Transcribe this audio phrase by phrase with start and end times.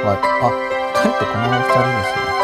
[0.00, 0.16] はい。
[0.16, 0.22] あ、
[0.94, 2.38] 二人ってこの二人ですよね。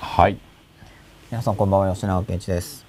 [0.00, 0.36] はい
[1.30, 2.84] 皆さんこんばんは吉永健一です。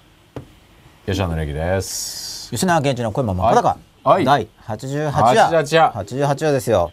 [1.06, 2.19] 吉野歴です
[2.50, 3.78] 吉永健一の声も真っ裸。
[4.04, 5.46] はい第八十八夜。
[5.50, 6.92] 88夜八十八夜ですよ。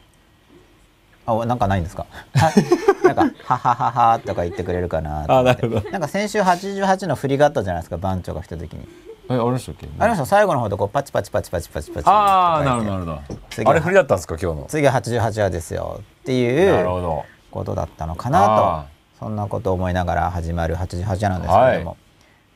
[1.25, 2.07] あ、なんかないんですか？
[3.05, 5.25] なんかははははとか言ってくれるかな。
[5.29, 7.97] あなるほどなんか先週八十八の振りがあったじゃないですか？
[7.97, 8.87] 番長が来た時に。
[9.29, 9.87] えありましたっけ？
[9.99, 12.09] ありました最後の方でこうパチパチパチパチパチパチ。
[12.09, 16.33] ああなるほどなるほ次どあれ振りだったんですか今日の次は八十八夜ですよって
[16.65, 18.85] いなるほうどことだったのかなとあ。
[19.19, 21.91] そんなことを思いながら始まる八十八夜なんですけれども。
[21.91, 22.06] はい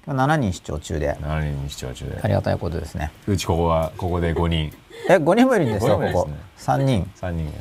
[0.07, 3.13] 7人視聴中で何人に視聴中でありがたいことですね。
[3.27, 4.73] うちここはここで5人
[5.09, 6.41] え、5人もいるんですよ、ここ五人もいるんで。
[6.59, 7.11] 3人。
[7.21, 7.53] 3人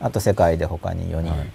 [0.00, 1.30] あと世界で他に4人。
[1.30, 1.50] はい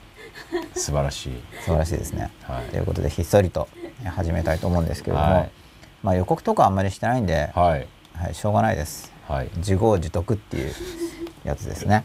[0.76, 2.32] 素晴らしい素晴らしいですね。
[2.44, 3.68] はいということで、ひっそりと
[4.06, 5.52] 始めたいと思うんですけれども、はい
[6.04, 9.12] まあ予告とかあんまりしてないんで、はいはい、しょうがないです。
[9.28, 10.74] はい自業自得っていう
[11.44, 12.04] やつですね。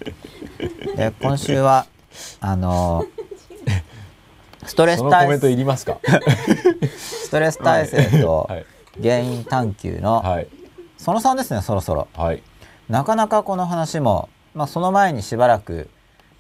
[0.97, 1.87] で、今週は、
[2.41, 3.05] あの
[4.65, 5.99] ストレス体そのコメントいりますか？
[6.01, 8.67] ス トレス耐性とはい。
[9.01, 10.49] 原因探求の、はい。
[10.99, 12.07] その3ですね、そろそろ。
[12.15, 12.43] はい。
[12.91, 15.89] なかなかこの話も、まあ、その前にしばらく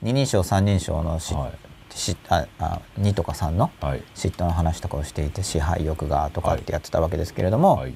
[0.02, 1.52] 二人称三人称のし、はい。
[1.96, 4.02] しああ2とか3のはい。
[4.14, 7.94] 嫉妬の話とかをしていて支配欲がとかってやってたわけですけれども、はい。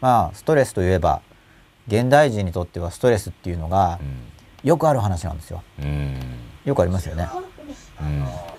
[0.00, 1.22] まあストレスといえば
[1.86, 4.00] 現代人にとってはストレスっていうのが
[4.64, 5.62] よくある話なんですよ。
[5.78, 6.20] うんうん。
[6.64, 7.28] よくありますよね。
[8.00, 8.53] うん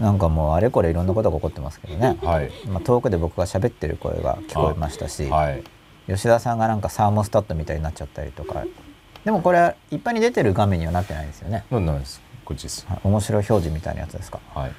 [0.00, 2.16] なんかもうあれこれいろんなことが起こってますけどね。
[2.22, 2.50] はい。
[2.68, 5.64] まあ、遠くで僕が喋ってる声が聞こえましたし、はい。
[6.06, 8.64] 吉田さんがなんかサーモスタットみたいになっちゃったりとか。
[9.24, 11.64] でもこれいっぱいに出てる画面にはなってないですよね。
[11.70, 12.20] なんなんです。
[12.44, 12.86] こっちです。
[12.88, 13.00] はい。
[13.02, 14.38] 面白い表示みたいなやつですか。
[14.54, 14.72] はい。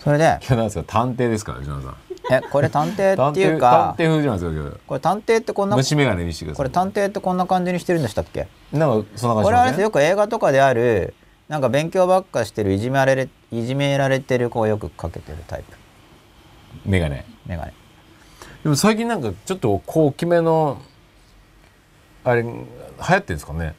[0.00, 1.96] それで今日なんですか探偵ですからジョナさん。
[2.32, 6.56] えこれ探偵探っていう偵か探偵風じゃないですかこれ探偵ってこんな虫眼鏡見せてください。
[6.56, 8.48] これ探偵ってこんな感じにしてるんでしたっけ？
[8.72, 11.14] なんかそんな感じこれはあれですよく映画とかである
[11.50, 15.76] なんか勉強ばっかしてるいじめられいじめられてる子をよくかけてるタイプ。
[16.86, 17.24] 眼鏡。
[17.44, 17.72] メガネ
[18.62, 20.80] でも最近なんかちょっと大きめの
[22.22, 22.66] あれ流行っ
[23.06, 23.74] てるんですかね？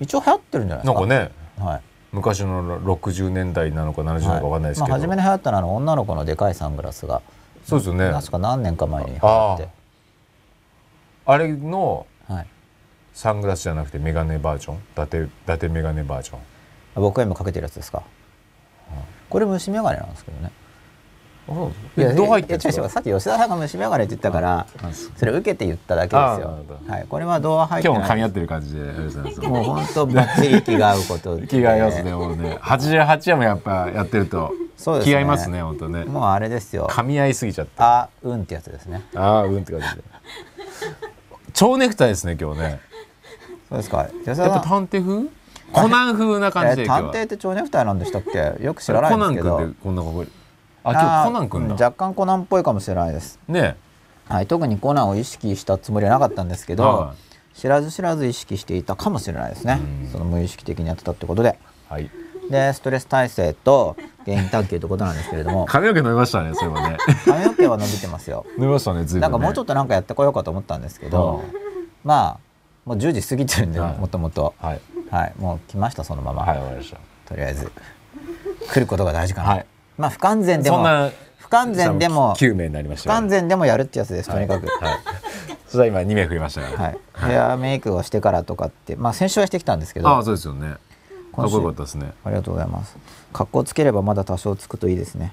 [0.00, 1.06] 一応流行ってるんじゃないですか。
[1.06, 1.64] なんかね。
[1.64, 1.82] はい。
[2.10, 7.22] 昔の60年代なのか70年代かわかんないですけど、まあ、初めに流行ったのは女の子のでかいサングラスが
[7.64, 8.10] そうですよね。
[8.10, 9.68] 確か何年か前に流行って。
[11.26, 12.46] あれのはい、
[13.12, 14.74] サングラスじゃなくてメガネバージョン？
[14.74, 16.40] 伊達伊達メガネバージョン？
[16.94, 18.02] 僕が今かけてるやつですか、
[19.28, 20.50] これ虫眼鏡なんですけどね。
[21.98, 24.66] いやどう入ってさっき吉田さんが虫眼鏡って言ったから
[25.14, 26.64] それ受けて言っただけですよ。
[26.88, 27.06] はい。
[27.06, 28.80] これは童話入って今日も噛み合ってる感じで
[29.46, 31.46] もう本当バッチリ気が合うことで。
[31.48, 32.58] 気が合いますねもうね。
[32.62, 35.12] 88夜もやっぱやってるとそうですね。
[35.12, 36.04] 気合いますね本当ね。
[36.04, 36.86] もうあれですよ。
[36.90, 37.72] 噛み合いすぎちゃって。
[37.76, 39.02] あうんってやつですね。
[39.14, 40.02] ああうんって感じで。
[41.52, 42.80] 蝶ネクタイですね今日ね。
[43.68, 44.06] そうですか。
[44.24, 45.28] 吉田やっぱさん探偵風？
[45.74, 48.64] コナン風な感じえで今日は探偵って蝶ネクタイなんでしたっけ？
[48.64, 49.56] よく知らないんですけど。
[49.56, 50.24] コナン君ってこんなこ
[50.84, 51.74] あ今日コナン君だ。
[51.74, 53.40] 若干コナンっぽいかもしれないです。
[53.48, 53.76] ね
[54.28, 57.14] はい、特にコナンを意識したつもりはなかったんですけど、は
[57.54, 59.80] 知らず知らず意識していたかもしれないですね。
[60.04, 60.10] うん。
[60.10, 61.58] その無意識的にやってたってことで。
[61.88, 62.10] はい。
[62.50, 63.96] でストレス耐性と
[64.26, 65.64] 原因探求ってことなんですけれども。
[65.68, 66.98] 髪の毛伸びましたねそういえばね。
[67.24, 68.44] 髪の毛は伸びてますよ。
[68.58, 69.20] 伸びましたねずいぶんね。
[69.22, 71.42] なんかもうちょっとなんかやってこようかと思ったんですけど、
[72.04, 72.38] まあ
[72.84, 73.98] もう10時過ぎてるんではい。
[73.98, 74.54] もともと。
[74.60, 76.98] はいはいもう来ましたそのまま、はいわかりました。
[77.26, 77.70] とりあえず。
[78.68, 79.66] 来ることが大事かな、はい。
[79.98, 83.20] まあ不完全でも不完全でも9名になりまし不たよ。
[83.20, 84.98] 完全でもやるってやつですとにかく、はい。
[85.66, 86.84] そしたら今2名増えましたから。
[86.84, 86.98] はい、
[87.32, 90.08] ヘアメイクをしてからとかってまあ先週はしてきたんですけど。
[90.08, 90.76] ああそうですよね。
[91.34, 92.12] かっこよかったですね。
[92.24, 92.96] ありがとうございます。
[93.32, 95.32] 格好つければまだ多少つくといいですね、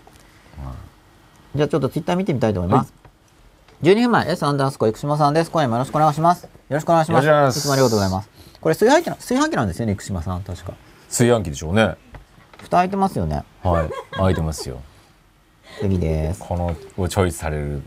[1.55, 2.93] じゃあちょっとツイッター見てみたいと思います、
[3.83, 5.51] 12分前 S アンダースコ生島さんです。
[5.51, 6.43] 今夜もよろしくお願いします。
[6.43, 7.27] よろしくお願いします。
[7.27, 7.59] よろしくお願いします。
[7.59, 8.30] いつもありがとうございます
[8.61, 10.73] これ炊飯器な炊飯器なんですよね生島さん確か。
[11.09, 11.95] 炊飯器でしょうね。
[12.59, 13.43] 蓋開いてますよね。
[13.63, 13.89] はい。
[14.15, 14.81] 開いてますよ。
[15.77, 16.39] 素敵です。
[16.39, 17.81] このをチョイスされる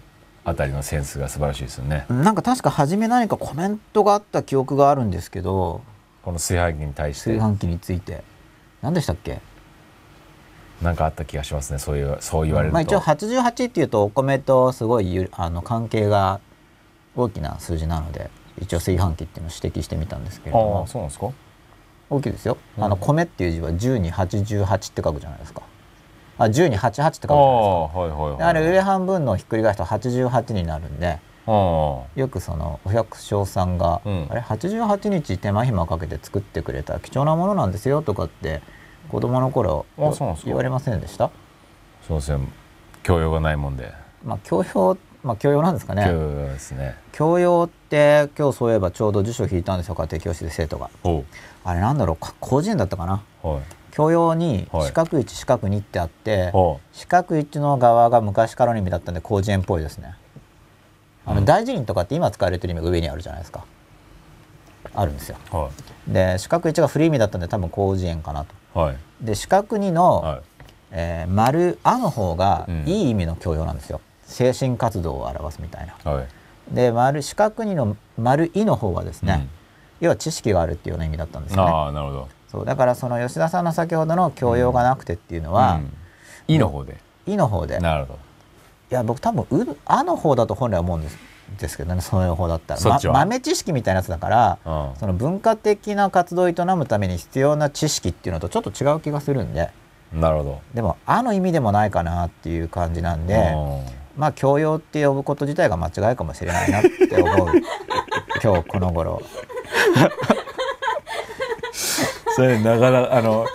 [0.44, 2.04] あたりのセンスが素晴らしいですよね。
[2.08, 5.80] なんか確か初め何かコメントがあった記憶があるんですけど
[6.22, 7.30] この炊飯器に対して。
[7.30, 8.24] 炊飯器について。
[8.82, 9.40] 何でしたっけ？
[10.82, 16.40] なんかあった気がしますねそういうそう言われると、まあ、一応88っていうとお米とすごいゆあの関係が
[17.14, 18.28] 大きな数字なので
[18.60, 20.82] 一応炊飯器っていうのを指摘してみたんですけれどあも。
[20.84, 21.30] あそうなんですか？
[22.10, 22.84] 大きいですよ、うん。
[22.84, 25.62] あの米っていう字は10に88って書くじゃないですか。
[26.38, 27.34] あ10に88って書くじあゃないですか。
[27.34, 28.38] あはいはいはい。
[28.38, 34.26] であれ上半分のをひっくり返すと88になるんであよくそのお百姓さんが、うん。
[34.30, 38.62] あれ88日手間暇かけて作ってくれた貴重なものなんですよとかって
[39.08, 39.86] 子供の頃
[40.44, 41.30] 言われませんでした？
[42.06, 42.48] そうですね
[43.02, 43.92] 教養がないもんで。
[44.24, 46.04] まあ教養まあ教養なんですかね。
[46.04, 46.94] 教養ですね。
[47.12, 50.90] 教養って今日そういえばちょうど辞書引いたんですよ家庭教師で生徒が。
[51.64, 53.22] あれなんだろうか広辞苑だったかな。
[53.42, 53.62] はい。
[53.90, 56.78] 教養にはい四角1四角2ってあって、おう。
[56.92, 60.14] 四角1の側が昔からの意味だったんで広辞苑っぽいですね。
[61.24, 61.44] あの、うん。
[61.46, 63.64] 大辞林とかって今使われてる意味が上にあるじゃないですか。
[64.94, 65.36] あるんですよ。
[65.50, 65.70] は
[66.06, 68.80] で四角1が古い意味だったんで多分広辞苑かなと。
[68.80, 68.96] いはい。
[69.22, 70.42] で四角2の、はい。
[70.96, 72.84] えー丸「あ」の方がうん。
[72.86, 74.00] いい意味の教養なんですよ
[74.34, 76.12] 精神活動を表すみたいな。
[76.12, 76.26] はい。
[76.74, 79.48] で丸四角2の丸「い」の方はですね、
[80.00, 80.06] うん。
[80.06, 81.70] 要は知識があるっていうような意味だったんですよね。
[81.70, 82.28] ああなるほど。
[82.50, 85.92] そうだからその吉田さんの先ほどの教養がなくてっていうのはうん
[86.48, 87.78] 「い」の方で「い」の方で。
[87.78, 88.18] なるほ
[88.90, 91.16] いや僕多分う「あ」の方だと本来は思うんです
[91.58, 99.60] ですけどねその方だったら、ま豆知識みたいなやつだからどその文化的な活動を営むために必要な知識っていうのとちょっと違う気がするんで。
[99.60, 99.84] うん
[100.14, 100.60] なるほど。
[100.72, 103.52] でも「あ」の意味でもないかなっていう感じなんで
[104.16, 107.48] まあ教養って呼ぶこと自体が間違いかもしれないなって思う。
[108.42, 109.22] 今日この頃。
[112.36, 113.46] それなかなかあの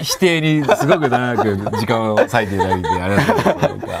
[0.00, 3.92] 否定にすごく長く時間を割いていただいてありがとうございます。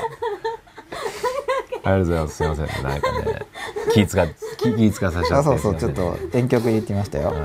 [1.84, 2.36] ありがとうございます。
[2.36, 2.66] すいません。
[2.82, 3.42] なんかね
[3.92, 4.28] 気使っ
[4.58, 5.48] 気気使わさせちゃって。
[5.50, 7.28] あそうそうちょっと遠曲言ってみましたよ。
[7.28, 7.38] はい。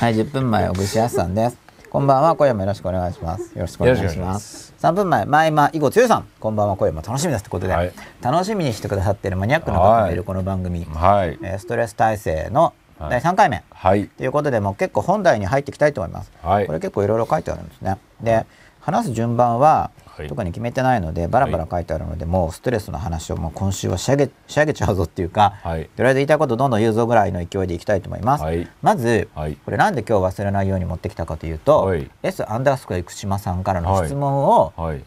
[0.00, 1.65] はい、10分前、小串康さんです。
[1.96, 3.54] こんばんは、今夜もよろしくお願いします。
[3.54, 4.26] よろしくお願いしま。
[4.26, 13.64] ます3分前、前間囲碁強さん、こんばんは、今夜も楽しみですということで、はい楽しみにしてくださっているマニアックな方がいるこの番組、はいえーストレス耐性のはい第3回目。
[13.70, 16.30] はいということで、もう結構本題に入っていきたいと思います。
[16.42, 17.96] はいこれ結構いろいろ書いてあるんですね。
[18.20, 18.44] で、
[18.80, 25.88] 話す順番ははい特に決めてないので、バラバラ書いてあるので、もうストレスの話をもう今週は仕上げ仕上げちゃうぞっていうか、はい。
[25.96, 28.44] とりあえず言いたいことどんどん言うぞぐらいの勢いでいきたいと思います。
[28.44, 28.68] はい。
[28.82, 29.56] まず、はい。
[29.56, 32.10] これなんで今日忘れないように持ってきたかというと、はい。
[32.22, 35.04] S アンダースコア生島さんからの質問を、はい。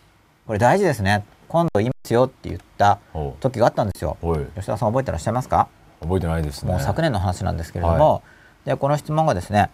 [0.48, 1.24] これ大事ですね。
[1.48, 4.18] 今度言いますよって言ったお時があったんですよ。
[4.56, 5.68] 吉田さん覚えてらっしゃいますか、
[6.00, 6.72] 覚えてないですね。
[6.72, 8.22] もう昨年の話なんですけれども、
[8.66, 9.72] でこの質問がですね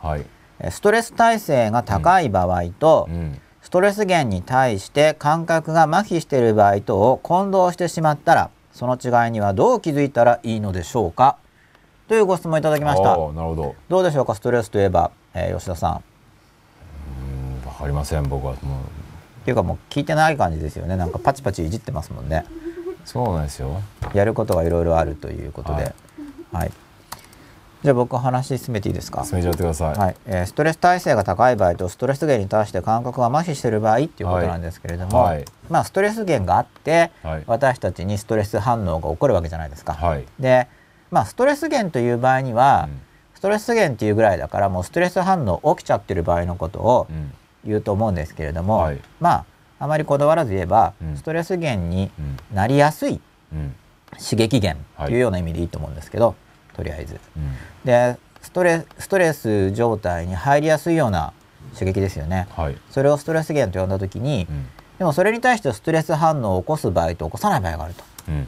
[0.69, 3.33] ストレス耐性が高い場合と、うん。
[3.33, 3.39] ス
[3.75, 11.35] トレス源に対して感覚が麻痺している場合とを混同してしまったらその違いにはどう気づいたらいいのでしょうか？
[12.07, 13.09] というご質問いただきました。
[13.09, 13.75] なるほど。
[13.89, 14.33] どうでしょうか？
[14.33, 16.03] ストレスといえば、えー吉田さん。
[17.19, 18.79] うんわかりません僕はもう。
[19.41, 20.95] っていうかもう聞いてない感じですよね。
[20.95, 22.45] なんかパチパチいじってますもんね。
[23.03, 23.81] そうなんですよ。
[24.13, 25.93] やることがいろいろあるということで。
[26.53, 26.71] ははいい、
[27.85, 29.23] じゃあ僕話進めていいですか？
[29.25, 29.95] 進めちゃってください。
[29.95, 35.35] はい、えーストレス耐性が高い場合とストレス源に対して感覚が麻痺している場合っていうことなんですけれども、はい。
[35.35, 37.43] はいまあストレス源があって、はい。
[37.45, 39.93] 私たちにストレス反応が起こるわけじゃないですか。
[39.93, 40.25] はい。
[40.39, 40.67] で
[41.11, 43.01] まあストレス源という場合には、うん。
[43.35, 47.31] ストレス源っていうぐらいだからもうストレス反応起きちゃってる場合のことをうん。
[47.67, 48.99] 言うと思うんですけれども、はい。
[49.19, 49.45] まあ
[49.77, 51.17] あまりこだわらず言えば、うん。
[51.17, 52.55] ストレス源にうん。
[52.55, 53.21] なりやすい
[53.53, 53.75] うん。
[54.13, 56.35] 刺激源はいというような意味でいいと思うんですけど、
[56.75, 57.19] とりあえず。
[57.37, 57.53] うん。
[57.85, 61.33] でストレストレス状態に入りやすいような
[61.73, 62.47] 刺激ですよね。
[62.55, 62.77] はい。
[62.91, 64.65] それをストレス源と呼んだ時に、うん。
[64.99, 67.95] でもそれに対してストレス反応を起こす場合と起こさない場合がある
[68.29, 68.47] うん。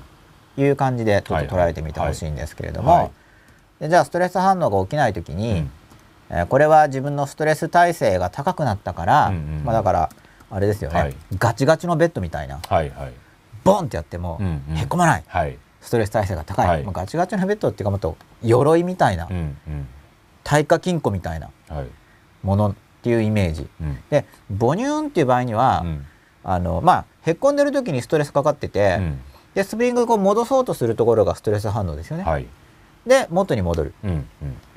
[0.56, 3.02] という感じでちょっとはい捉えてみてほしいんですけれども、はい。
[3.04, 3.12] はい
[3.80, 5.72] でじゃあストレス反応が起きない時に、うん。
[6.30, 9.62] えーこれは自分のストレス耐性が高くなったから、うんうん。
[9.64, 10.10] まあ、だから
[10.52, 11.16] あれですよね、はい。
[11.38, 12.60] ガチガチのベッドみたいな。
[12.68, 13.14] はいはい。
[13.64, 14.78] ボンってやってもうんうん。
[14.78, 16.84] へこまない、はいストレス耐性が高い、はい。
[16.84, 19.40] まあ、ガチガチのベッドっていうかもっと鎧みたいな、うんう
[19.72, 19.88] ん。
[20.44, 21.50] 耐火金庫みたいな。
[21.70, 21.88] はい。
[22.44, 23.70] ものっていうイメージ。
[23.80, 23.98] うん。
[24.10, 26.06] で母乳っていう場合には、うん。
[26.44, 29.20] あのまあへっこんでる時にストレスかかってて、うん。
[29.54, 32.24] でスプリングをこう戻そうとするところがストレス反応ですよね。
[32.24, 32.46] はい。
[33.06, 33.94] で元に戻る。
[34.04, 34.28] うんうん。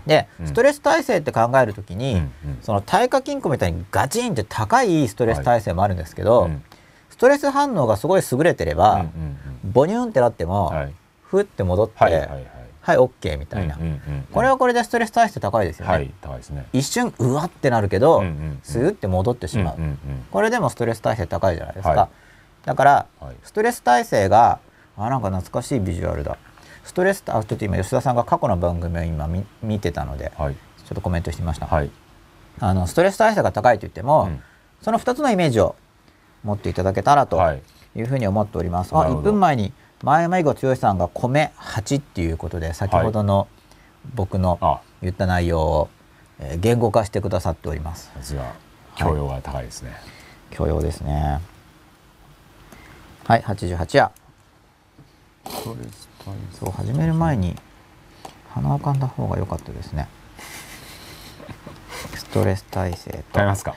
[0.06, 0.46] でうん。
[0.46, 2.58] ストレス耐性って考える時に、うんうん。
[2.62, 6.62] その耐火金庫みたいにガチンって高いストレス耐性もあるんですけど、うん。
[7.10, 10.94] ストレス反応がすごい優れてれば、うんうんボニュンってなっても、はい
[11.30, 12.46] ふって戻って、はいはいはい。
[12.80, 14.00] はい、OK みたいな、うんうんうん
[14.32, 15.92] これはこれでストレス耐性高いですよね。
[15.92, 16.66] はい高いですね。
[16.72, 19.99] 一瞬うわってなるけど、うんうんうんスーって戻ってしまう、うんうんうん。
[20.30, 22.08] これでもストレス耐性高いじゃないですか、は
[22.64, 22.66] い。
[22.66, 23.37] だから、はい。
[23.44, 24.58] ストレス耐性が
[24.96, 26.37] あなんか懐かしいビジュアルだ。
[26.84, 30.54] ストレスあちょっと今吉田さんが過去の番組を今見見てたのではい。
[30.54, 31.90] ちょっとコメントしてみました、はい。
[32.58, 34.42] あのストレス耐性が高いと言っても、うん。
[34.82, 35.76] その2つのイメージを
[36.42, 37.62] 持っていただけたらとはい。
[37.96, 39.32] いうふうに思っております、あ1なるほど。
[39.32, 39.72] 分前に
[40.02, 43.49] 前山囲碁剛さんが米8っていうことで先ほどの
[44.14, 44.80] 僕のあ。
[45.02, 45.88] 言った内容を、
[46.38, 48.11] えー言語化してくださっております。
[48.14, 48.54] さすが
[48.97, 49.92] 教養が高いですね。
[50.50, 51.40] 許容ですね。
[53.26, 54.11] はい88夜。
[56.59, 57.57] そう始める前に
[58.54, 60.09] 鼻をかんだ方が良かったですね。
[62.16, 63.23] ストレス耐性と。
[63.35, 63.75] 変えますか？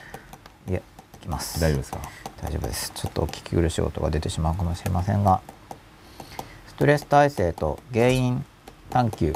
[0.68, 0.82] いえ
[1.16, 1.60] いきます。
[1.60, 1.98] 大丈夫ですか？
[2.42, 2.92] 大丈夫です。
[2.94, 5.40] ちょっとお聞き苦しい音が出てしまうかもしれませんが
[6.74, 8.44] ストレス耐性と原因
[8.90, 9.32] 探求。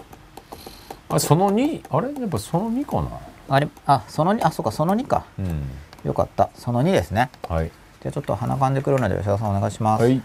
[1.08, 2.12] あその2あれ？
[2.20, 3.20] やっぱその2かな？
[3.48, 3.68] あれ？
[3.86, 5.24] あその2あそうかその2か。
[5.38, 5.62] うん。
[6.04, 6.50] よかった。
[6.56, 7.30] その2ですね。
[7.48, 7.70] はい。
[8.02, 10.20] じゃあちょっと鼻かんでくるので吉田さんお願いします、はい。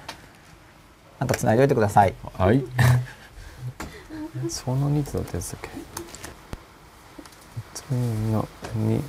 [1.19, 2.15] なんか繋いでおいてください。
[2.35, 2.63] はい。
[4.49, 5.69] その2ってどうやってやつだっけ？
[7.75, 7.95] 次
[8.31, 9.03] の2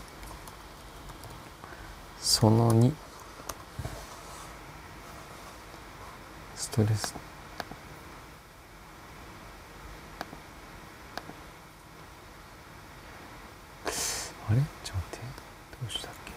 [2.21, 2.93] その2
[6.55, 7.15] ストレス
[14.47, 16.33] あれちょっと待ってどうしたっけ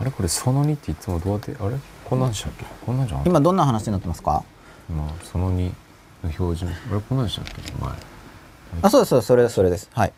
[0.00, 0.10] あれ？
[0.10, 1.76] これその2っていつもどうやってあれ？
[2.04, 2.64] こんなんでしたっけ？
[2.86, 4.42] こんなんじゃん今どんな話になってますか？
[4.88, 5.70] 今その2
[6.24, 7.00] の標準あれ？
[7.00, 7.72] こんなんでしたっけ？
[7.72, 7.92] 前。
[8.82, 9.90] あそうですそれそれです。
[9.92, 10.12] はい。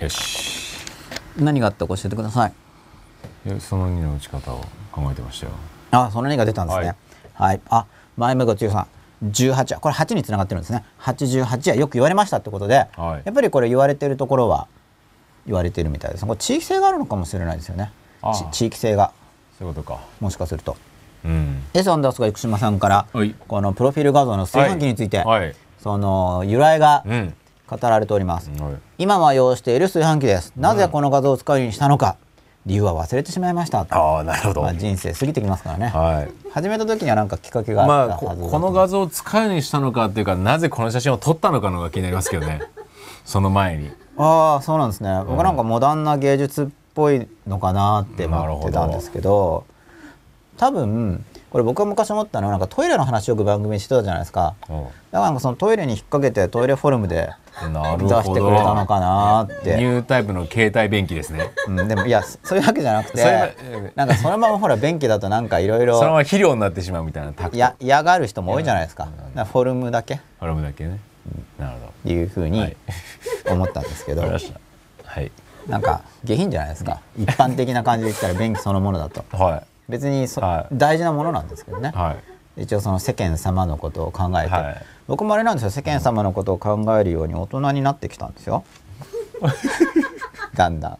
[0.00, 0.84] よし。
[1.38, 2.52] 何があったか教えてください。
[3.46, 5.52] でその2の打ち方を考えてましたよ。
[5.92, 6.94] あその2が出たんですね。
[7.34, 8.86] はい、あ前向強さん。
[9.24, 10.84] 18はこれ8につながってるんですね。
[11.00, 13.22] 88はよく言われましたってことで、はい。
[13.24, 14.68] やっぱりこれ言われてるところは
[15.46, 16.26] 言われてるみたいです。
[16.26, 17.92] これ地域性があるのかもしれないですよね。
[18.52, 19.12] 地域性が。
[19.58, 20.00] そういうことか。
[20.20, 20.76] もしかすると。
[21.24, 21.62] うん。
[21.74, 23.34] エスアンダースが生島さんからはい。
[23.48, 25.54] このプロフィール画像の炊飯器について、はい。
[25.78, 27.34] その由来がうん。
[27.68, 28.74] 語られております、はい。
[28.98, 30.52] 今は用している炊飯器です。
[30.56, 32.16] なぜこの画像を使うようにしたのか。
[32.64, 34.62] 理由は忘れてしまいましたああなるほど。
[34.62, 36.50] まあ、人生過ぎてきますからね、はい。
[36.50, 42.60] 始めた時にはなんかきっかけがあまあったはずだとここの画像を使うようにしたのかっていうかなぜこの写真を撮ったのかのが気になりますけどね。
[43.24, 49.64] その前にああそうなんですね、僕なんかモダンな芸術っぽいのかなって思ってたんですけど
[50.56, 54.56] 多分これ僕が昔思ったのはなんかトイレの話よく番組にしてたじゃないですか。
[54.68, 57.30] だからなんかそのトイレに引っ掛けてトイレフォルムで
[57.62, 61.50] 出してくれたのかなって、ニュータイプの携帯便器ですね。
[61.68, 63.54] うん、でもいやそういうわけじゃなくて
[63.94, 69.06] なんかそのままほら便器だとなんかいろいそのまろま肥料になってしまうみたいなや嫌がる人も多いじゃないですか。
[69.06, 70.14] フォルムだけ。
[70.14, 71.00] っフォルムだけね
[71.58, 72.76] なるほていうふうにはい。
[73.50, 74.38] 思ったんですけど、は
[75.20, 75.32] い。
[75.66, 77.00] なんか下品じゃないですか。
[77.18, 79.24] 一般的な感じで言ったら便器そのものだと。
[79.36, 80.74] は別にそ、はい。
[80.74, 81.92] 大事なものなんですけどね。
[81.94, 82.16] い、は
[82.56, 82.62] い。
[82.62, 84.84] 一応その世間様のことを考えて、はい。
[85.08, 85.70] 僕もあれなんですよ。
[85.70, 88.64] 世間様のことを考えるように大人になってきたんですよ。
[90.54, 90.98] だんだん。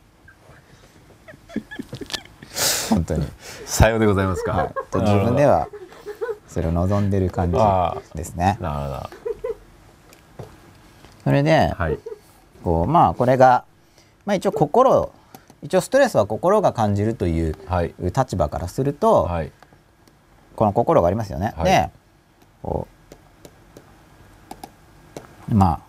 [2.91, 3.27] 本当に。
[3.65, 5.69] さようでございますか、と自分では
[6.47, 8.59] それを望んでる感じあですね。
[8.61, 9.26] なるほど
[11.27, 11.99] それで、はい。
[12.63, 13.65] こうまあこれが、
[14.27, 15.13] まあ、一応心
[15.61, 17.93] 一応ストレスは心が感じるというはい。
[17.99, 19.51] 立場からすると、はい。
[20.55, 21.53] この心がありますよね。
[21.57, 21.65] はい。
[21.65, 21.91] で
[22.63, 22.87] こ
[25.51, 25.81] うまあ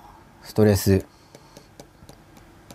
[0.42, 1.06] ストレス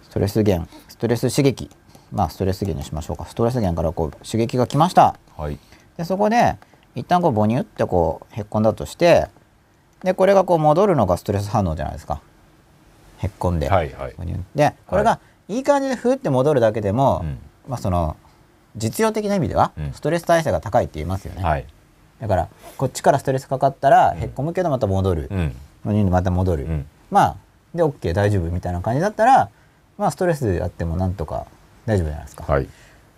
[0.05, 1.69] ストレス源ストレス刺激。
[2.13, 3.27] まあストレス源にしましょうか。
[3.27, 5.17] ストレス源からこう刺激が来ました。
[5.37, 5.59] はい。
[5.97, 6.55] でそこで
[6.95, 9.27] 一旦こうボニュってこうへっこんだとして
[10.05, 12.21] でこれがこう戻るのがストレス反応じゃないですか
[13.23, 14.15] へっこんで、はいはい。
[14.55, 15.61] でこれがい。
[15.61, 17.39] い感じでふって戻るだけでも、うん。
[17.69, 18.17] まあその
[18.77, 19.93] 実用的な意味ではうん。
[19.93, 21.67] ストレス耐性が高いって言いますよね、はい。
[22.21, 26.11] だからこっちからストレスかかったらへっこむけどまた戻る、うん。
[26.11, 26.87] また戻る、うん。
[27.11, 27.37] まあ
[27.75, 29.51] で OK 大丈夫みたいな感じだったら
[29.99, 31.47] まあストレスあってもなんとか
[31.87, 32.69] 大丈夫じゃないですか、はい。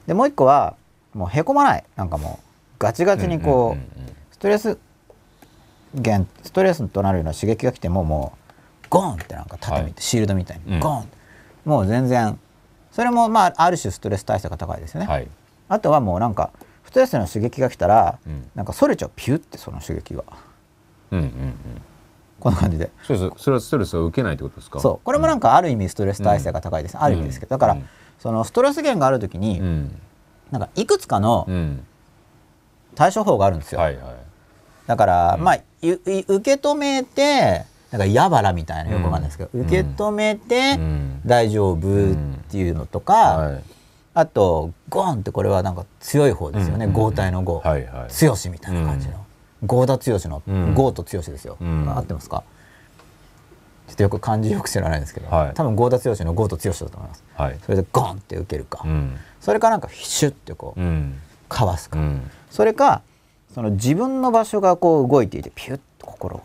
[0.07, 0.77] でもう一個は
[1.15, 1.85] もうへこまない。
[1.97, 2.45] なんかもう
[2.79, 4.15] ガチガチにこう,、うんうんうんうん。
[4.33, 4.79] ストレス
[5.95, 8.44] 源ストレスとなるような刺激が来てももう
[8.95, 9.95] ゴーンってなんか縦みたい、はい。
[9.99, 10.81] シールドみたいに、うん。
[10.81, 11.09] ゴーン。
[11.65, 12.39] もう全然
[12.93, 15.29] それもまあある種ストレス耐性が高いですよね、はい。
[15.69, 16.51] あとはもうなんか
[16.85, 18.51] ストレスの刺激が来たら、うん。
[18.55, 20.25] なんかそれちゃうピュってその刺激が。
[21.11, 21.55] うんうんうん。
[22.41, 22.91] こんな感じで。
[23.03, 23.19] それ
[23.55, 24.81] はストレスを受けないってことですか？
[24.81, 25.01] そう。
[25.05, 27.51] これもなんかある意味ストレス耐性が高いです、ある意味ですけど。
[27.51, 27.89] だから、うん。
[28.19, 30.01] そのストレス源がある時に、うん。
[30.51, 31.87] なんかいくつかのうん。
[32.95, 34.15] 対処法があるんですよ、はいはい。
[34.87, 39.61] だから、まあ受け止めてなんか矢原みたいなよくわかんないですけど、うん。
[39.61, 41.21] 受け止めてうん。
[41.25, 42.17] 大丈夫っ
[42.51, 43.63] ていうのとか、はい。
[44.15, 46.93] あとゴンってこれはなんか強い方ですよね、うん。
[46.93, 48.11] 豪体の豪、はいはい。
[48.11, 49.25] 強しみたいな感じの、
[49.65, 50.75] 豪田強しの、うん。
[50.75, 51.89] 豪と強しですよ、うん。
[51.89, 52.43] 合ってますか？
[53.87, 55.55] ちょっとよく漢字よく知らないんですけど、はい。
[55.55, 57.23] 多分豪田強しの豪と強しだと思います。
[57.37, 57.59] はい。
[57.63, 59.17] それでゴンって受けるか、うん。
[59.41, 61.21] それかなんかシュッてこううん。
[61.49, 62.29] かわすか、うん。
[62.51, 63.03] それか
[63.55, 66.43] その自分の場所がこう動いていてピュッと心を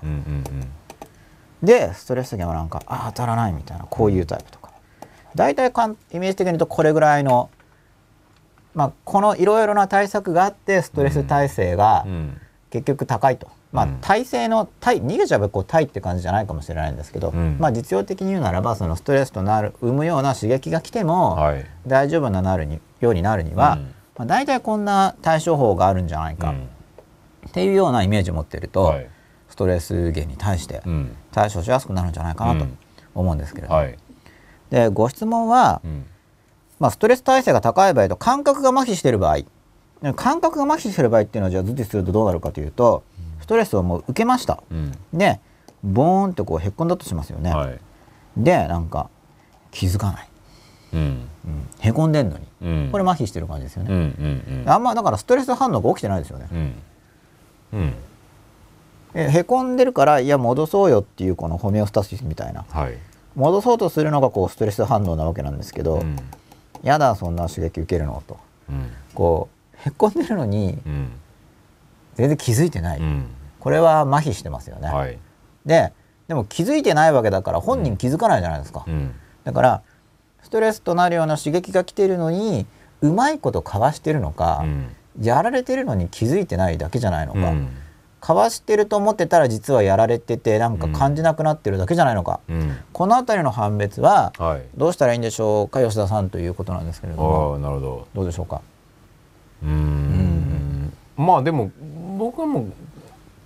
[1.64, 4.70] でストレス源はなんかあ当たらないみたいなこういうタイプとか。
[5.36, 7.50] 大体かんイメージ的に言うとこれぐらいの、
[8.74, 12.06] まあ、このいろいろな対策があってストレス耐性が
[12.70, 13.48] 結局高いと。
[13.72, 21.38] まあ、体制の体逃げちゃえばこう体って感じじゃないかもしれないんですけど、うん、まあ、実用的に言うならばそのストレスとなる生むような刺激が来ても
[21.86, 26.56] 大丈夫ななるにようになるには、うん、まあ、大体こんな対処法があるんじゃないか、
[27.48, 29.10] っていうようなイメージを持ってると、はい、ス
[29.60, 30.82] トレス源に対して
[31.32, 32.66] 対処しやすくなるんじゃないかなと
[33.14, 33.98] 思うんですけれども、はい、
[34.70, 35.82] でご質問は、
[36.80, 39.40] まあ、ストレス耐性が高い場合と感覚が麻痺している場合。
[40.16, 43.04] 感覚が麻痺している場合っていうのはじゃあ図示するとどうなるかというと
[43.42, 45.42] ストレスをもう受けました、うん、で
[45.84, 47.78] ボーンとこうへっこんだとしますよね、はい、
[48.38, 49.10] でなんか
[49.72, 50.30] 気づかない、
[50.94, 51.00] うん。
[51.00, 51.28] うん、
[51.80, 56.48] へこんでんのに、うん、これ麻痺してる感じですよね、うんうんうん、あんまだからストレス反応が起きてないですよね、
[57.74, 57.94] うん
[59.14, 62.98] へこんでるからいや戻そうよっていうこのホメオスタシスみたいな、はい、
[63.36, 66.16] 戻そうとするのがこうストレス反応なわけなんですけど、うん、
[66.84, 68.38] やだそんな刺激受けるのと、
[68.70, 69.50] うん、こ
[69.86, 70.78] うへこんでるのに、
[72.16, 73.02] 全然気づいてない、
[73.62, 74.90] これは麻痺してますよね。
[74.90, 75.18] はい、
[75.66, 75.94] で
[76.28, 78.86] でも気づいてないわけだから本人気づかないじゃないですか。
[79.46, 79.82] だから
[80.44, 82.66] ストレスとなるような刺激が来てるのに
[83.02, 84.66] うまいことかわしてるのか、
[85.22, 87.54] やられてるのに気づいてないだけじゃないのか。
[88.22, 94.34] かわしてると思ってたら実はやられててなんか感じなくなってるだけじゃないのか、うん、この辺りの判別は
[94.76, 97.58] どうしたらいいんでしょうか吉田さんということなんですけれども。
[97.60, 98.08] なるほど。
[98.14, 98.62] どうでしょうか？
[99.64, 100.94] うん。
[101.18, 101.72] まあでも
[102.18, 102.72] 僕はもう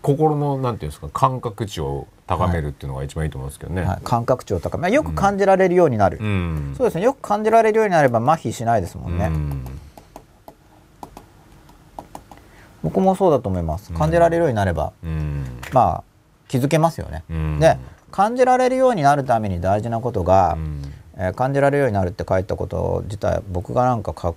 [0.02, 7.04] 心のなんていうんですか感覚値を高めるっていうのが一番いいと思うんですけどね、はい、感覚値を高めよく感じられるようになる、うん、そうですね。
[7.04, 9.66] よく感じられるようになれば麻痺しないですもんね、うん、
[12.84, 13.92] 僕もそうだと思います。
[13.94, 16.04] 感じられるようになれば、うん、まあ
[16.48, 17.24] 気づけますよね、
[17.60, 17.78] で
[18.12, 20.56] 感じられるようになるために大事なことが、
[21.18, 24.36] えー、感じられるようになるって書いたこと自体僕がなんかか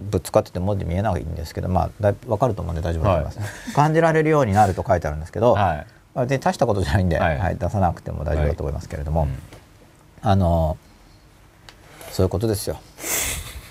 [0.00, 5.86] ぶつかってて文字見えないんですけどまあだ分かると思うんで大丈夫だと思います、はい、感じられるようになると書いてあるんですけど、は
[6.24, 9.30] い、で大したことじゃないんで、はい、はい、出さなくても大丈夫だと思いますけれども、はい、
[10.22, 10.76] あの
[12.10, 12.80] そういうことですよ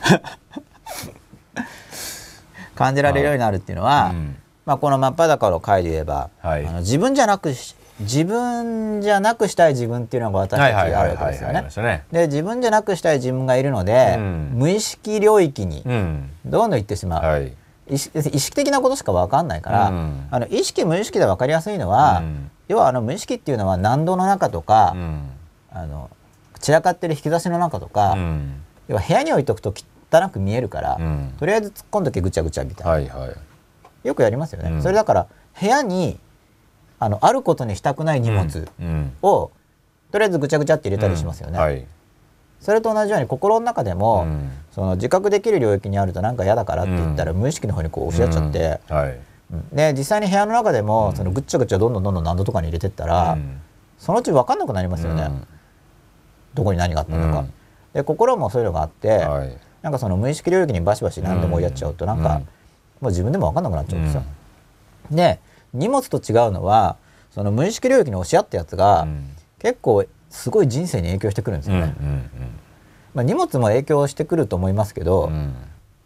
[2.78, 4.36] 感じられるようになるっていうのは、うん、
[4.66, 7.54] まあ、この真っ裸の回で言えば、あの自分じゃなく
[8.00, 12.04] 自分じゃなくしたい自分っていうのが私たちあるわけですよね。
[12.12, 15.84] で自分じゃなくしたい自分がいるので、うん、無意識領域に
[16.46, 17.54] どんどん行ってしまう、はい、
[17.90, 24.96] 意識的なことしか分かんないから、うん、あの意識無意識で分かりやすいのは、うん、要はあの無意識っていうのは難度の中とか、
[25.72, 26.12] あの
[26.60, 28.16] 散らかってる引き出しの中とか、
[28.88, 29.74] 要は部屋に置いとくと
[30.12, 31.00] 汚く見えるから、
[31.38, 34.82] とりあえず突っ込んどけぐちゃぐちゃみたいな、はいはい、よくやりますよね。
[34.82, 35.28] それだから
[35.60, 36.20] 部屋に
[37.00, 38.68] あのあることにしたくない荷物
[39.22, 39.52] を、
[40.12, 41.60] とりあえずぐちゃぐちゃって入れたりしますよね。
[41.60, 41.86] はい、
[42.60, 48.96] それと同じように心の中でも、うん、その自覚できる領域にあるとなんか嫌だからって言ったら、無意識の方にこう押し合っちゃって、うん。
[48.96, 49.20] はい、
[49.74, 53.38] で実際に部屋の中でも、そのぐっちゃぐちゃどんどんどんどん何度とかに入れてったら、
[53.98, 55.30] そのうち分かんなくなりますよね、
[56.54, 57.46] どこに何があったのか。
[57.94, 59.58] で心もそういうのがあって、はい、
[59.88, 62.42] なんかその無意識領域にバシバシ何でもやっちゃうとなんか、
[63.00, 64.24] もう自分でも分かんなくなっちゃうんですよ。
[65.12, 65.40] で
[65.74, 66.98] 荷物と違うのは
[67.32, 71.96] その無意識領域に押し合ったやつが、うん、結構すごい人生に影響してくるんですよね。
[73.14, 75.56] まあ、荷物も影響してくると思いますけど、うん、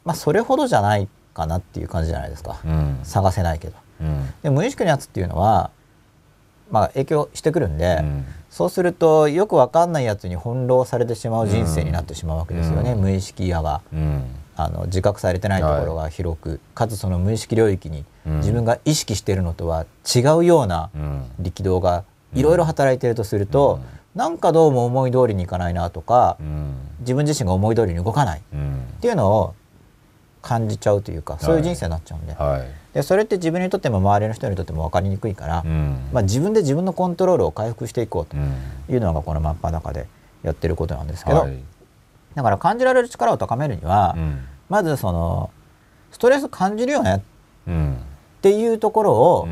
[0.06, 3.74] まあ、それほどじゃないかなっていう感じじゃないですか、うん、探せないけど。
[4.44, 5.72] で無意識のやつっていうのは、
[6.72, 8.04] まあ、影響してくるんで、
[8.50, 13.82] そうするとよく分かんないやつに翻弄されてしまう人生になってしまうわけですよね、無意識やが。
[14.56, 20.92] あの自覚されてないところが広く、はい、かつその無意識領域に自分が意識しているのとは違うような
[21.40, 22.04] 力道が
[22.34, 23.80] いろいろ働いているとすると、
[24.16, 28.44] うん、なんかどうも思い通りにいかないなとか、うん、自分自身が思い通りに動かないっ
[29.00, 29.56] ていうのを
[30.42, 32.34] 感じちゃうというかそういう人生になっちゃうんで。
[32.34, 38.36] はい、でそれって自分にとっても周りの人にとっても分かりにくいから、うん、まあ、自分で自分のコントロールを回復していこうと
[38.92, 40.08] いうのがこの真っ裸で
[40.44, 41.58] やってることなんですけど、はい、
[42.36, 44.18] だから感じられる力を高めるには、
[44.70, 45.52] まずその
[46.12, 47.72] ストレス感じるよねっ
[48.42, 49.48] ていうところを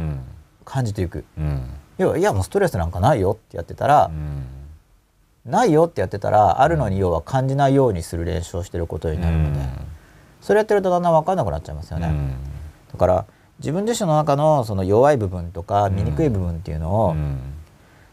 [0.66, 4.12] 感じていく、うん、要はいやもうストレスなんかないよってやってたら、
[5.46, 9.60] うん、ないよってやってたらあるのに要は感じないようにする練習をしてることになるので、
[10.42, 12.12] それやってるとだんだん分かんなくなっちゃいますよね。
[13.00, 13.26] だから
[13.60, 17.16] 自分自身の中のその弱い部分とか見にくい部分っていうのを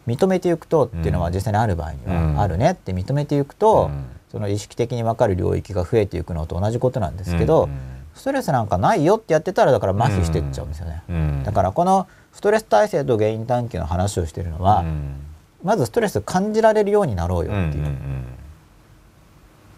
[0.07, 3.91] 認めていくとっていうのは実際にある場合にはあるねって認めていくと、
[4.31, 7.69] その意識的に分かる領域が増えていくのと同じことなんですけど、
[8.15, 15.17] ストレスなんかないよってやってたらだから麻痺してっちゃうんですよね、だからこのストレス耐性と原因探求の話をしているのは、うん、
[15.65, 17.97] まずストレス感じられるようになろうよっていう。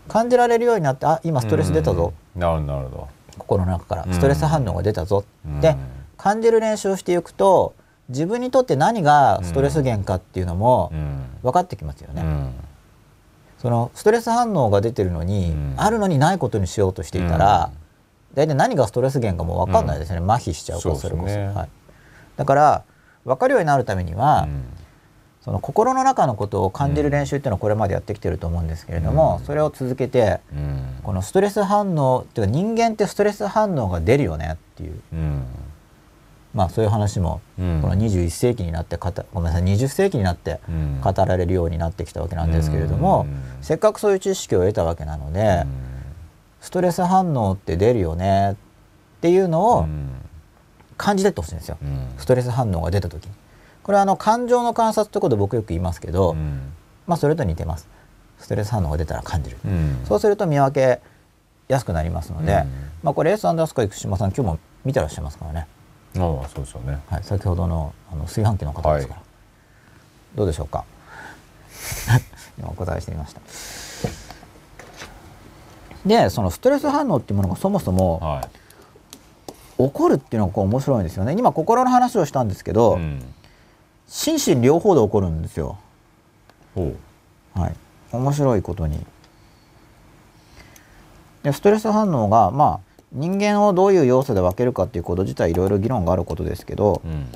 [0.09, 2.13] 感じられるようになってあ今ストレス出たぞ、
[2.67, 3.09] なるほど
[3.39, 5.25] 心の中からストレス反応が出たぞ、
[5.61, 5.77] で
[6.17, 7.75] 感じる練習をしていくと
[8.09, 10.93] 自分にとって何がストレス源かっていうのも
[11.43, 12.25] 分かってきますよね。
[13.59, 17.71] そのストレス反応が出てるのに、あるのにないことにしようとしていたら、
[18.35, 21.69] 大体何がストレス源かも分かんないですよね、麻痺しちゃうからそれこそ、ね、はい、
[22.37, 22.85] だから
[23.25, 24.47] 分かるようになるためには、
[25.49, 30.41] その心の中のことを感じる練習っていうのはこれまでやってきてると思うんですけれども、それを続けて、
[31.03, 35.01] このストレス反応っていうか人間ってストレス反応が出るよねっていう、
[36.53, 40.61] まあそういう話も、この21世紀になってごめんなさい20世紀になって
[41.03, 43.27] 語られるようになってきたわけなんですけれども、
[43.63, 45.65] せっかくそういう知識を得たわけなので、
[46.61, 48.57] ストレス反応って出るよねっ
[49.23, 49.87] ていうのを
[50.99, 51.79] 感じてってほしいんですよ、
[52.19, 53.33] ストレス反応が出た時に。
[53.89, 56.37] これはあの感情の観察ってこと僕よく言いますけど、
[57.07, 57.89] まあそれと似てます。
[58.39, 59.57] ストレス反応が出たら感じる、
[60.05, 61.01] そうすると見分け
[61.69, 62.65] やすくなりますので、
[63.03, 65.67] まあこれ S アンダースコ生島さん今日も見てらっしゃいますからね。
[66.19, 70.85] ああそうですよね、はい、先ほどのあの炊飯器の方ですから、はい、どうでしょうか？
[72.61, 73.41] 今お答えしてみました。
[76.05, 78.43] でそのストレス反応っていうものがそもそも、は
[79.79, 81.35] い、起こるっていうのが面白いんですよね。
[81.39, 83.23] 今心の話をしたんですけど、うん、
[84.09, 85.79] 心身両方で起こるんですよ。
[87.55, 87.75] はい。
[88.11, 89.05] 面白いことに。
[91.43, 97.27] でストレス反応がまあ人間をどういう要素で分けるかっていうこと自体いろいろ議論があることですけど、うん、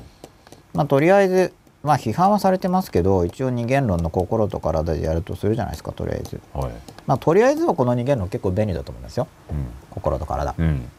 [0.73, 6.71] まあとりあえずまあ批判はされてますけど一応二元論の心と体でやるとするじゃないですかとりあえず、はい、
[7.07, 10.89] まあとりあえずはこの二元論結構便利だと思いますよ、うん、心と体、うん、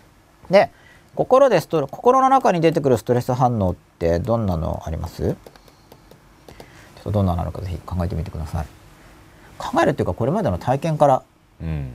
[0.50, 0.70] で
[1.14, 5.36] 心でスト心の中に出てくるストレス反応ってどんなのあります？
[7.04, 8.66] ちょっとどんなのあるかぜひ考えてみてください。
[9.58, 11.22] 考えるっていうかこれまでの体験から、
[11.62, 11.94] うん。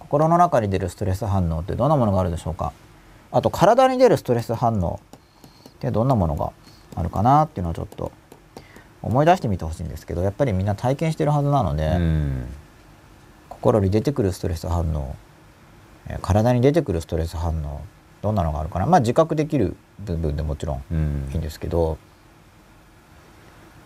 [0.00, 2.72] 心の中に出るストレス反応ってどんなものがあるでしょうか？
[3.30, 5.00] あと体に出るストレス反応
[5.68, 6.50] ってどんなものが
[6.96, 8.10] あるかなっていうのをちょっと
[9.02, 11.98] 思い出してみてほしいんですけどやっぱりみんな体験してるはずなので、
[13.50, 15.14] 心に出てくるストレス反応
[16.22, 17.82] 体に出てくるストレス反応
[18.22, 18.86] どんなのがあるかな？
[18.86, 21.98] まあ自覚できる部分でもちろんいいんですけど、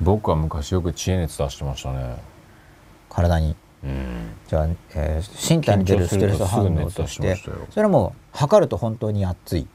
[0.03, 2.17] 僕は昔よく知恵熱出してましたね。
[3.09, 3.57] 体に。
[4.49, 7.37] じゃあ、えー、身体に出るストレス反応として
[7.71, 9.67] それも測ると本当に熱い。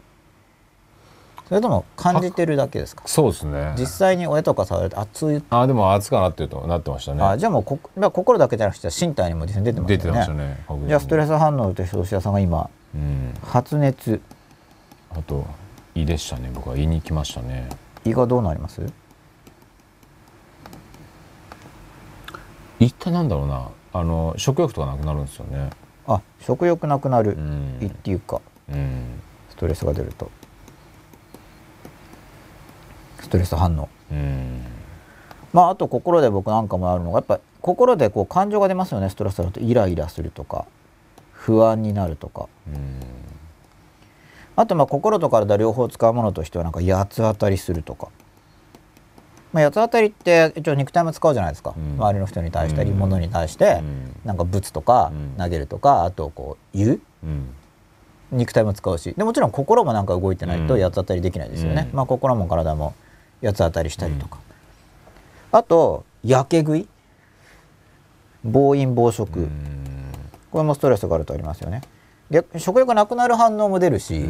[1.50, 3.04] それとも感じてるだけですか？
[3.06, 3.74] そうですね。
[3.78, 5.42] 実際に親とか触れて熱い。
[5.50, 7.24] あでも熱かなっていうとなってましたね。
[7.24, 7.80] あじゃあもうこ
[8.12, 9.88] 心だけじゃなくて身体にも出てますよね。
[9.88, 14.22] 出てましたねじゃあストレス反応として吉田さんが今、うん、発熱。
[15.12, 15.46] あと
[15.96, 16.50] 胃でしたね。
[16.54, 17.70] 僕は胃に来ましたね。
[18.04, 18.82] 胃がどうなります？
[22.80, 23.70] 胃ってなんだろうな。
[23.94, 25.70] あの食欲とかなくなるんですよね。
[26.08, 30.30] あ食欲なくなる、うん、っていうか、うん、ストレスが出ると。
[33.20, 34.62] ストレス反応、うん、
[35.52, 39.10] まああと心で僕なんかもあるのがやっぱ心でこう感情が出ますよね。
[39.10, 40.66] ストレスだとイライラするとか
[41.34, 43.02] 不安になるとか、うん、
[44.56, 48.08] あとまあ心と体両方使うものとしてはなんか八つ当たりするとか
[49.54, 53.82] まあ、八つ当たりって一応肉体も使うじゃないですか、うん、周りの人に対したり、物に対して、
[54.26, 57.02] なんかぶつとか投げるとかあとこう言う、
[58.32, 59.14] 肉体も使うし。
[59.18, 62.94] でもちろん心もなんか動いてないと八つ当たりできないですよね、まあ、心も体も
[63.42, 64.40] 八つ当たりしたりとか、
[65.52, 66.88] あとやけ食い？
[68.44, 69.48] 暴飲暴食、
[70.52, 71.82] これもストレスがあるとありますよね。
[72.30, 74.30] 逆食欲なくなる反応も出るし、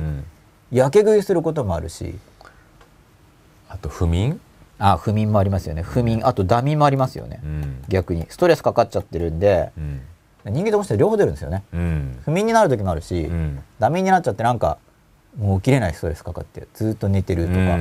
[0.72, 2.16] やけ食いすることもあるし。
[3.70, 4.40] あと不眠？
[4.80, 5.82] あ不眠もありますよね。
[5.82, 8.26] 不眠あとダミもありますよね、うん、逆に。
[8.30, 10.02] ストレスかかっちゃってるんで、うん、
[10.46, 14.78] 人間として両方出るんですよね、うん、不眠になる時もあるし、うん、ダミになっちゃってなんか
[15.38, 17.78] もう起きれないストレスかかってずっと寝てるとか、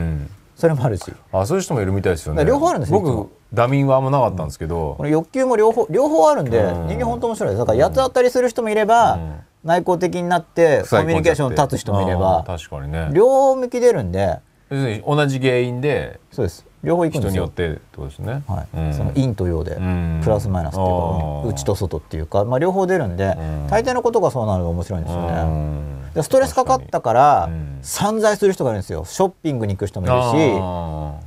[0.57, 1.13] それもあるし。
[1.33, 2.45] あそういう人もいるみたいですよね。
[2.45, 7.59] 両方あるんですよ僕ダミンはあんまなかったんですけど、この欲求も両方両方あるんで、人間本当面白いです。
[7.59, 9.19] だから八つ当たりする人もいれば、
[9.65, 13.11] 内向的になってコミュニケーション立つ人もいれば確かにね。
[13.13, 14.41] 両向き出るんで。
[14.69, 17.31] 同じ原因でそうです両方行くんですよ。
[17.31, 19.75] 人によってってことですね、はい、うん、その陰と陽で
[20.23, 23.37] プラスマイナスっていうか内と外っていうか、まあ、両方出るんで
[23.69, 25.97] 大抵のことがそうなるのが面白いんですよね。
[26.15, 27.51] でストレスかかったから
[27.83, 29.05] 散財する人がいるんですよ。
[29.05, 30.59] ショッピングに行く人もいるし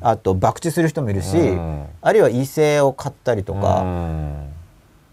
[0.02, 1.36] あと博打する人もいるし
[2.02, 3.86] あるいは異性を買ったりとか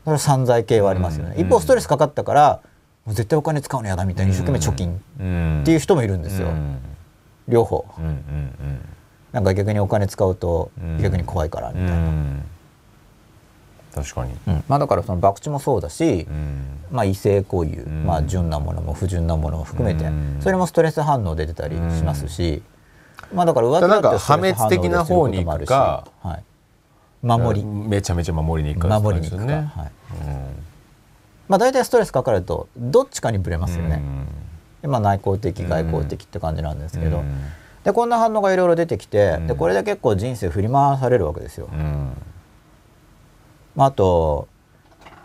[0.04, 1.34] それ散財系はありますよね。
[1.38, 2.60] 一方ストレスかかったから
[3.04, 6.48] もう絶対お金使うの嫌だみたいに一生懸命貯金っていう人もいるんですよ。
[7.48, 7.84] 両方。
[7.98, 8.95] うんうんうん
[9.36, 12.42] なんか逆にお金使うと逆に怖いからみたいな、うん、
[13.94, 14.64] 確かに、うん。
[14.66, 16.26] まあ、だからその博打もそうだし、
[16.90, 22.62] まあ、異性交友、まあ、純なものも不純なものも含めて、それもストレス反応で出たりしますし、
[23.30, 26.42] まあ、だから浮気だって破滅的な方に行くか、はい、
[27.22, 27.66] 守り。
[27.66, 29.66] めちゃめちゃ守りに行くか、守りに行くか、はい。
[31.48, 34.00] まあ、大体ストレスかかるとどっちかにぶれますよね。
[34.82, 37.22] まあ、内向的外向的って感じなんですけど、
[37.86, 41.68] でこんな反応がいろいろ出てきて、でこれで結構人生振り回されるわけですよ。
[43.76, 44.48] まあ、あと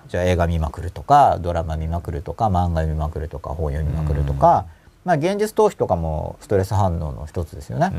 [0.09, 4.67] じゃあ映画見まくるとかドラマ見まくるとか漫画見まくるとか本読みまくるとか、
[5.05, 7.91] まあ、現実逃避とかもストレス反応の一つですよね。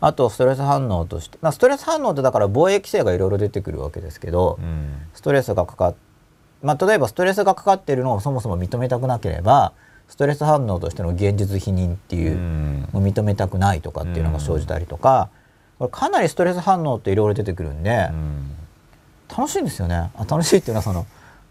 [0.00, 4.58] あとストレス反応として、まあ、ストレス反応ってだから防衛規制がいろいろ出てくるわけですけど、
[5.14, 5.94] ストレスがかかっ
[6.62, 9.72] まあ、例えばストレスがかかっているのをそもそも認めたくなければ
[10.08, 12.36] ストレス反応としての現実否認っていう
[12.94, 15.28] 認めたくないとかっていうのが生じたりとか
[15.78, 18.10] これかなりストレス反応っていろいろ出てくるんで
[19.28, 20.10] 楽しいんですよね。
[20.16, 21.06] あ楽しいっていうのはその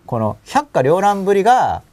[0.06, 1.84] この百花繚乱ぶりが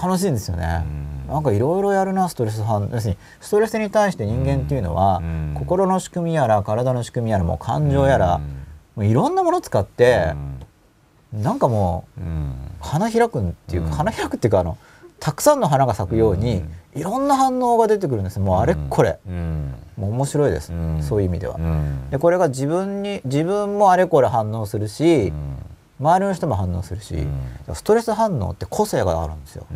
[0.00, 0.84] 楽しいんですよね。
[1.28, 5.20] なんかいろいろやるなストレス反要するにストレスに対して人間っていうのは
[5.54, 8.38] 心の仕組みやら体の仕組みやらもう感情やら
[8.96, 10.34] もういろんなもの使って
[11.32, 12.22] なんかもう
[12.80, 14.78] 花開くっていうか花開くっていうかあの
[15.20, 16.62] たくさんの花が咲くように
[16.94, 18.40] いろんな反応が出てくるんです。
[18.40, 19.18] もうあれこれ。
[19.96, 20.72] もう面白いです。
[21.00, 21.58] そういう意味では。
[22.10, 25.32] でこれが自分に自分もあれこれ反応するし
[26.00, 27.26] 周りの人も反応するし
[27.72, 29.66] ストレス反応って個性があるんですよ。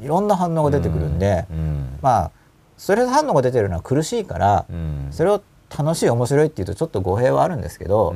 [0.00, 1.46] いろんな反応が出てくるんで、
[2.00, 2.30] まあ
[2.78, 4.64] ストレス反応が出てるのは苦しいから、
[5.10, 5.42] それを
[5.78, 8.14] 楽しい面白いっていうとちょっと語弊はあるんですけど、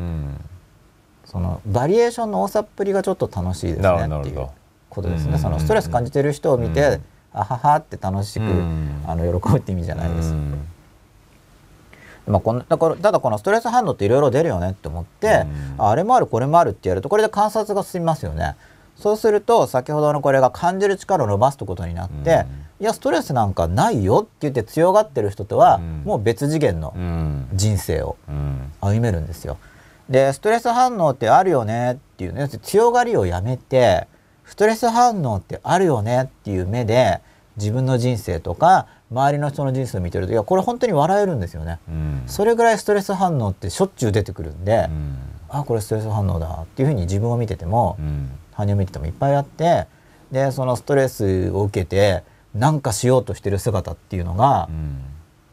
[1.26, 4.48] そのバリエーションの多さっぷりがちょっと楽しいですねっていう
[4.94, 5.38] ことですね。
[5.38, 7.00] そのストレス感じてる人を見て、
[7.33, 8.44] あははって楽しく、
[9.07, 10.35] あの喜ぶって意味じゃないです。
[12.26, 15.44] まあ、このだからただこのストレス反応っていろいろ出るよねって思って、
[15.76, 18.57] あれもあるこれもあるってやるとこれで観察が進みますよね。
[18.96, 22.46] そうすると先ほどのこれが感じる力を伸ばすことになって、
[22.80, 26.94] いやストレスなんかないよって言って強がってる人とは、もう別次元の
[27.52, 28.16] 人生を
[28.80, 29.59] 歩めるんですよ。
[30.09, 34.07] でストレス反応ってあるよねっていうね強がりをやめて
[34.44, 37.20] ストレス反応ってあるよねっていう目で
[37.57, 49.87] 自分の人生とか周りの人の人生を見てるといやこれ本当に笑えるんですよね、うん、それぐらいストレス反応ってしょっちゅう出てくるんで、うん、あこれストレス反応だっていうふうに自分を見てても、うん、他人を見ててもいっぱいあって
[50.33, 54.68] でそのストレスを受けて何かしようとしてる姿っていうのが、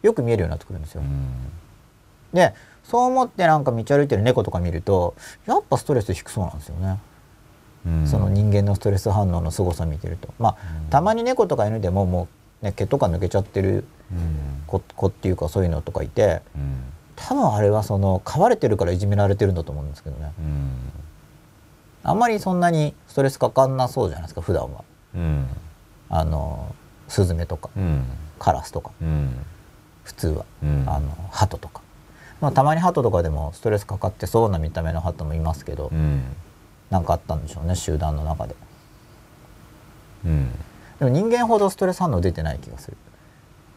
[0.03, 1.01] よく見えるようになってくるんですよ。
[2.31, 6.99] でそう思ってなんか道歩いてる猫とか見るとやっぱストレス低そうなんですよね。
[8.05, 10.29] その人間のストレス反応の凄さ見てると。
[10.39, 10.57] まあ、
[10.89, 12.27] たまに猫とか犬でもも
[12.61, 13.85] う、ね、毛とか抜けちゃってる
[14.67, 16.41] 子,、子っていうかそういうのとかいて、
[17.15, 20.31] 多分あれはその飼われてるからいじめられてるんだと思うんですけどね、
[22.03, 24.83] あんまりそんなにストレスかかんなそうじゃないですか普段は、
[26.09, 26.75] あの
[27.07, 27.69] スズメとか、
[28.39, 28.91] カラスとか、
[30.03, 31.81] 普通は、あの鳩とか、
[32.41, 35.91] まあ、たまに鳩とかでもストレスかかってそうな見た目の鳩もいますけど、
[36.91, 38.55] 何かあったんでしょうね集団の中で、
[40.25, 40.51] うん、
[40.99, 42.97] でも人間ほどストレス反応出てない気がする、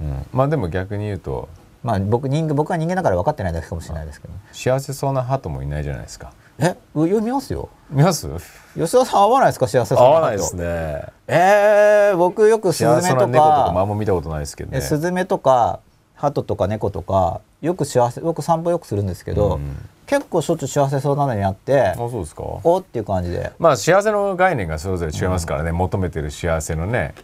[0.03, 1.48] うん、まあでも逆に言うと
[1.83, 6.33] まあ僕人僕は人間だから分かってないだけかもしれないですけど、幸せそうな鳩もいないじゃないですか。
[6.59, 6.77] え？
[6.94, 7.68] 上見ますよ。
[7.90, 8.27] 見ます？
[8.74, 9.68] 吉田さん合わないですか？
[9.68, 11.05] 幸せそうな合わないですね。
[11.27, 14.81] えー、僕よくスズメとか猫とかあんま見たことないですけどね。
[14.81, 15.81] スズメとか
[16.14, 22.43] 鳩とか猫とかよく幸せ僕散歩よくするんですけど、うん、結構しょっちゅう幸せそうなのにあってあそうですか。
[22.43, 23.53] おっていう感じで。
[23.59, 27.14] まあ幸せの概念がそれぞれ違いますからね、うん、求めてる幸せのね。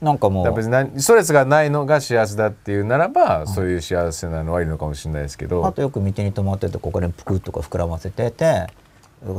[0.00, 0.54] なんかもう。
[0.54, 5.66] 別にストレスがないのが幸せだっていうならば、うん、そういう幸せなのはいいのかもしれないですけど。
[5.66, 8.66] あとよく道に止まっててここでぷくっとか膨らませてて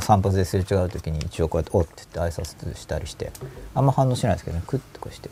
[0.01, 3.31] 散髪ですれ違う時に一応こうやって「おっ」って言って挨拶したりして。
[3.73, 4.63] あんま反応しないですけどね。
[4.65, 5.29] クッとこうして。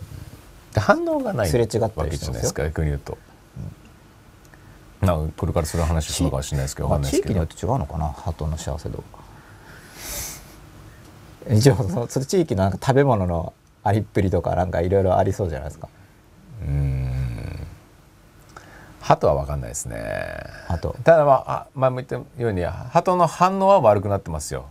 [0.79, 2.33] 反応がないすれ違ったりしてますよ。
[2.33, 3.17] ですか逆に言うと。
[5.05, 9.03] なこれからそれ話するのかもしれないですけど、まあ、地域によって違うのかな鳩の幸せ度。
[11.51, 15.89] 一応そのその地域のなんか食べ物のありっぷりとかなんかいろいろありそうじゃないですか。
[16.61, 17.67] うん。
[19.01, 20.37] 鳩は分かんないですね。
[20.67, 20.95] 鳩。
[21.03, 24.67] ただまあ前も言ったように鳩の反応は悪くなってますよ。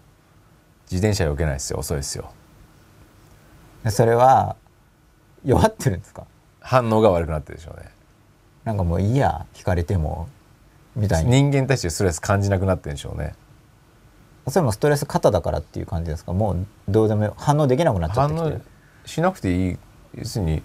[0.90, 1.78] 自転車避けないですよ。
[1.78, 2.32] 遅いですよ。
[3.90, 4.56] それは
[5.44, 6.24] 弱ってるんですか？
[6.60, 7.90] 反応が悪くなってるでしょうね
[8.64, 10.28] なんかもういいや聞かれても
[10.94, 11.30] みたいに。
[11.30, 13.34] 人間に対してストレス感じなくなってるんでしょうね。
[14.48, 16.32] それもストレス肩だからっていう感じですか？
[16.32, 18.60] もうどうでも反応できなくなっちゃってきて反応
[19.06, 19.78] しなくていい
[20.18, 20.62] 要するに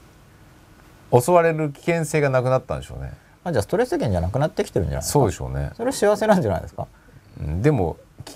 [1.12, 3.14] 襲われる危険性がなくなったんでしょうね。
[3.44, 5.14] あじゃあストレス源じゃなくなってきてるんじゃないですか？
[5.14, 5.72] そうでしょうね。
[5.76, 6.88] それ幸せなんじゃないですか？
[7.62, 8.36] でも危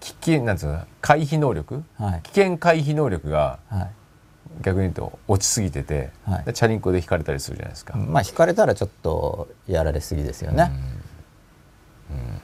[0.00, 2.20] 危険なんつうの回避能力、はい。
[2.22, 3.90] 危険回避能力がはい
[4.60, 6.44] 逆に言うと落ちすぎてて、はい。
[6.44, 10.70] でチャリンコで引かれたりするじゃないですか、まあ引かれたらちょっとやられすぎですよね、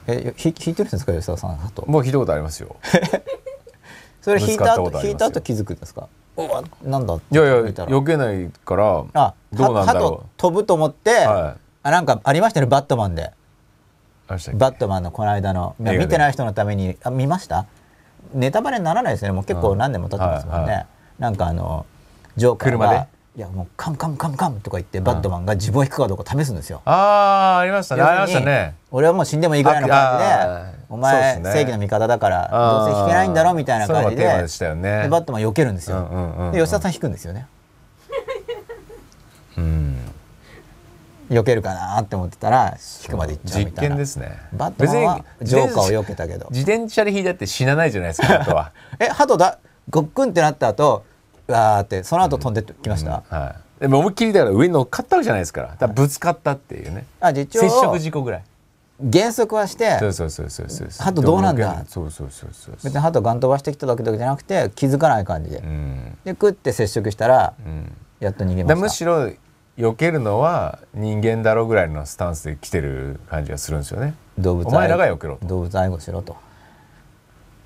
[0.07, 1.85] えひ引いてるんですか吉田さんあと？
[1.89, 2.75] もうひどいことありますよ。
[4.21, 6.07] それ引いたた後引いた後気づくんですか？
[6.35, 11.59] おわなんだいやいや避けないからあどうなんだろ鳩飛ぶと思って、はい。
[11.83, 13.31] あなんかありましたねバットマンで。
[14.27, 17.65] バットマンのこの間の見てない人のためにあ見ました？
[18.33, 19.33] ネタバレにならないですよね。
[19.35, 21.85] もう結構何年も経ってますもんね、はいはなんかあの
[22.37, 22.95] ジョーカー車で？
[22.95, 28.01] がいやもうカムカムカムカムとか言ってバットマンが自分を引くかどうか試すんですよ、ああありましたね。
[28.01, 28.73] ありましたね。
[28.89, 37.45] 俺はもう死んでもいいぐらいの感じでお前、正義の味方だからどうせ引けないんだろみたいな感じでバットマン避けるんですよ、で吉田さん引くんですよね。
[39.57, 39.97] うん。
[41.29, 43.89] 避けるかなって思ってたら引くまで行っちゃうみ実たいな。
[43.89, 44.39] 験ですね。
[44.53, 48.71] バットマンはジョーカーを避けたけど自転車で引いたって死なないじゃないですかあとは。
[48.97, 51.16] え鳩だごっくんってなった後う
[51.47, 55.67] わーってその後飛んできました、はい、でも思いっきりだから上に乗っかったわけじゃないですから。
[55.69, 58.43] だからぶつかったっていうね、あ実接触応事故ぐらい。
[58.99, 61.85] 減速はしてそうそうそうそうそう鳩どうなんだ？
[61.87, 66.17] そうそうそうそう別に鳩ガン飛ばしてきただけじゃなくて気づかない感じで、うん。
[66.25, 67.91] でクッて接触したらうん。
[68.19, 68.83] やっと逃げまだした。
[68.83, 69.31] むしろ
[69.77, 75.45] 避けるのは人間だろうぐらいのスタンスで来てる感じがするんですよね、動物お前らが避けろと。
[75.45, 76.35] 動物愛護しろと。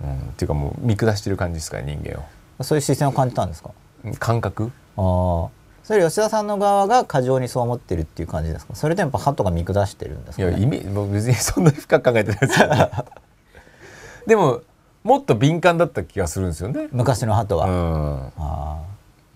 [0.04, 2.22] うん、っていうかもう見下してる感じですから人間
[2.62, 3.70] そういう視線を感じたんですか？
[4.06, 4.72] を感覚？
[4.98, 5.50] ああ。
[5.84, 8.76] それ吉田さんの側が過剰にそう思ってるっていう感じですか？
[8.76, 12.62] それともやっぱ鳩が見下してるんですいやか、ね、イメージもう別にそんなに深く考えてないです。
[12.62, 12.70] よ
[14.28, 14.62] でも
[15.04, 16.88] もっと敏感だった気がするんですよね。
[16.92, 18.32] 昔の鳩は、うん。
[18.38, 18.78] あ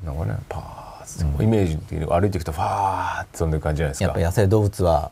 [0.03, 4.13] なんかねパーッて、イメージっていうの歩いていくとファーって飛んでる感じじゃないですか。
[4.15, 5.11] あやっぱ野生動物は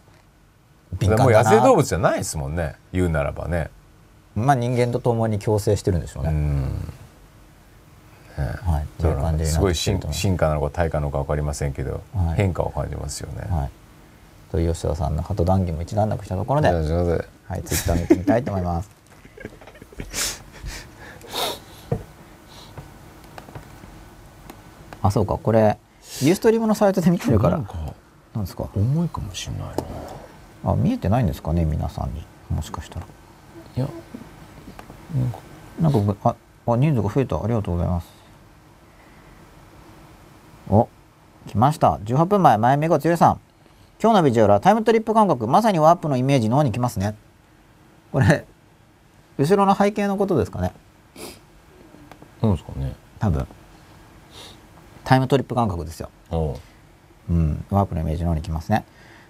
[0.99, 2.75] 敏感もうだな野生動物じゃないですもんね。
[2.91, 3.71] 言うならばね。
[4.35, 6.93] まあ人間と共に共生してるんでしょうね、うん
[8.41, 13.47] はいっていう感じすごい進化なのか退化なのか分かりませんけど、はい変化を感じますよね。
[13.49, 13.69] はい
[14.51, 18.89] という吉田さんの鳩談義も一段落したところで、はい、ツイッター見てみたいと思います。
[25.01, 25.77] あ、そうか、これ、
[26.21, 27.57] ユーストリームのサイトで見てるから。
[27.57, 28.69] なんですか？
[28.75, 29.61] 重いかもしれない
[30.63, 30.71] な。
[30.71, 32.23] あ、見えてないんですかね、皆さんに。
[32.49, 33.05] もしかしたら。
[33.75, 33.87] いや
[35.81, 36.35] なんか僕、あ、
[36.67, 37.43] あ、人数が増えた。
[37.43, 38.07] ありがとうございます。
[40.69, 40.87] お、
[41.47, 41.99] 来ました。
[42.03, 43.39] 18分前、前目が強いさん。
[44.01, 47.15] 今日のビジュアルはタイムトリップ感覚、まさにワープのイメージ脳にきますね。
[48.11, 48.45] これ、
[49.37, 50.73] 後ろの背景のことですかね。
[52.41, 52.95] なんですかね。
[53.19, 53.47] 多分。
[55.03, 56.09] タイムトリップ感覚ですよ。
[56.31, 56.55] おう
[57.29, 58.85] うん、ワープのイメージの方に来ますね。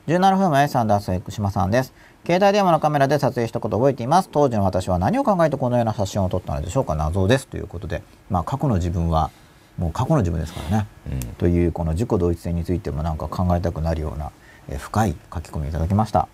[0.08, 1.94] 17分前、サンダース生島さんです。
[2.26, 4.30] 携帯電話のカメラで撮影したことを覚えています。
[4.30, 7.48] 当時の私は何を考えてこのような写真を撮ったのでしょうか謎です。
[7.48, 9.32] ということで、まあ過去の自分は、
[9.78, 10.88] もう過去の自分ですからね。
[11.12, 14.32] うんというこの自己同一性についてもなんか考えたくなるような、
[14.70, 16.28] えー深い書き込みをいただきました。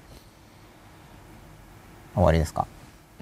[2.15, 2.67] 終わりですか？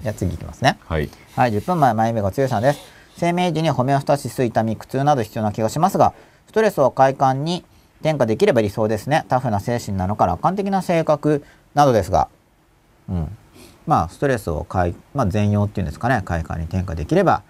[0.02, 0.78] じゃあ次いきますね。
[0.86, 1.08] はい。
[1.36, 2.80] はい、10分前、前目が強さんです。
[3.16, 6.14] 生命時にホメオスタシス、痛み、苦痛など必要な気がしますが、
[6.46, 7.64] ストレスを快感に
[8.00, 9.24] 転化できれば理想ですね。
[9.28, 12.28] タフな精神なのか楽観的な性格などですが、
[13.08, 13.36] うん。
[13.86, 17.42] まあ、ストレスを快、まあ、全容っていうんですかね、快感に転化できれば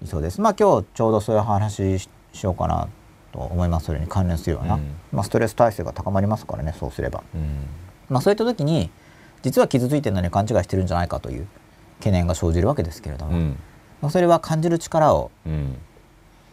[0.00, 0.40] 理想です。
[0.40, 2.88] まあ、今日ちょうどそういう話ししようかな
[3.32, 3.86] と思います。
[3.86, 4.74] それに関連するような。
[4.74, 7.22] うんまあ、ストレス耐性が高まりますからね、そうすれば。
[7.34, 7.66] うん。
[8.08, 8.90] まあ、そういった時に
[9.42, 11.46] 実は傷ついてるのに勘違いしてるんじゃないかという
[11.98, 13.58] 懸念が生じるわけですけれども、うん。
[14.00, 15.76] まあそれは感じる力をうん。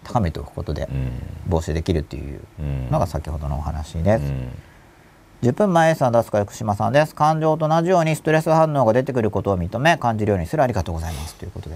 [0.05, 1.11] 高めておくことでうん。
[1.47, 2.89] 防止できるっていううん。
[2.89, 4.25] のが先ほどのお話です。
[4.25, 4.51] うん。
[5.43, 7.13] 10分前さん出すか福島さんです。
[7.15, 11.75] 感情と同じようにストレス反応が出てくることを認め感じるようにするありがとうございますということで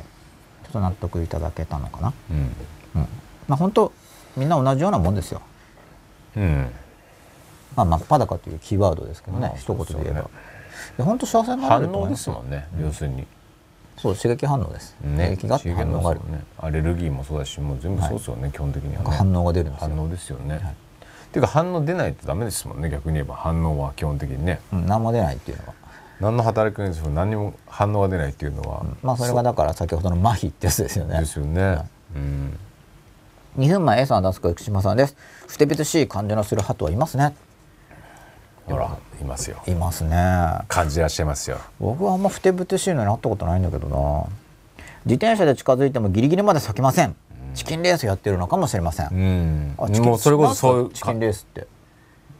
[0.63, 2.13] ちょっと納得いただけたのかな。
[2.31, 2.37] うん。
[2.95, 3.07] うん、
[3.47, 3.91] まあ本当
[4.35, 5.41] みんな同じようなもんですよ。
[6.35, 6.69] うん。
[7.75, 10.21] まあ真っ裸というキーワードですけどね、まあ一言で言えば。
[10.21, 10.27] ね
[10.99, 12.67] 本当幸せになれ反ると思応でいますもんね。
[12.81, 13.25] 要するに。
[13.97, 14.95] そう刺激反応です。
[15.01, 15.35] ね。
[15.35, 16.19] 刺激があって反応がある。
[16.29, 16.43] ね。
[16.59, 18.51] アレルギーもそうだし、もう全部そうですよね。
[18.51, 19.09] 基本的にはね。
[19.11, 19.89] 反応が出るんですよ。
[19.89, 20.75] 反応ですよね。
[21.27, 22.89] っていうか反応出ないとダメですもんね。
[22.89, 24.59] 逆に言えば反応は基本的にね。
[24.71, 25.73] うん、何も出ないっていうのは。
[26.19, 31.19] 何の働きかにしても何にも反応が出ないっていうのは、まあそれがだから先ほどの麻痺ってやつですよね。
[31.19, 31.79] ですよね。
[32.15, 32.59] うん。
[33.57, 35.15] 2分前 A さん出すか福島さんです。
[35.47, 37.35] ふてぶてしい感じのする鳩はいますね。
[38.65, 39.57] ほらいますよ。
[39.65, 40.15] いますね。
[40.67, 41.57] 感じらっしゃいますよ。
[41.79, 44.25] 僕はあんまふてぶてしいのになったことないんだけどな。
[45.05, 47.15] 自転車で近づいてもギリギリまで避けません。
[47.55, 49.07] チキンレースやってるのかもしれません。
[49.07, 49.75] うん。
[49.77, 51.65] あチキンもうそれこそそういうチキンレースって。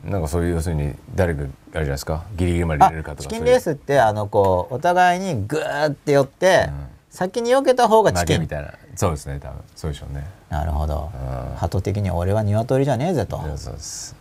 [0.04, 2.26] なんかそういう要するに誰があれじゃないですか？
[2.36, 3.24] ギリギリまで入あれるかとか。
[3.24, 6.70] チキンレースってあのこうお互いにグーって寄って、
[7.10, 9.58] 先に避けた方がチキンみたいなそうですね多分。
[9.76, 10.28] そうでしょうね。
[10.50, 11.12] なるほど。
[11.56, 13.40] 鳩的に俺は鶏じゃねえぜと。
[13.40, 14.16] そうそうです。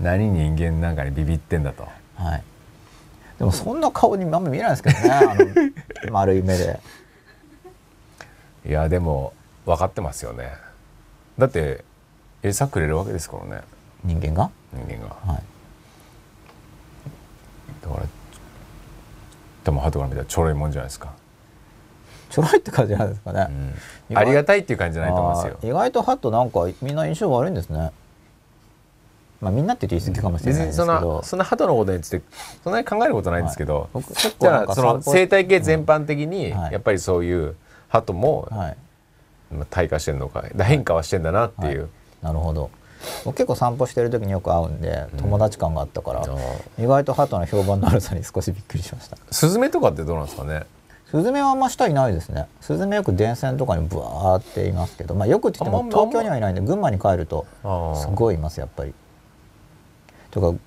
[0.00, 1.88] 何人間なんかにビビってんだと。
[2.16, 2.42] はい。
[3.38, 5.22] でもそんな顔にあんま見えないですけどねあ
[6.06, 6.80] の 丸い目で。
[8.66, 9.32] いやでも
[9.64, 10.52] 分かってますよね。
[11.38, 11.84] だって
[12.42, 13.62] 餌くれるわけですからね。
[14.02, 14.50] 人間が？
[14.72, 15.14] 人間が。
[15.32, 15.42] はい。
[17.82, 18.06] だから
[19.64, 21.12] でも鳩から見たらちょろいもんじゃないですか、
[22.30, 23.48] ちょろいって感じなんですかね、
[24.10, 25.58] うん、ありがたいっていう感じじゃないと思いますよ。
[25.62, 27.90] 意外と鳩なんかみんな印象悪いんですね。
[29.40, 32.22] まあみんなって言い過ぎかもしれないですけど、そんなそんな鳩のことについて
[32.62, 34.04] そんなに考えることないんですけど、はい、
[34.38, 36.58] じゃあその生態系全般的にうん。
[36.58, 36.72] はい。
[36.72, 37.56] やっぱりそういう
[37.88, 38.76] 鳩もはい。
[39.52, 41.88] まあ退化してるのか変化はしてんだなっていう、
[42.22, 42.70] なるほど。
[43.24, 46.24] 僕結構散歩してる時によく会うんで友達感があったから、あ。
[46.78, 49.16] 意外と鳩の評判の悪さに少しびっくりしました。
[49.30, 50.66] スズメとかってどうなんですかね
[51.10, 52.46] スズメはあんま下いないですね。
[52.60, 58.94] スズメよく電線とかにブワーっていますけどまあよくって言っても東京にはいないんで群馬に帰るとあすごいいますやっぱり。
[60.30, 60.58] とか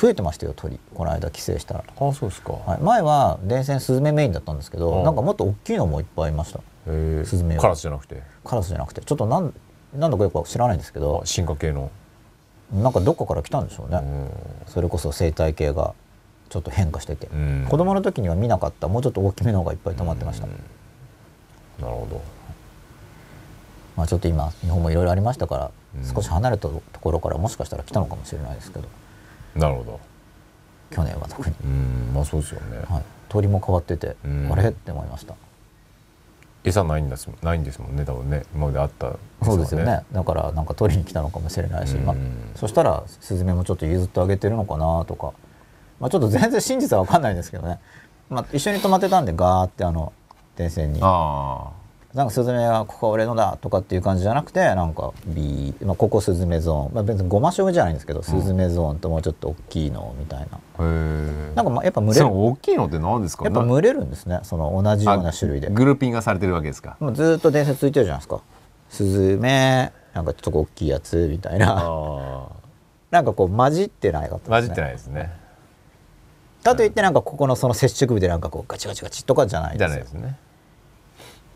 [0.00, 0.78] 増えてましたよ鳥。
[0.94, 6.60] この間帰省したら、ああそうですか、はい、前は電線スズメメインだったんですけどうんなんかもっと大きいのもいっぱいいました。
[6.86, 8.22] スズメはカラスじゃなくて？
[8.44, 9.00] カラスじゃなくて。
[9.02, 9.52] ちょっとなん
[9.94, 11.20] なんだかよく知らないんですけど。
[11.22, 11.90] あ進化系の、
[12.72, 14.30] なんかどっかから来たんでしょうね、うん。
[14.66, 15.94] それこそ生態系が
[16.52, 17.66] ちょっと変化してて、うん。
[17.66, 18.86] 子供の時には見なかった。
[18.86, 20.58] もうちょっと大きめの方がいっぱい溜まってました、なる
[21.80, 22.20] ほど。
[23.96, 26.14] まあちょっと今日本もいろいろありましたから、うん。
[26.14, 28.88] 少し離れたところからもしかしたら来たのかもしれないですけど。
[29.56, 30.00] なるほど。
[30.90, 32.10] 去年は特に、うん。
[32.14, 34.52] まあそうですよね、はい、鳥も変わってて、うん。
[34.52, 34.68] あれ？
[34.68, 35.34] って思いました。
[36.64, 38.44] 餌ないんですないんですもんね多分ね。
[38.54, 40.04] 今まであったそうですよね。
[40.12, 42.04] だからなんか取りに来たのかもしれないし、うん。
[42.04, 42.16] まあ
[42.54, 45.32] そしたらスズメもちょっと譲ってあげてるのかなとか、
[46.02, 47.78] まあ、ちょっと全然真実は分かんないんですけどね、
[48.28, 50.12] まあ、一緒に泊まってたんでガーってあの
[50.56, 51.00] 電線に。
[51.00, 51.70] あ
[52.12, 60.46] なんかスズメがここは俺のだとかっていう感じじゃなくてなんか B、まあ、ここスズメゾーン、まあ、別にごましょうじゃないんですけど、スズメゾーンともうちょっと大きいのみたいな。
[60.78, 63.44] あへえなんかまあやっぱ群れそるの大きいのって何ですか？
[63.44, 64.40] やっぱな群れるんですね。
[64.42, 65.68] その同じような種類で。
[65.68, 66.98] あグルーピングがされてるわけですか？
[67.00, 68.42] もうずっと伝説ついてるじゃないですか。
[68.90, 71.78] スズメなんかちょっと大きいやつみたいな。
[71.78, 72.48] あ
[73.10, 74.68] なんかこう混じってないかったですね。
[74.68, 75.32] 混じってないですね
[76.62, 79.88] かといってなんかここのその接触部でなんかこうガチガチガチとかじゃないんじです。
[79.88, 80.38] よゃないですね。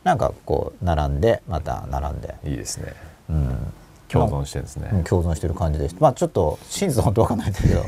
[0.04, 2.94] なんかこう並んでまた並んで、いいですね。
[3.28, 3.72] うん、
[4.08, 7.84] 共存してるんですね、うん共存してる感じでまあちょっと真実は本当わかんないんですけど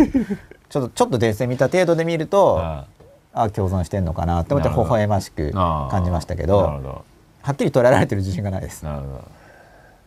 [0.68, 2.86] ちょっとちょっと電線見た程度で見るとあ
[3.34, 3.44] あ。
[3.44, 7.04] あ共存してんのかなって思って微笑ましくあ感じましたけなど。
[7.40, 8.84] はっきり捉えられてる自信がないです。
[8.84, 9.12] なるほど。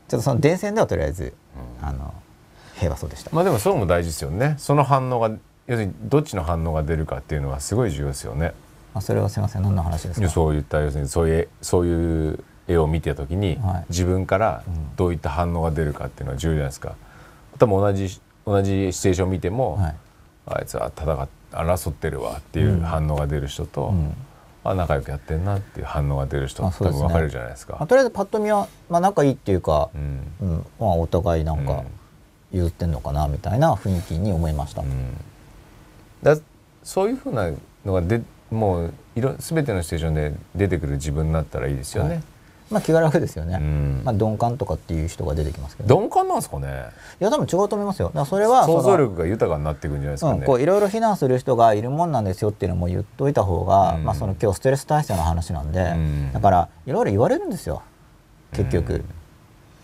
[0.10, 1.34] ちょっとその電線ではとりあえず、
[1.82, 2.14] あの
[2.76, 4.56] 平和そうでした、まあでもそれも大事ですよね。
[4.58, 5.32] その反応が
[5.72, 8.52] 要するにどっちの反応が出るかっていうのはすごい重要ですよね。
[8.94, 9.62] あそれはすみません。
[9.62, 10.28] 何の話ですか？
[10.28, 13.86] そういった要するにそういうそういう絵を見てた時に、はい。
[13.88, 14.64] 自分から
[14.98, 16.96] どういった反応が出るかっていうのは重要じゃないですか。
[17.58, 19.96] 多分同じ同じシチュエーションを見ても、はい。
[20.48, 24.14] あいつは戦っ争ってるわっていう反応が出る人と、うん。
[24.66, 26.72] あ仲良くやってんなっていう反応が出る人ね。
[26.78, 27.78] 多分分かれるじゃないですか。
[27.80, 30.34] まあ、とりあえずパッと見は、まあ、仲いいっていうかう、ん。
[30.42, 30.66] うん。
[30.80, 31.84] まあ、お互いなんか
[32.52, 35.16] 譲ってんのかなみたいな雰囲気に思いました、うん
[36.24, 36.38] だ
[36.84, 37.52] そういうふうな
[37.86, 42.24] のがでもういろ全てのシチュエーションで出てくる自分になったらいいですよね。
[42.70, 44.02] まあ気が楽ですよね、うん。
[44.06, 45.94] まあ、鈍感とかっていう人が出てきますけど。
[45.94, 46.86] 鈍感なんですかね。
[47.20, 48.12] いや多分違うと思いますよ。
[48.16, 50.46] だそれは想像力が豊かになっていくんじゃないですかうん、ね。
[50.46, 54.06] こういろいろ非難する人がいるもんなんですよっていうのも言っといた方が、うん。
[54.06, 56.32] まあ、その今日ストレス耐性の話なんで、うん。
[56.32, 57.84] だからいろいろ言われるんですよ。
[58.54, 59.06] 結局、うん。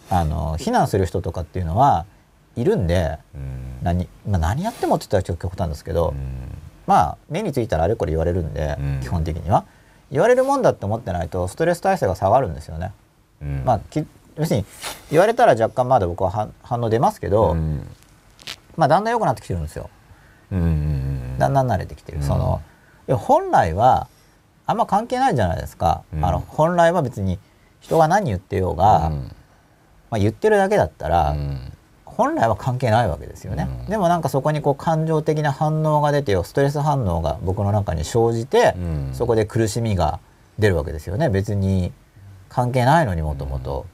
[0.09, 2.05] あの非難する人とかっていうのは
[2.57, 3.77] いるんでうん。
[3.83, 6.57] 何,、まあ、何やってもって言ったらちょっと極端ですけど、うん。
[6.87, 8.99] まあ目についたらあれこれ言われるんで、うん。
[9.01, 9.65] 基本的には。
[10.11, 12.91] 言われるもんだって思ってないとストレス耐性が下がるんですよね。
[13.41, 13.63] うん。
[13.63, 14.05] まあき
[14.35, 14.65] 要するに
[15.11, 17.87] 言われたら若干まだ僕は反反応出ますけど、うん。
[18.75, 19.89] まあだんだん良くなってきてるんですよ。
[20.51, 22.23] だんだん慣れてきてる、うん。
[22.23, 22.61] その
[23.07, 24.07] いや本来は
[24.65, 26.25] あんま関係ないじゃないですか、うん。
[26.25, 27.37] あの本来は別に
[27.81, 29.31] 人が何言ってようが、うん。
[30.09, 31.73] まあ、言ってるだけだったら、うん
[32.17, 33.89] 本来は関係ないわけですよね、うん。
[33.89, 39.09] でもなんかそこにこう感情的な反応が出てよストレス反応が僕の中に生じて、うん。
[39.13, 40.19] そこで苦しみが
[40.57, 41.29] 出るわけですよね。
[41.29, 41.93] 別に
[42.49, 43.85] 関係ないのにもともと。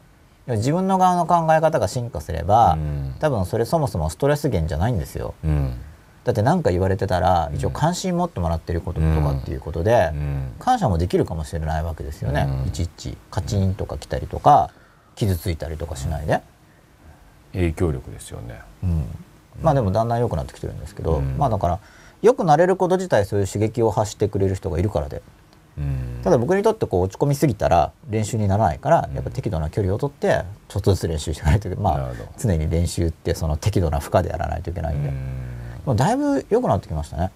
[0.48, 3.16] 自分の側の考え方が進化すれば、うん。
[3.20, 5.34] 多分それそもそもストレス源じゃないんですよ。
[5.44, 5.74] うん。
[6.24, 10.54] だって何か言われてたら一応関心持ってもらってることとかっていうことで、うん。
[10.60, 12.68] 感謝もできるかもしれないわけですよね、うん。
[12.70, 14.70] いちいちカチンとか来たりとか
[15.16, 16.42] 傷ついたりとかしないで、
[17.54, 18.60] 影響力ですよね。
[18.84, 19.06] うん。
[19.62, 21.38] まあでもだんだん良くなってきてるんですけど、うん。
[21.38, 21.80] まあだから
[22.22, 25.22] 良くなれること自体そういう刺激を発してくれる人がいるからで。
[26.24, 35.12] ただ僕にとってこう落ち込みすぎたら練習にならないからやっぱ適度な距離をとってちょっとずつ練習していかないといけない、まあ、常に練習ってその適度な負荷でやらないといけないんで、
[35.84, 37.32] もうだいぶ良くなってきましたね。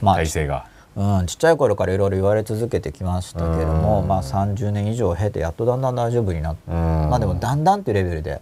[0.00, 8.40] まあ、体勢がうん、ちっちゃい頃からいろいろ言われ続けてきましたけれども、まあ、30年以上経てやっとだんだん大丈夫になって、まあでもだんだんっていうレベルで、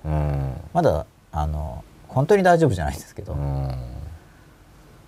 [0.72, 3.36] まだあの本当に大丈夫じゃないですけど、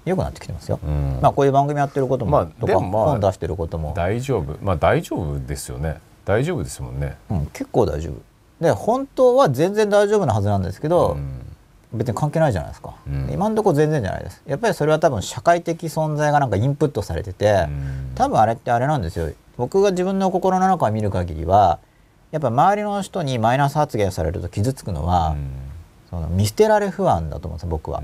[0.04, 0.78] よくなってきてますよ、
[1.22, 3.94] まあこういう番組やってることも、まあ、とか、まあ、本出してることも。
[3.96, 4.56] 大丈夫。
[4.62, 5.98] まあ大丈夫ですよね。
[6.24, 8.14] 大丈夫ですもんね、うん、結構大丈夫。
[8.60, 11.16] で本当は全然大丈夫なはずなんですけど、
[11.92, 14.42] 別に関係ないじゃないですか、うん、今のところ全然じゃないです。
[14.46, 19.32] やっぱりそれは多分社会的存在がなんかインプットされてて、うん、多分あれってあれなんですよ。
[19.56, 21.80] 僕が自分の心の中を見る限りは
[22.30, 25.50] やっぱ周りの人にマイナス発言されると傷つくのは、うん、
[26.08, 28.02] その見捨てられ不安だと思うんです僕は、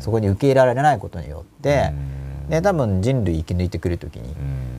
[0.00, 1.92] そこに受け入れられないことによって、
[2.48, 4.34] で多分人類生き抜いてくる時に、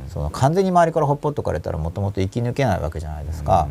[0.09, 3.67] その完全に周りからほっぽっとかれたらもともと生き抜けないわけじゃないですか、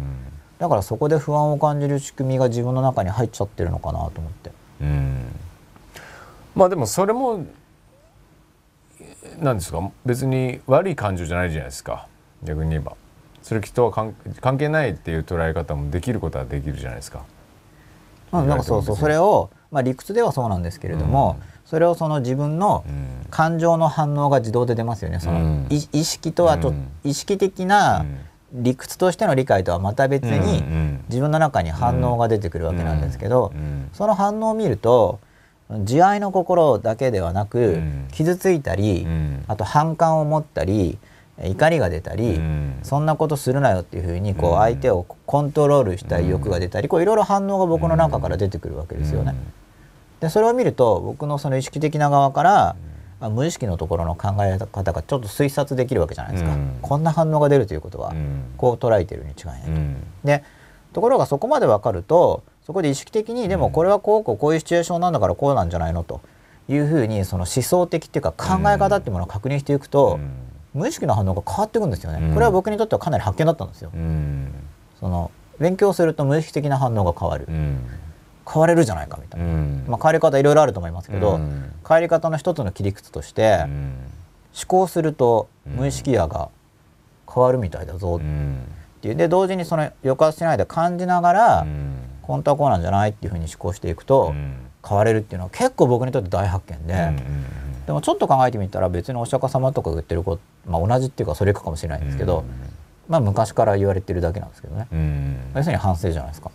[0.58, 4.52] だからそこで不安を感じる仕組みが自分の中に入っちゃってるのかなと思って。
[4.80, 5.26] うん。
[6.54, 7.44] まあでもそれも
[9.40, 9.90] 何ですか？
[10.04, 12.06] 別に悪い感情じゃないじゃないですか。
[12.42, 12.94] 逆に言えば。
[13.42, 14.14] それきっと関
[14.58, 17.22] 係ないっていう捉え方もできることはできるじゃないですか。
[18.32, 18.96] うん、なんかそうそう。
[18.96, 22.84] それを、まあ、理屈ではそうなんですけれども、うん、それをその自分の
[23.30, 25.20] 感情の反応が自動で出ますよね。
[25.20, 26.74] その、うん、意識とはと、
[27.04, 28.04] 意識的な
[28.52, 33.52] 理屈としての理解とはまた別に自分の中に反応が出てくるわけなんですけど、
[33.92, 35.20] その反応を見ると
[35.84, 37.80] 慈愛の心だけではなく、
[38.12, 39.06] 傷ついたり、
[39.48, 40.98] あと反感を持ったり
[41.42, 42.40] 怒りが出たり、
[42.82, 49.34] そんなことするなよっていうふうにこう相手をコントロールしたい欲が出たりいろいろ反応が僕の中から出てくるわけですよね。
[50.20, 52.76] でそれを見ると僕のその意識的な側から、まあ、
[53.20, 58.14] 無意識のところの考え方がちょっと推察できるわけじゃないですか、うん、こんな反応が出るということは、
[58.58, 59.70] こう捉えてるに違いないと。
[59.70, 60.44] うん、で
[60.92, 66.20] ところがそこまで分かるとそこで意識的にでもこれはこうこうこういうシチュエーションなんだからこうなんじゃないのと
[66.68, 70.18] いうふうにその思想的っていうか考え方っていうものを確認していくと、
[70.74, 72.34] 無意識の反応が変わっていくんですよね。
[72.34, 73.90] これは僕にとってはかなり発見だったんですよ。
[75.00, 77.46] その勉強すると無意識的な反応が変わる。
[78.48, 83.72] 変われるじゃないかみたいな、うん、まあ、変わり方いろいろあると思いますけど、うん、変わり方の一つの切り口として、うん、
[84.54, 86.48] 思考すると無意識野が
[87.32, 88.20] 変わるみたいだぞっ
[89.00, 89.14] ていう。
[89.16, 91.66] で同時にその抑圧しないで感じながら、
[92.22, 94.34] 本当はこうなんじゃないっていうふうに思考していくと、
[94.88, 97.12] 変われるっていうのは結構僕にとって大発見で。
[97.86, 102.44] でもちょっと考えてみたら別にお釈迦様とか言ってること、まあ、同じっていうかそれかもしれないんですけど、
[103.08, 104.88] まあ昔から言われてるだけなんですけどね、
[105.54, 106.50] 要するに反省じゃないですか。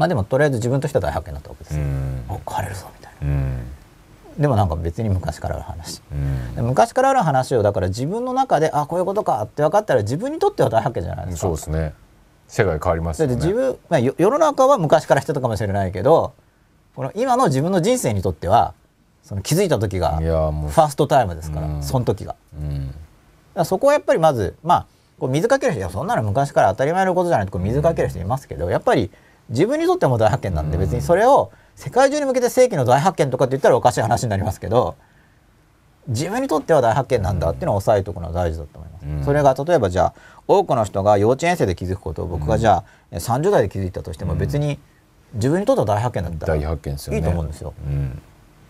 [0.00, 1.82] まあでもとりあえず自分としては大発見だったわけですよ。
[2.30, 3.58] お変われるぞみたいな。
[4.38, 6.00] でもなんか別に昔からある話、
[6.56, 11.40] 昔からある話をだから自分の中であこういうことかって分かったら自分にとっては大発見じゃないですか。
[11.42, 11.92] そうですね
[12.48, 13.34] 世界変わりますよね。
[13.34, 16.32] 自分、まあ、世の中は昔からしてたかもしれないけど
[16.96, 18.72] この今の自分の人生にとっては
[19.22, 22.36] その気づいた時がファーストタイムですから、その時が。
[23.54, 24.86] うん、そこはやっぱりまずまあ
[25.18, 29.10] こう水かける人いやそんなの昔から当たり前のことじゃないとこう水かける人いますけどやっぱり
[29.50, 34.96] 自分にとっても大発見なんで別にそれを世界中に向けて世紀の大発見とかって言ったらおかしい話になりますけど
[36.08, 39.06] 自分にとっては大発見なんだっていうのを押さえておくのは大事だと思います。
[39.06, 40.14] うん、それが例えばじゃあ
[40.48, 44.78] 多くの人が幼稚園生で気づくことを僕がじゃあ30代で気づいたとしても別に
[45.34, 47.74] 自分にとっては大発見だったらいいと思うんですよ。
[47.86, 48.20] うん、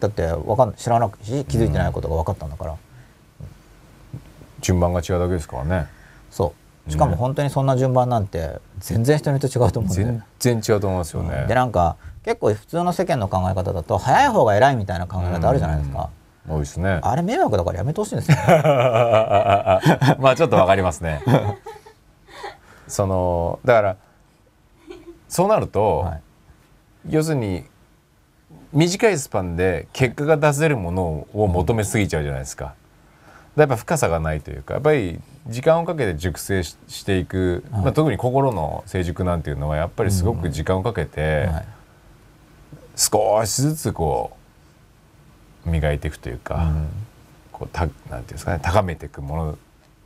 [0.00, 2.76] だってわかん知らなくし気づいてないことが分かったんだから。
[4.60, 5.86] 順番が違うだけですからね。
[6.30, 16.10] そうしかも本当にそんな順番なんて全然人によって違うと思うんで全然違うと思いますよね、うん、でなんか結構普通の世間の考え方だと早い方が偉いみたいな考え方あるじゃないですか、
[16.48, 17.00] 多いですね。
[17.02, 18.36] あれ迷惑だからやめてほしいんですよ
[20.18, 21.22] まあちょっとわかりますね。
[22.88, 23.96] そのだから
[25.28, 26.20] そうなると、はい、
[27.08, 27.64] 要するに
[28.72, 32.74] 短いスパンで結果が出せるものを求めすぎちゃうじゃないですか。
[33.56, 35.20] やっぱ深さがないというかやっぱり
[35.50, 41.66] 時間をかけて熟成していく、はい、まあ、特に心の成熟なんていうのはやっぱりすごく時間をかけて、はい、
[42.96, 44.36] 少しずつこ
[45.66, 46.88] う磨いていくというか、うん、
[47.52, 49.58] こうたなんていうんですかね高めていくもの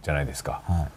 [0.02, 0.62] じゃないですか。
[0.66, 0.88] はい、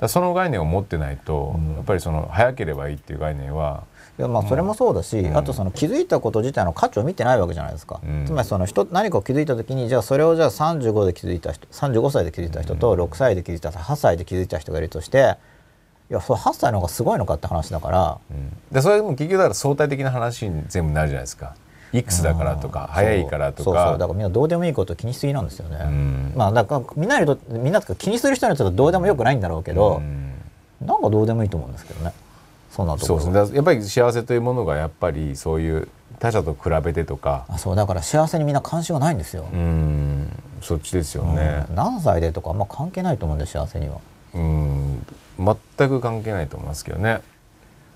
[0.00, 3.84] だその概念を持ってないと、うん、やっぱりその早ければいいっていう概念は
[4.20, 15.38] いやまあそれもそうだし、うん、あとその気づいたこと自体の価値を見てないわけじゃないですか、うん、つまりその人何かを気づいた時にじゃあそれをじゃあ35で気づいた人35歳で気づいた人と6歳で気づいた8歳で気づいた人がいるとして
[16.10, 21.54] いやそれ8歳の方がすごいのかって話だから、うん、でそれも結局だから相対的な話に全部なるじゃないですか。
[21.92, 23.62] いくつだからとか早いからとか。
[23.64, 30.00] そうそうだからみんなどうでもいいこと気にしすぎなんですよね、まあだからみんなにとみんなとか気にする人にとってはどうでもよくないんだろうけど、
[30.80, 32.12] なんかどうでもいいと思うんですけどね
[32.70, 33.56] そんなところそうですね。
[33.56, 37.44] やっぱり幸せというものがやっぱりそういう他者と比べてとか。
[37.48, 39.46] あそうだから幸せにみんな関心がないんですよ。
[39.52, 40.28] うん。
[40.62, 43.96] そっちですよね、うん、何歳でとかあんま関係ないと思うんで幸せには。
[44.34, 45.06] うん。
[45.38, 47.22] 全く関係ないと思いますけどね。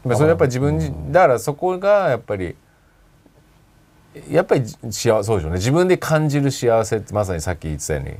[0.03, 2.57] それやっぱり自分だからそこがやっぱり
[4.31, 5.57] やっぱり幸せそうでしょうね。
[5.59, 8.17] 自分で感じる幸せってまさにさっき言ってたように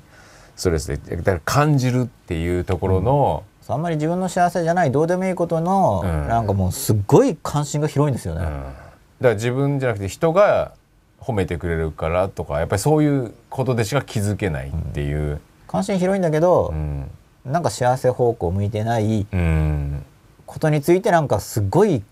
[0.57, 1.17] ストレスで。
[1.17, 8.75] だから感じるっていうところの、うん、あんまり自分の幸せじゃないどうでもいいことの、うん、なんかもうすっごい関心が広いんですよね、うん、だか
[9.21, 10.75] ら自分じゃなくて人が
[11.21, 17.11] 褒めてくれるからとかやっぱりそういうことでしか気づけないっていう、関心広いんだけど、うん、
[17.45, 19.27] なんか幸せ方向向いてない
[20.45, 22.03] ことについてなんかすごい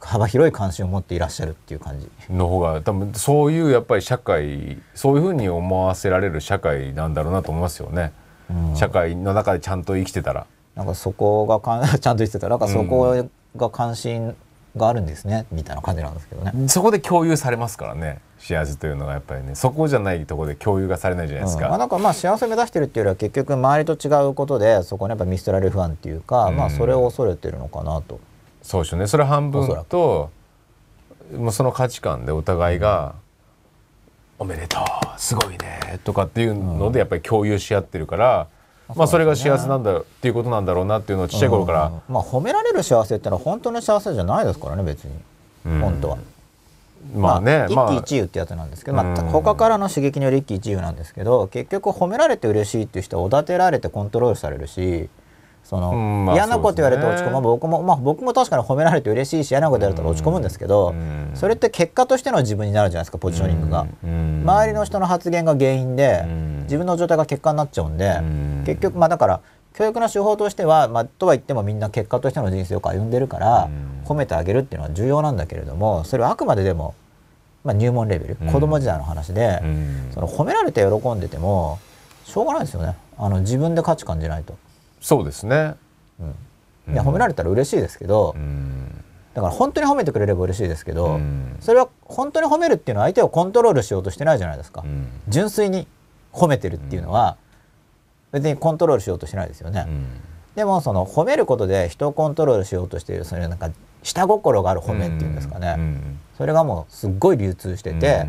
[0.00, 2.08] 幅広い関心を持っていらっしゃるっていう感じ。
[2.30, 8.12] の方が多分そういうやっぱり社会そういうふうに思わせられる社会なんだろうなと思いますよね、
[8.50, 10.46] うん、社会の中でちゃんと生きてたら
[10.76, 12.48] なんかそこがか ちゃんと生きてた。
[12.48, 13.24] らなんかそこ
[13.56, 14.36] が関心
[14.76, 16.68] があるんですね、みたいな感じなんですけどね。
[16.68, 18.20] そこで共有されますからね。
[18.38, 19.54] 幸せというのがやっぱりね。
[19.54, 28.20] そこじゃないところで共有がされないじゃないですか、うん、まあ、なんかまあ幸せ目指してるっていうよりは結局周りと違うことでそこにやっぱ見捨てられる不安っていうか、うん、まあそれを恐れてるのかなと。
[28.62, 29.06] そうですよね。
[29.06, 30.30] それ半分と
[31.32, 33.14] もうその価値観でお互いが
[34.38, 34.84] 「おめでとう
[35.16, 38.48] すごいね」とかっていうのでやっぱり共有し合ってるから、
[38.94, 45.12] まあそれが幸せなんだっていうことなんだろうなっていうのをちっちゃい頃から、まあ褒められる幸せってのは本当の幸せじゃないですからね別に、
[45.80, 46.18] 本当は。
[47.14, 55.10] まあね、まあ、一喜一憂ってやつなんですけど、まあ、他からの刺激による一喜一憂なんですけど結局褒められて嬉しいっていう人はおだてられてコントロールされるし
[55.64, 66.24] その、うんまあ、嫌なこと言われて落ち込む、ね、僕も、まあ、僕も確かに褒められて嬉しいし嫌なこと言われたら落ち込むんですけど、うん、それって結果としての自分になるじゃないですかポジショニングが、うん、周りの人の発言が原因で、
[66.64, 68.20] 自分の状態が結果になっちゃうんで、
[68.66, 69.40] 結局まあだから
[69.74, 73.68] 教育の手法としては、まあ、とは言ってもみんな結果としての人生を歩んでるから、
[74.04, 76.94] 褒めてあげるっていうのは重要なんだけれどもそれはあくまででも、
[77.64, 79.62] まあ、入門レベル、子供時代の話で、
[80.12, 81.78] その褒められて喜んでても
[82.24, 82.96] しょうがないですよね。
[83.16, 84.56] あの自分で価値感じないと。
[85.04, 85.74] そうですね。
[86.18, 94.82] うん、いや褒められたら嬉しいですけど、うん、だから本当に褒めてくれれば嬉しいですけど、うん、それは本当に褒めるっていうのは相手をコントロールしようとしてないじゃないですか、
[95.28, 95.86] 純粋に
[96.32, 97.36] 褒めてるっていうのは
[98.32, 99.86] 別にコントロールしようとしないですよね、
[100.54, 103.70] でもその褒めることで人をコントロールしようとしているそれなんか
[104.02, 105.76] 下心がある褒めっていうんですかね、
[106.38, 108.26] それがもうすっごい流通してて、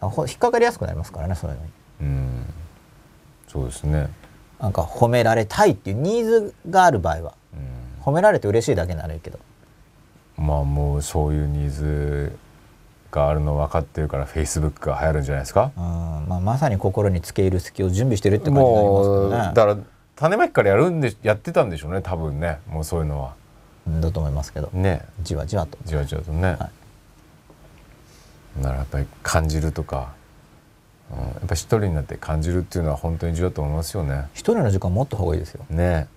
[0.00, 2.44] 引っかかりやすくなりますからねそういうのに。
[3.48, 4.08] そうですね
[4.64, 9.38] なんか褒められたいっていうニーズがある場合は、うん、褒められて嬉しいだけならいいけど。
[10.38, 12.34] まあもうそういうニーズ
[13.10, 15.82] があるの分かってるからフェイスブックが流行るんじゃないですか、うん。
[16.26, 19.36] まあ、まさに心につけ入る隙を準備してるって感じになりますけどね。
[19.36, 19.76] だから
[20.16, 22.58] 種まきからやるんでやってたんでしょうね多分ね。
[22.66, 23.34] もうそういうのは。
[24.00, 24.70] だと思いますけど。
[24.72, 25.02] ね。
[25.22, 25.76] じわじわと。
[25.84, 26.70] じわじわとね、は
[28.60, 30.14] い、ならやっぱり感じるとか
[31.12, 34.26] うん、やっぱ一人になって感じるっていうのは本当に重要だと思いますよね。
[34.32, 35.64] 一人の時間もっと方がいいですよ。
[35.70, 36.08] ね。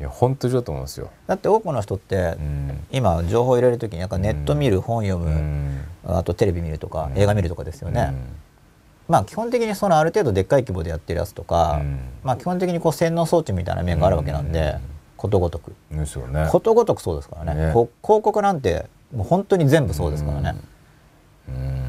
[0.00, 1.10] いや本当重要だと思いますよ。
[1.26, 8.12] だって多くの人って、うん、今情報を入れる時になんかネット見る、うん、本読む、うん、あとテレビ見るとか、映画見るとかですよね、
[9.06, 11.82] まあ基本的にそのある程度でっかい規模でやってるやつとか、
[12.24, 14.78] まあ基本的にこう洗脳装置みたいな面があるわけなんで、
[15.16, 15.72] ことごとく。
[15.90, 16.48] ですよね。
[16.50, 17.66] ことごとくそうですからね。
[17.66, 17.70] ね。
[17.70, 20.56] 広告なんてもう本当に全部そうですからね、
[21.48, 21.81] うん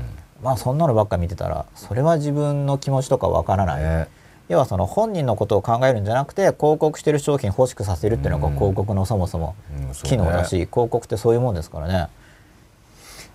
[0.43, 4.07] まあそんなのばっか見てたらそれは自分の気持ちとかわからない、ね、
[4.49, 9.55] 要はその本人のことを考えるんじゃなくて広告してる商品欲しくさせるっていうのが広告のそもそも
[10.03, 12.09] 機能だし、うんね、広告ってそういうもんですからね。